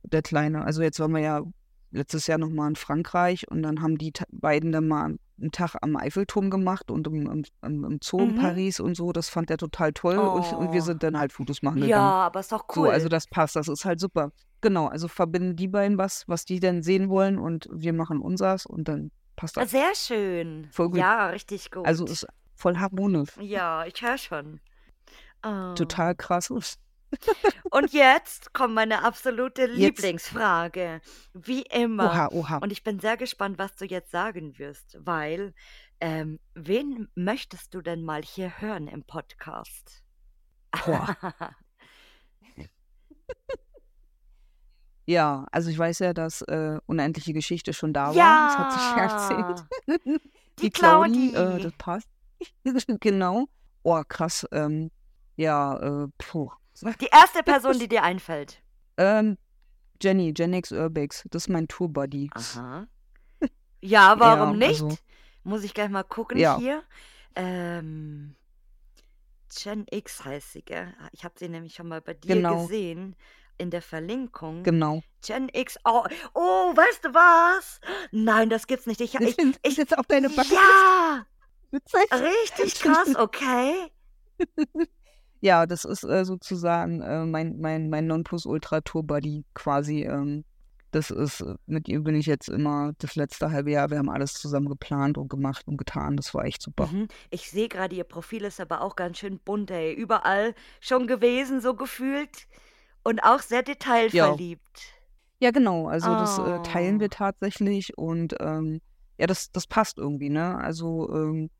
der 0.03 0.23
Kleine 0.23 0.65
also 0.65 0.83
jetzt 0.83 0.99
waren 0.99 1.13
wir 1.13 1.21
ja 1.21 1.43
letztes 1.91 2.27
Jahr 2.27 2.39
noch 2.39 2.49
mal 2.49 2.69
in 2.69 2.77
Frankreich 2.77 3.51
und 3.51 3.63
dann 3.63 3.83
haben 3.83 3.99
die 3.99 4.13
beiden 4.31 4.73
dann 4.73 4.89
mal 4.89 5.17
'n 5.41 5.51
Tag 5.53 5.77
am 5.83 5.97
Eiffelturm 5.97 6.51
gemacht 6.51 6.91
und 6.91 7.07
im 7.09 7.45
im 7.63 7.85
im 7.85 7.99
Zoo 8.03 8.25
in 8.25 8.33
Mhm. 8.33 8.35
Paris 8.35 8.81
und 8.81 8.97
so. 8.97 9.13
Das 9.13 9.29
fand 9.29 9.51
er 9.51 9.57
total 9.59 9.93
toll 9.93 10.27
und 10.29 10.53
und 10.53 10.73
wir 10.73 10.83
Oh. 10.83 10.83
sind 10.83 11.03
dann 11.03 11.19
halt 11.19 11.33
Fotos 11.33 11.63
machen 11.63 11.83
Ja, 11.83 11.87
gegangen. 11.87 12.15
aber 12.27 12.41
ist 12.41 12.53
doch 12.53 12.65
So, 12.69 12.89
also 12.89 13.07
cool. 13.07 13.11
das 13.11 13.27
passt, 13.29 13.57
das 13.57 13.69
ist 13.69 13.85
halt 13.85 14.01
super. 14.01 14.33
Genau, 14.63 14.87
also 14.89 15.09
verbinden 15.09 15.57
die 15.57 15.69
beiden 15.69 15.99
was, 15.99 16.25
was 16.29 16.45
die 16.45 16.61
denn 16.61 16.83
sehen 16.83 17.09
wollen 17.09 17.39
und 17.39 17.69
wir 17.73 17.93
machen 17.95 18.21
unseres 18.21 18.67
und 18.67 18.89
dann 18.89 19.11
passt 19.37 19.57
das. 19.57 19.71
Sehr 19.71 19.95
schön. 19.95 20.69
Voll 20.73 20.91
gut. 20.91 20.99
Ja, 20.99 21.29
richtig 21.29 21.71
Also 21.83 22.05
gut. 22.05 22.11
ist 22.11 22.27
voll 22.57 22.77
harmonisch. 22.79 23.31
Ja, 23.39 23.85
ich 23.87 24.01
höre 24.03 24.19
schon. 24.19 24.61
Oh. 25.45 25.75
Total 25.77 26.15
krass. 26.15 26.51
Und 27.71 27.93
jetzt 27.93 28.53
kommt 28.53 28.75
meine 28.75 29.05
absolute 29.05 29.63
Jetzt 29.67 29.77
Lieblingsfrage. 29.77 31.01
Wie 31.35 31.63
immer. 31.63 32.05
Oha, 32.11 32.29
oha. 32.33 32.57
Und 32.59 32.73
ich 32.73 32.83
bin 32.83 33.01
sehr 33.01 33.17
gespannt, 33.17 33.59
was 33.59 33.75
du 33.77 33.85
jetzt 33.85 34.11
sagen 34.11 34.59
wirst, 34.59 34.97
weil 35.01 35.55
Ähm, 36.03 36.41
wen 36.55 37.09
möchtest 37.15 37.75
du 37.75 37.83
denn 37.83 38.03
mal 38.03 38.23
hier 38.23 38.61
hören 38.61 38.89
im 38.89 39.05
Podcast? 39.05 40.03
Ja, 45.07 45.47
also 45.51 45.71
ich 45.71 45.79
weiß 45.79 45.99
ja, 46.01 46.13
dass 46.13 46.43
äh, 46.43 46.79
Unendliche 46.87 47.33
Geschichte 47.33 47.73
schon 47.73 47.93
da 47.93 48.15
war. 48.15 48.47
Das 48.49 48.59
hat 48.59 48.73
sich 48.73 48.83
ja 48.97 49.03
erzählt. 49.03 49.65
Ja, 49.87 50.19
Die 50.59 50.63
die 50.63 50.71
Claudi, 50.71 51.29
äh, 51.31 51.33
Claudi. 51.33 51.63
das 51.63 51.73
passt. 51.79 52.09
Genau. 53.01 53.47
Oh, 53.83 54.01
krass. 54.07 54.47
Ähm, 54.53 54.91
ja, 55.37 56.05
äh, 56.05 56.09
puh. 56.19 56.51
Die 57.01 57.07
erste 57.13 57.43
Person, 57.43 57.79
die 57.79 57.89
dir 57.89 58.03
einfällt. 58.03 58.63
Ähm, 58.97 59.37
Jenny, 60.03 60.33
Genix 60.33 60.73
Urbex, 60.73 61.25
das 61.31 61.45
ist 61.45 61.49
mein 61.49 61.69
Tourbuddy. 61.69 62.31
Aha. 62.35 62.87
Ja, 63.81 64.19
warum 64.21 64.61
Ja, 64.61 64.69
nicht? 64.69 64.83
also, 64.83 64.99
Muss 65.45 65.65
ich 65.65 65.75
gleich 65.75 65.91
mal 65.91 66.03
gucken 66.05 66.39
ja, 66.39 66.59
hier. 66.59 66.83
Ähm, 67.37 68.35
Gen 69.55 69.87
X 69.91 70.25
heißt 70.25 70.53
sie, 70.53 70.63
gell? 70.63 70.95
Ah, 71.01 71.09
Ich 71.13 71.25
habe 71.25 71.35
sie 71.39 71.49
nämlich 71.49 71.75
schon 71.75 71.89
mal 71.89 72.01
bei 72.01 72.15
dir 72.15 72.37
genau, 72.37 72.63
gesehen 72.67 73.17
in 73.59 73.71
der 73.71 73.83
Verlinkung. 73.83 74.63
genau. 74.63 75.03
Gen 75.27 75.51
X. 75.53 75.77
Oh, 75.85 76.05
oh, 76.35 76.75
weißt 76.75 77.05
du 77.05 77.15
was? 77.15 77.81
Nein, 78.11 78.49
das 78.49 78.67
gibt's 78.67 78.87
nicht. 78.87 79.01
Ich, 79.03 79.15
ich, 79.17 79.39
ist 79.39 79.61
ich, 79.63 79.77
jetzt 79.77 79.99
auf 79.99 80.07
deine 80.07 80.29
Bucketlist. 80.31 80.61
ja, 80.61 81.27
richtig 82.13 82.81
krass, 82.81 83.15
okay. 83.17 83.91
Ja, 85.41 85.67
das 85.67 85.85
ist 85.85 86.05
äh, 86.05 86.25
sozusagen 86.25 87.01
äh, 87.01 87.25
mein, 87.25 87.59
mein, 87.61 87.89
mein 87.89 88.07
Nonplusultra-Tour-Buddy 88.07 89.45
quasi. 89.55 90.03
Ähm, 90.03 90.45
das 90.91 91.11
ist, 91.11 91.41
äh, 91.41 91.55
mit 91.67 91.89
ihr 91.89 92.01
bin 92.01 92.15
ich 92.15 92.27
jetzt 92.27 92.49
immer 92.49 92.93
das 92.99 93.15
letzte 93.15 93.51
halbe 93.51 93.71
Jahr. 93.71 93.91
Wir 93.91 93.99
haben 93.99 94.11
alles 94.11 94.35
zusammen 94.35 94.69
geplant 94.69 95.17
und 95.19 95.29
gemacht 95.29 95.67
und 95.67 95.77
getan. 95.77 96.17
Das 96.17 96.35
war 96.35 96.45
echt 96.45 96.61
super. 96.63 96.89
Mhm. 96.89 97.09
Ich 97.31 97.51
sehe 97.51 97.69
gerade, 97.69 97.95
ihr 97.97 98.05
Profil 98.05 98.45
ist 98.45 98.61
aber 98.61 98.83
auch 98.83 98.97
ganz 98.97 99.19
schön 99.19 99.39
bunt, 99.39 99.71
ey. 99.71 99.93
Überall 99.95 100.55
schon 100.81 101.07
gewesen, 101.07 101.61
so 101.61 101.75
gefühlt. 101.75 102.47
Und 103.03 103.21
auch 103.25 103.41
sehr 103.41 103.59
Ja, 103.61 103.65
detailverliebt. 103.65 104.95
ja, 105.39 105.53
genau. 105.53 105.87
Also 105.89 106.09
das 106.11 106.39
äh, 106.39 106.61
teilen 106.63 106.97
Oh. 106.97 107.01
wir 107.01 107.09
tatsächlich 107.11 107.97
und 107.97 108.35
ähm, 108.41 108.81
ja, 109.17 109.27
das, 109.27 109.51
das 109.53 109.67
passt 109.67 109.97
irgendwie, 109.97 110.29
ne? 110.29 110.59
Also 110.59 111.09
ähm, 111.15 111.51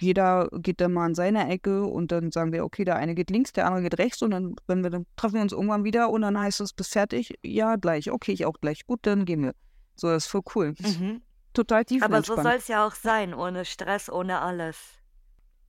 jeder 0.00 0.48
geht 0.52 0.80
dann 0.80 0.92
mal 0.92 1.08
in 1.08 1.14
seine 1.14 1.48
Ecke 1.48 1.84
und 1.84 2.12
dann 2.12 2.32
sagen 2.32 2.52
wir, 2.52 2.64
okay, 2.64 2.84
der 2.84 2.96
eine 2.96 3.14
geht 3.14 3.30
links, 3.30 3.52
der 3.52 3.66
andere 3.66 3.82
geht 3.82 3.98
rechts 3.98 4.22
und 4.22 4.32
dann, 4.32 4.56
wenn 4.66 4.82
wir 4.82 4.90
dann 4.90 5.06
treffen 5.16 5.34
wir 5.34 5.42
uns 5.42 5.52
irgendwann 5.52 5.84
wieder 5.84 6.10
und 6.10 6.22
dann 6.22 6.38
heißt 6.38 6.60
es, 6.60 6.72
bist 6.72 6.92
fertig? 6.92 7.38
Ja, 7.42 7.76
gleich. 7.76 8.10
Okay, 8.10 8.32
ich 8.32 8.44
auch 8.46 8.60
gleich. 8.60 8.86
Gut, 8.86 9.00
dann 9.02 9.24
gehen 9.24 9.42
wir. 9.42 9.54
So, 9.94 10.08
das 10.08 10.24
ist 10.24 10.30
voll 10.30 10.42
cool. 10.54 10.74
Ist 10.78 11.00
Mhm. 11.00 11.22
total 11.52 11.84
Aber 12.00 12.22
so 12.22 12.34
soll 12.34 12.54
es 12.56 12.68
ja 12.68 12.86
auch 12.86 12.94
sein, 12.94 13.34
ohne 13.34 13.64
Stress, 13.64 14.10
ohne 14.10 14.40
alles. 14.40 14.76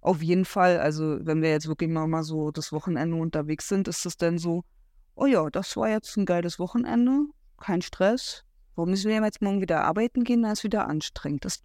Auf 0.01 0.21
jeden 0.21 0.45
Fall, 0.45 0.79
also 0.79 1.17
wenn 1.21 1.41
wir 1.41 1.49
jetzt 1.49 1.67
wirklich 1.67 1.89
mal, 1.89 2.07
mal 2.07 2.23
so 2.23 2.51
das 2.51 2.71
Wochenende 2.71 3.17
unterwegs 3.17 3.67
sind, 3.67 3.87
ist 3.87 4.05
es 4.05 4.17
dann 4.17 4.37
so, 4.37 4.63
oh 5.15 5.25
ja, 5.25 5.49
das 5.49 5.75
war 5.77 5.89
jetzt 5.89 6.15
ein 6.17 6.25
geiles 6.25 6.59
Wochenende, 6.59 7.25
kein 7.59 7.81
Stress. 7.81 8.43
Wo 8.75 8.85
müssen 8.85 9.09
wir 9.09 9.21
jetzt 9.23 9.41
morgen 9.41 9.61
wieder 9.61 9.83
arbeiten 9.83 10.23
gehen? 10.23 10.43
Da 10.43 10.51
ist 10.51 10.63
wieder 10.63 10.87
anstrengend. 10.87 11.45
Das 11.45 11.63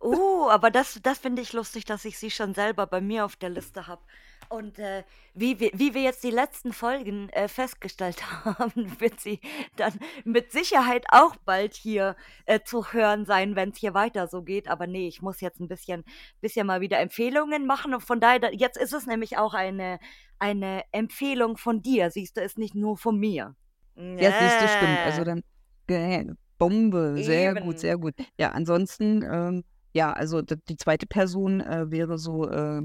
Oh, 0.00 0.48
aber 0.50 0.70
das, 0.70 0.98
das 1.02 1.18
finde 1.18 1.42
ich 1.42 1.52
lustig, 1.52 1.84
dass 1.84 2.04
ich 2.04 2.18
sie 2.18 2.30
schon 2.30 2.54
selber 2.54 2.86
bei 2.86 3.00
mir 3.00 3.24
auf 3.24 3.36
der 3.36 3.50
Liste 3.50 3.86
habe. 3.86 4.02
Und 4.48 4.78
äh, 4.78 5.04
wie, 5.34 5.60
wir, 5.60 5.70
wie 5.74 5.94
wir 5.94 6.02
jetzt 6.02 6.22
die 6.24 6.30
letzten 6.30 6.72
Folgen 6.72 7.28
äh, 7.30 7.48
festgestellt 7.48 8.22
haben, 8.44 9.00
wird 9.00 9.20
sie 9.20 9.40
dann 9.76 9.98
mit 10.24 10.52
Sicherheit 10.52 11.06
auch 11.10 11.36
bald 11.36 11.74
hier 11.74 12.16
äh, 12.46 12.60
zu 12.62 12.92
hören 12.92 13.24
sein, 13.24 13.56
wenn 13.56 13.70
es 13.70 13.78
hier 13.78 13.94
weiter 13.94 14.26
so 14.26 14.42
geht. 14.42 14.68
Aber 14.68 14.86
nee, 14.86 15.08
ich 15.08 15.22
muss 15.22 15.40
jetzt 15.40 15.60
ein 15.60 15.68
bisschen, 15.68 16.04
bisschen 16.40 16.66
mal 16.66 16.80
wieder 16.80 16.98
Empfehlungen 16.98 17.66
machen. 17.66 17.94
Und 17.94 18.02
von 18.02 18.20
daher, 18.20 18.40
da- 18.40 18.50
jetzt 18.50 18.76
ist 18.76 18.92
es 18.92 19.06
nämlich 19.06 19.38
auch 19.38 19.54
eine, 19.54 19.98
eine 20.38 20.82
Empfehlung 20.92 21.56
von 21.56 21.80
dir. 21.80 22.10
Siehst 22.10 22.36
du, 22.36 22.42
ist 22.42 22.58
nicht 22.58 22.74
nur 22.74 22.98
von 22.98 23.18
mir. 23.18 23.54
Ja, 23.96 24.32
siehst 24.38 24.60
du, 24.60 24.68
stimmt. 24.68 24.98
Also 25.04 25.24
dann, 25.24 25.42
ge- 25.86 26.34
Bombe, 26.68 27.22
sehr 27.22 27.54
gut, 27.54 27.62
eben. 27.74 27.78
sehr 27.78 27.98
gut. 27.98 28.14
Ja, 28.38 28.50
ansonsten, 28.52 29.22
ähm, 29.30 29.64
ja, 29.92 30.12
also 30.12 30.42
die 30.42 30.76
zweite 30.76 31.06
Person 31.06 31.60
äh, 31.60 31.90
wäre 31.90 32.18
so 32.18 32.48
äh, 32.48 32.82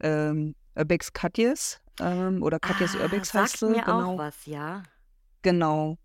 ähm, 0.00 0.54
Urbex 0.76 1.12
Katjes 1.12 1.80
ähm, 2.00 2.42
oder 2.42 2.58
Katjes 2.58 2.96
Ah, 2.96 3.02
Urbex 3.02 3.34
heißt 3.34 3.58
sie, 3.58 3.66
mir 3.66 3.82
auch 3.82 3.86
genau, 3.86 4.18
was, 4.18 4.46
ja. 4.46 4.82
genau. 5.42 5.98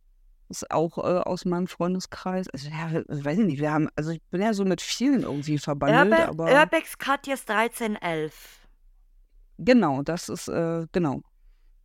Ist 0.50 0.70
auch 0.72 0.98
äh, 1.00 1.02
aus 1.02 1.44
meinem 1.44 1.68
Freundeskreis. 1.68 2.48
Also, 2.50 2.70
ja, 2.70 3.02
ich 3.10 3.26
weiß 3.26 3.38
nicht, 3.40 3.60
wir 3.60 3.72
haben, 3.72 3.90
also 3.98 4.12
ich 4.12 4.22
bin 4.30 4.42
ja 4.42 4.54
so 4.54 4.64
mit 4.64 4.82
vielen 4.82 5.24
irgendwie 5.24 5.58
verbandelt, 5.58 6.12
Urbe 6.12 6.28
aber 6.30 6.46
Urbex 6.60 6.98
Katjes 6.98 7.42
1311. 7.48 8.62
genau, 9.58 10.04
das 10.04 10.30
ist, 10.30 10.48
äh, 10.48 10.86
genau, 10.92 11.22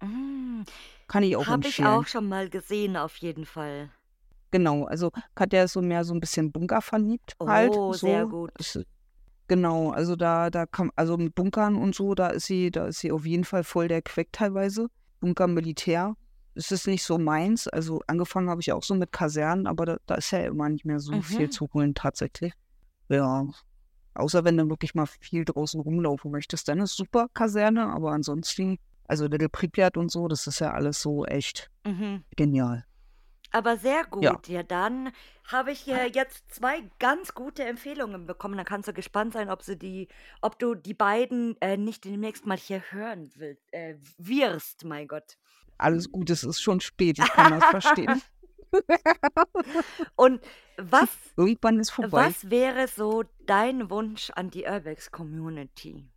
Mm, 0.00 0.62
kann 1.06 1.22
ich 1.22 1.36
auch 1.36 1.46
habe 1.46 1.68
ich 1.68 1.78
empfehlen. 1.78 1.88
auch 1.88 2.06
schon 2.08 2.28
mal 2.28 2.48
gesehen, 2.50 2.96
auf 2.96 3.16
jeden 3.18 3.46
Fall. 3.46 3.90
Genau, 4.52 4.84
also 4.84 5.10
Katja 5.34 5.64
ist 5.64 5.72
so 5.72 5.82
mehr 5.82 6.04
so 6.04 6.14
ein 6.14 6.20
bisschen 6.20 6.52
Bunker 6.52 6.80
verliebt 6.82 7.32
halt, 7.44 7.74
Oh, 7.76 7.92
sehr 7.94 8.22
so. 8.24 8.28
gut. 8.28 8.50
Ist, 8.58 8.84
genau, 9.48 9.90
also 9.90 10.14
da, 10.14 10.50
da 10.50 10.66
kann, 10.66 10.90
also 10.94 11.16
mit 11.16 11.34
Bunkern 11.34 11.74
und 11.76 11.94
so, 11.94 12.14
da 12.14 12.28
ist 12.28 12.46
sie, 12.46 12.70
da 12.70 12.86
ist 12.86 13.00
sie 13.00 13.10
auf 13.12 13.24
jeden 13.26 13.44
Fall 13.44 13.64
voll 13.64 13.88
der 13.88 14.02
Queck 14.02 14.28
teilweise. 14.30 14.88
Bunker 15.20 15.46
Militär. 15.46 16.14
Es 16.54 16.70
ist 16.70 16.86
nicht 16.86 17.02
so 17.02 17.16
meins. 17.16 17.66
Also 17.66 18.02
angefangen 18.06 18.50
habe 18.50 18.60
ich 18.60 18.72
auch 18.72 18.82
so 18.82 18.94
mit 18.94 19.10
Kasernen, 19.10 19.66
aber 19.66 19.86
da, 19.86 19.96
da 20.06 20.16
ist 20.16 20.30
ja 20.32 20.40
immer 20.40 20.68
nicht 20.68 20.84
mehr 20.84 21.00
so 21.00 21.22
viel 21.22 21.46
Mhm. 21.46 21.50
zu 21.50 21.68
holen 21.72 21.94
tatsächlich. 21.94 22.52
Ja. 23.08 23.46
Außer 24.14 24.44
wenn 24.44 24.58
du 24.58 24.68
wirklich 24.68 24.94
mal 24.94 25.06
viel 25.06 25.46
draußen 25.46 25.80
rumlaufen 25.80 26.30
möchtest, 26.30 26.68
dann 26.68 26.80
ist 26.80 26.94
super 26.96 27.28
Kaserne, 27.32 27.86
aber 27.86 28.12
ansonsten, 28.12 28.78
also 29.06 29.26
Little 29.26 29.48
Pripyat 29.48 29.96
und 29.96 30.10
so, 30.10 30.28
das 30.28 30.46
ist 30.46 30.58
ja 30.60 30.72
alles 30.72 31.00
so 31.00 31.24
echt 31.24 31.70
Mhm. 31.86 32.24
genial. 32.36 32.84
Aber 33.52 33.76
sehr 33.76 34.06
Ja. 34.20 34.32
gut. 34.32 34.48
Ja, 34.48 34.62
dann 34.62 35.12
habe 35.50 35.72
ich 35.72 35.80
hier 35.80 36.08
jetzt 36.08 36.52
zwei 36.54 36.82
ganz 36.98 37.34
gute 37.34 37.64
Empfehlungen 37.64 38.26
bekommen. 38.26 38.56
Dann 38.56 38.64
kannst 38.64 38.88
du 38.88 38.92
gespannt 38.92 39.34
sein, 39.34 39.50
ob, 39.50 39.62
sie 39.62 39.76
die, 39.78 40.08
ob 40.40 40.58
du 40.58 40.74
die 40.74 40.94
beiden 40.94 41.56
äh, 41.60 41.76
nicht 41.76 42.04
demnächst 42.04 42.46
mal 42.46 42.56
hier 42.56 42.82
hören 42.90 43.30
willst, 43.36 43.72
äh, 43.72 43.96
wirst, 44.18 44.84
mein 44.84 45.06
Gott. 45.06 45.36
Alles 45.78 46.10
gut, 46.10 46.30
es 46.30 46.44
ist 46.44 46.60
schon 46.62 46.80
spät, 46.80 47.18
ich 47.18 47.30
kann 47.32 47.58
das 47.58 47.64
verstehen. 47.64 48.22
Und 50.16 50.40
was, 50.76 51.08
Irgendwann 51.36 51.78
ist 51.78 51.90
vorbei. 51.90 52.26
was 52.26 52.50
wäre 52.50 52.88
so 52.88 53.24
dein 53.46 53.90
Wunsch 53.90 54.30
an 54.30 54.50
die 54.50 54.64
Urbex 54.64 55.10
Community? 55.10 56.08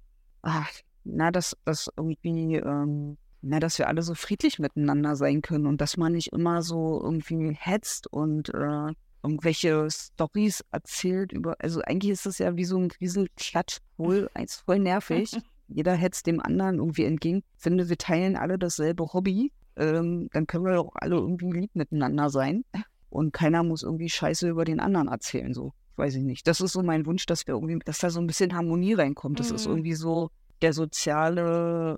Ach, 0.41 0.69
na, 1.03 1.31
dass, 1.31 1.57
dass 1.65 1.89
irgendwie, 1.97 2.55
ähm, 2.55 3.17
na, 3.47 3.59
dass 3.59 3.77
wir 3.77 3.87
alle 3.87 4.01
so 4.01 4.15
friedlich 4.15 4.59
miteinander 4.59 5.15
sein 5.15 5.41
können 5.41 5.67
und 5.67 5.79
dass 5.81 5.97
man 5.97 6.13
nicht 6.13 6.33
immer 6.33 6.61
so 6.61 6.99
irgendwie 7.03 7.55
hetzt 7.59 8.07
und 8.11 8.49
äh, 8.49 8.93
irgendwelche 9.23 9.87
Stories 9.89 10.63
erzählt 10.71 11.31
über, 11.31 11.55
also 11.59 11.81
eigentlich 11.81 12.11
ist 12.11 12.25
das 12.25 12.37
ja 12.39 12.55
wie 12.55 12.65
so 12.65 12.77
ein 12.77 12.89
riesen 12.99 13.27
Klatsch, 13.37 13.77
wohl, 13.97 14.29
ist 14.43 14.61
voll 14.65 14.79
nervig. 14.79 15.37
Jeder 15.67 15.93
hetzt 15.93 16.27
dem 16.27 16.39
anderen 16.41 16.77
irgendwie 16.77 17.05
entgegen. 17.05 17.43
Ich 17.57 17.63
finde, 17.63 17.89
wir 17.89 17.97
teilen 17.97 18.35
alle 18.35 18.59
dasselbe 18.59 19.13
Hobby. 19.13 19.51
Ähm, 19.77 20.29
dann 20.31 20.45
können 20.45 20.65
wir 20.65 20.75
doch 20.75 20.91
alle 20.95 21.15
irgendwie 21.15 21.51
lieb 21.59 21.75
miteinander 21.75 22.29
sein. 22.29 22.63
Und 23.09 23.33
keiner 23.33 23.63
muss 23.63 23.81
irgendwie 23.81 24.09
Scheiße 24.09 24.47
über 24.47 24.63
den 24.65 24.79
anderen 24.79 25.07
erzählen, 25.07 25.53
so. 25.53 25.73
Weiß 25.95 26.13
ich 26.15 26.23
nicht. 26.23 26.45
Das 26.47 26.61
ist 26.61 26.73
so 26.73 26.83
mein 26.83 27.05
Wunsch, 27.05 27.25
dass 27.25 27.47
wir 27.47 27.53
irgendwie, 27.55 27.79
dass 27.85 27.99
da 27.99 28.09
so 28.09 28.19
ein 28.19 28.27
bisschen 28.27 28.53
Harmonie 28.53 28.93
reinkommt. 28.93 29.39
Das 29.39 29.49
ist 29.49 29.65
Mhm. 29.65 29.71
irgendwie 29.71 29.93
so 29.93 30.29
der 30.61 30.73
soziale, 30.73 31.97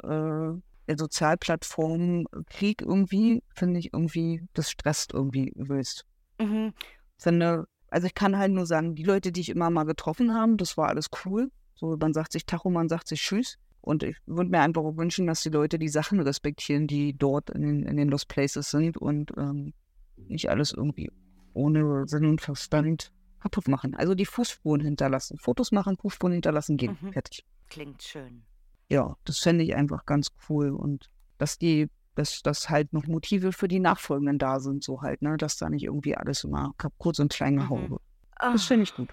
äh, 0.56 0.62
der 0.88 0.98
Sozialplattform-Krieg 0.98 2.82
irgendwie, 2.82 3.44
finde 3.54 3.80
ich 3.80 3.94
irgendwie, 3.94 4.44
das 4.54 4.72
stresst 4.72 5.14
irgendwie 5.14 5.50
übelst. 5.50 6.06
Mhm. 6.40 6.74
Finde, 7.18 7.68
also 7.90 8.08
ich 8.08 8.14
kann 8.14 8.38
halt 8.38 8.52
nur 8.52 8.66
sagen, 8.66 8.96
die 8.96 9.04
Leute, 9.04 9.32
die 9.32 9.42
ich 9.42 9.50
immer 9.50 9.70
mal 9.70 9.84
getroffen 9.84 10.34
habe, 10.34 10.56
das 10.56 10.78
war 10.78 10.90
alles 10.90 11.08
cool. 11.26 11.52
So, 11.76 11.96
man 11.98 12.14
sagt 12.14 12.32
sich 12.32 12.46
Tacho, 12.46 12.70
man 12.70 12.90
sagt 12.90 13.08
sich 13.08 13.22
Tschüss. 13.22 13.58
Und 13.82 14.04
ich 14.04 14.18
würde 14.26 14.50
mir 14.50 14.60
einfach 14.60 14.82
auch 14.82 14.98
wünschen, 14.98 15.28
dass 15.28 15.44
die 15.44 15.50
Leute 15.50 15.80
die 15.80 15.88
Sachen 15.88 16.20
respektieren, 16.20 16.88
die 16.88 17.14
dort 17.18 17.50
in 17.52 17.62
den, 17.62 17.84
in 17.84 17.96
den 17.96 18.10
Lost 18.10 18.28
Places 18.28 18.70
sind 18.70 18.98
und 18.98 19.32
ähm, 19.38 19.74
nicht 20.18 20.50
alles 20.50 20.74
irgendwie 20.74 21.10
ohne 21.54 22.06
Sinn 22.08 22.26
und 22.26 22.42
Verstand 22.42 23.12
kaputt 23.40 23.68
machen. 23.68 23.96
Also 23.96 24.14
die 24.14 24.26
Fußspuren 24.26 24.82
hinterlassen. 24.82 25.38
Fotos 25.38 25.72
machen, 25.72 25.96
Fußspuren 25.98 26.34
hinterlassen, 26.34 26.76
gehen. 26.76 26.98
Mhm. 27.00 27.14
Fertig. 27.14 27.46
Klingt 27.70 28.04
schön. 28.04 28.44
Ja, 28.90 29.16
das 29.26 29.40
fände 29.40 29.64
ich 29.64 29.76
einfach 29.76 30.06
ganz 30.06 30.30
cool. 30.50 30.72
Und 30.72 31.10
dass 31.38 31.58
die, 31.58 31.90
dass, 32.16 32.42
dass 32.42 32.70
halt 32.70 32.94
noch 32.94 33.06
Motive 33.06 33.52
für 33.52 33.68
die 33.68 33.80
Nachfolgenden 33.80 34.40
da 34.40 34.60
sind, 34.60 34.84
so 34.84 35.02
halt, 35.02 35.22
ne? 35.22 35.38
Dass 35.38 35.58
da 35.58 35.70
nicht 35.70 35.84
irgendwie 35.84 36.16
alles 36.16 36.44
immer 36.44 36.74
kurz 36.98 37.20
und 37.20 37.32
klein 37.34 37.58
gehauen 37.58 37.84
Mhm. 37.86 37.90
wird. 37.92 38.02
Ah. 38.38 38.52
Das 38.54 38.64
finde 38.64 38.84
ich 38.84 38.96
gut. 38.96 39.10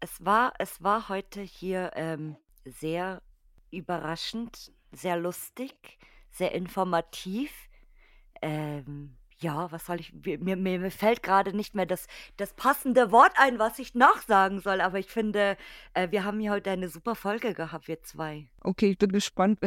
Es 0.00 0.24
war, 0.24 0.52
es 0.58 0.82
war 0.82 1.08
heute 1.08 1.40
hier 1.42 1.90
ähm, 1.94 2.36
sehr 2.64 3.22
überraschend, 3.70 4.72
sehr 4.92 5.16
lustig, 5.16 5.98
sehr 6.30 6.52
informativ. 6.52 7.52
Ähm, 8.42 9.16
ja, 9.42 9.70
was 9.72 9.86
soll 9.86 10.00
ich, 10.00 10.12
mir, 10.12 10.38
mir, 10.38 10.56
mir 10.56 10.90
fällt 10.90 11.22
gerade 11.22 11.54
nicht 11.54 11.74
mehr 11.74 11.86
das, 11.86 12.06
das 12.36 12.54
passende 12.54 13.10
Wort 13.10 13.32
ein, 13.36 13.58
was 13.58 13.78
ich 13.78 13.94
noch 13.94 14.22
sagen 14.22 14.60
soll, 14.60 14.80
aber 14.80 14.98
ich 14.98 15.08
finde, 15.08 15.56
äh, 15.94 16.10
wir 16.10 16.24
haben 16.24 16.38
hier 16.40 16.52
heute 16.52 16.70
eine 16.70 16.88
super 16.88 17.14
Folge 17.14 17.54
gehabt, 17.54 17.88
wir 17.88 18.02
zwei. 18.02 18.48
Okay, 18.60 18.90
ich 18.90 18.98
bin 18.98 19.12
gespannt, 19.12 19.58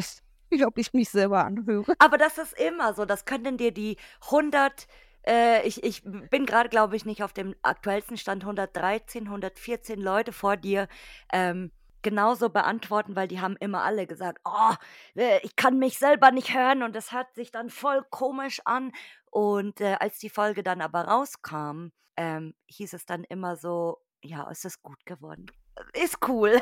wie 0.49 0.65
ob 0.65 0.77
ich 0.77 0.93
mich 0.93 1.09
selber 1.09 1.45
anhöre. 1.45 1.93
Aber 1.99 2.17
das 2.17 2.37
ist 2.37 2.59
immer 2.59 2.93
so, 2.93 3.05
das 3.05 3.25
könnten 3.25 3.57
dir 3.57 3.71
die 3.71 3.97
100 4.25 4.87
äh, 5.27 5.67
ich, 5.67 5.83
ich 5.83 6.03
bin 6.03 6.45
gerade, 6.45 6.69
glaube 6.69 6.95
ich, 6.95 7.03
nicht 7.03 7.23
auf 7.23 7.33
dem 7.33 7.55
aktuellsten 7.63 8.15
Stand 8.15 8.43
113, 8.43 9.23
114 9.23 9.99
Leute 9.99 10.31
vor 10.31 10.55
dir. 10.55 10.87
Ähm, 11.33 11.71
genauso 12.05 12.49
beantworten, 12.49 13.15
weil 13.15 13.27
die 13.27 13.41
haben 13.41 13.57
immer 13.57 13.83
alle 13.83 14.05
gesagt, 14.05 14.39
oh, 14.45 14.73
äh, 15.15 15.39
ich 15.41 15.55
kann 15.55 15.79
mich 15.79 15.97
selber 15.97 16.29
nicht 16.29 16.53
hören 16.53 16.83
und 16.83 16.95
das 16.95 17.11
hört 17.11 17.33
sich 17.33 17.51
dann 17.51 17.71
voll 17.71 18.05
komisch 18.11 18.61
an. 18.63 18.91
Und 19.31 19.81
äh, 19.81 19.97
als 19.99 20.19
die 20.19 20.29
Folge 20.29 20.61
dann 20.61 20.81
aber 20.81 21.01
rauskam, 21.07 21.87
ähm, 22.15 22.53
hieß 22.67 22.93
es 22.93 23.07
dann 23.07 23.23
immer 23.23 23.57
so, 23.57 23.97
ja, 24.21 24.47
es 24.51 24.63
ist 24.65 24.83
gut 24.83 25.03
geworden. 25.05 25.47
Ist 25.93 26.19
cool. 26.27 26.61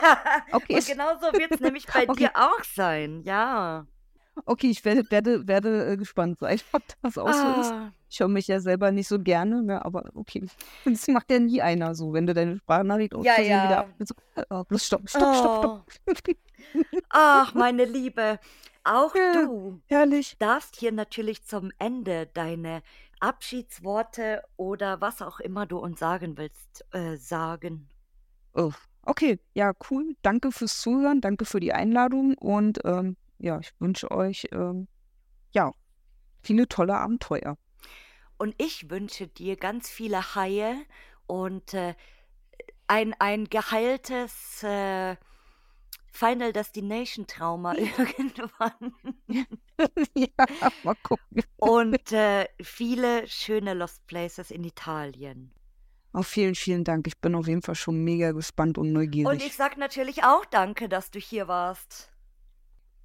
Okay. 0.51 0.75
und 0.75 0.87
genauso 0.87 1.33
wird 1.33 1.51
es 1.51 1.59
nämlich 1.59 1.87
bei 1.87 2.07
okay. 2.07 2.15
dir 2.15 2.31
auch 2.35 2.63
sein, 2.63 3.21
ja. 3.23 3.85
Okay, 4.45 4.69
ich 4.69 4.83
werde, 4.83 5.09
werde, 5.11 5.47
werde 5.47 5.91
äh, 5.91 5.97
gespannt 5.97 6.39
sein, 6.39 6.59
ob 6.71 6.81
das 7.01 7.17
auch 7.17 7.31
so 7.31 7.61
ist. 7.61 7.71
Ah. 7.71 7.91
Ich 8.09 8.19
höre 8.19 8.27
mich 8.27 8.47
ja 8.47 8.59
selber 8.59 8.91
nicht 8.91 9.07
so 9.07 9.19
gerne, 9.19 9.63
ne, 9.63 9.83
aber 9.83 10.09
okay. 10.15 10.45
Das 10.85 11.07
macht 11.07 11.31
ja 11.31 11.39
nie 11.39 11.61
einer 11.61 11.95
so, 11.95 12.13
wenn 12.13 12.27
du 12.27 12.33
deine 12.33 12.57
Sprachnachricht 12.57 13.13
ja, 13.23 13.39
ja. 13.39 13.63
wieder 13.65 13.77
ab. 13.79 13.89
So, 13.99 14.15
oh, 14.49 14.63
bloß 14.63 14.85
stopp, 14.85 15.09
stopp, 15.09 15.23
oh. 15.23 15.81
stopp, 15.89 16.17
stopp. 16.17 16.37
Ach, 17.09 17.53
meine 17.53 17.85
Liebe, 17.85 18.39
auch 18.83 19.15
ja, 19.15 19.33
du 19.33 19.81
herrlich. 19.87 20.35
darfst 20.39 20.75
hier 20.75 20.91
natürlich 20.91 21.43
zum 21.43 21.71
Ende 21.79 22.27
deine 22.33 22.81
Abschiedsworte 23.19 24.43
oder 24.57 24.99
was 24.99 25.21
auch 25.21 25.39
immer 25.39 25.65
du 25.65 25.77
uns 25.77 25.99
sagen 25.99 26.37
willst, 26.37 26.85
äh, 26.91 27.15
sagen. 27.15 27.87
Oh, 28.53 28.71
okay, 29.05 29.39
ja, 29.53 29.73
cool. 29.89 30.15
Danke 30.21 30.51
fürs 30.51 30.81
Zuhören, 30.81 31.21
danke 31.21 31.45
für 31.45 31.59
die 31.59 31.71
Einladung 31.71 32.37
und 32.37 32.79
ähm, 32.83 33.15
ja, 33.43 33.59
ich 33.59 33.73
wünsche 33.79 34.09
euch 34.09 34.47
ähm, 34.53 34.87
ja 35.51 35.71
viele 36.41 36.67
tolle 36.67 36.95
Abenteuer. 36.95 37.57
Und 38.37 38.55
ich 38.57 38.89
wünsche 38.89 39.27
dir 39.27 39.57
ganz 39.57 39.89
viele 39.89 40.35
Haie 40.35 40.75
und 41.27 41.73
äh, 41.73 41.93
ein, 42.87 43.13
ein 43.19 43.45
geheiltes 43.45 44.63
äh, 44.63 45.17
Final 46.07 46.53
Destination 46.53 47.27
Trauma 47.27 47.75
irgendwann. 47.77 48.93
ja, 50.15 50.45
mal 50.83 50.95
gucken. 51.03 51.43
Und 51.57 52.11
äh, 52.13 52.47
viele 52.61 53.27
schöne 53.27 53.73
Lost 53.73 54.07
Places 54.07 54.51
in 54.51 54.63
Italien. 54.63 55.51
Oh, 56.13 56.21
vielen, 56.23 56.55
vielen 56.55 56.83
Dank. 56.85 57.07
Ich 57.07 57.19
bin 57.19 57.35
auf 57.35 57.47
jeden 57.47 57.61
Fall 57.61 57.75
schon 57.75 58.03
mega 58.03 58.31
gespannt 58.31 58.77
und 58.77 58.93
neugierig. 58.93 59.27
Und 59.27 59.45
ich 59.45 59.55
sag 59.55 59.77
natürlich 59.77 60.23
auch 60.23 60.45
danke, 60.45 60.87
dass 60.87 61.11
du 61.11 61.19
hier 61.19 61.47
warst. 61.49 62.12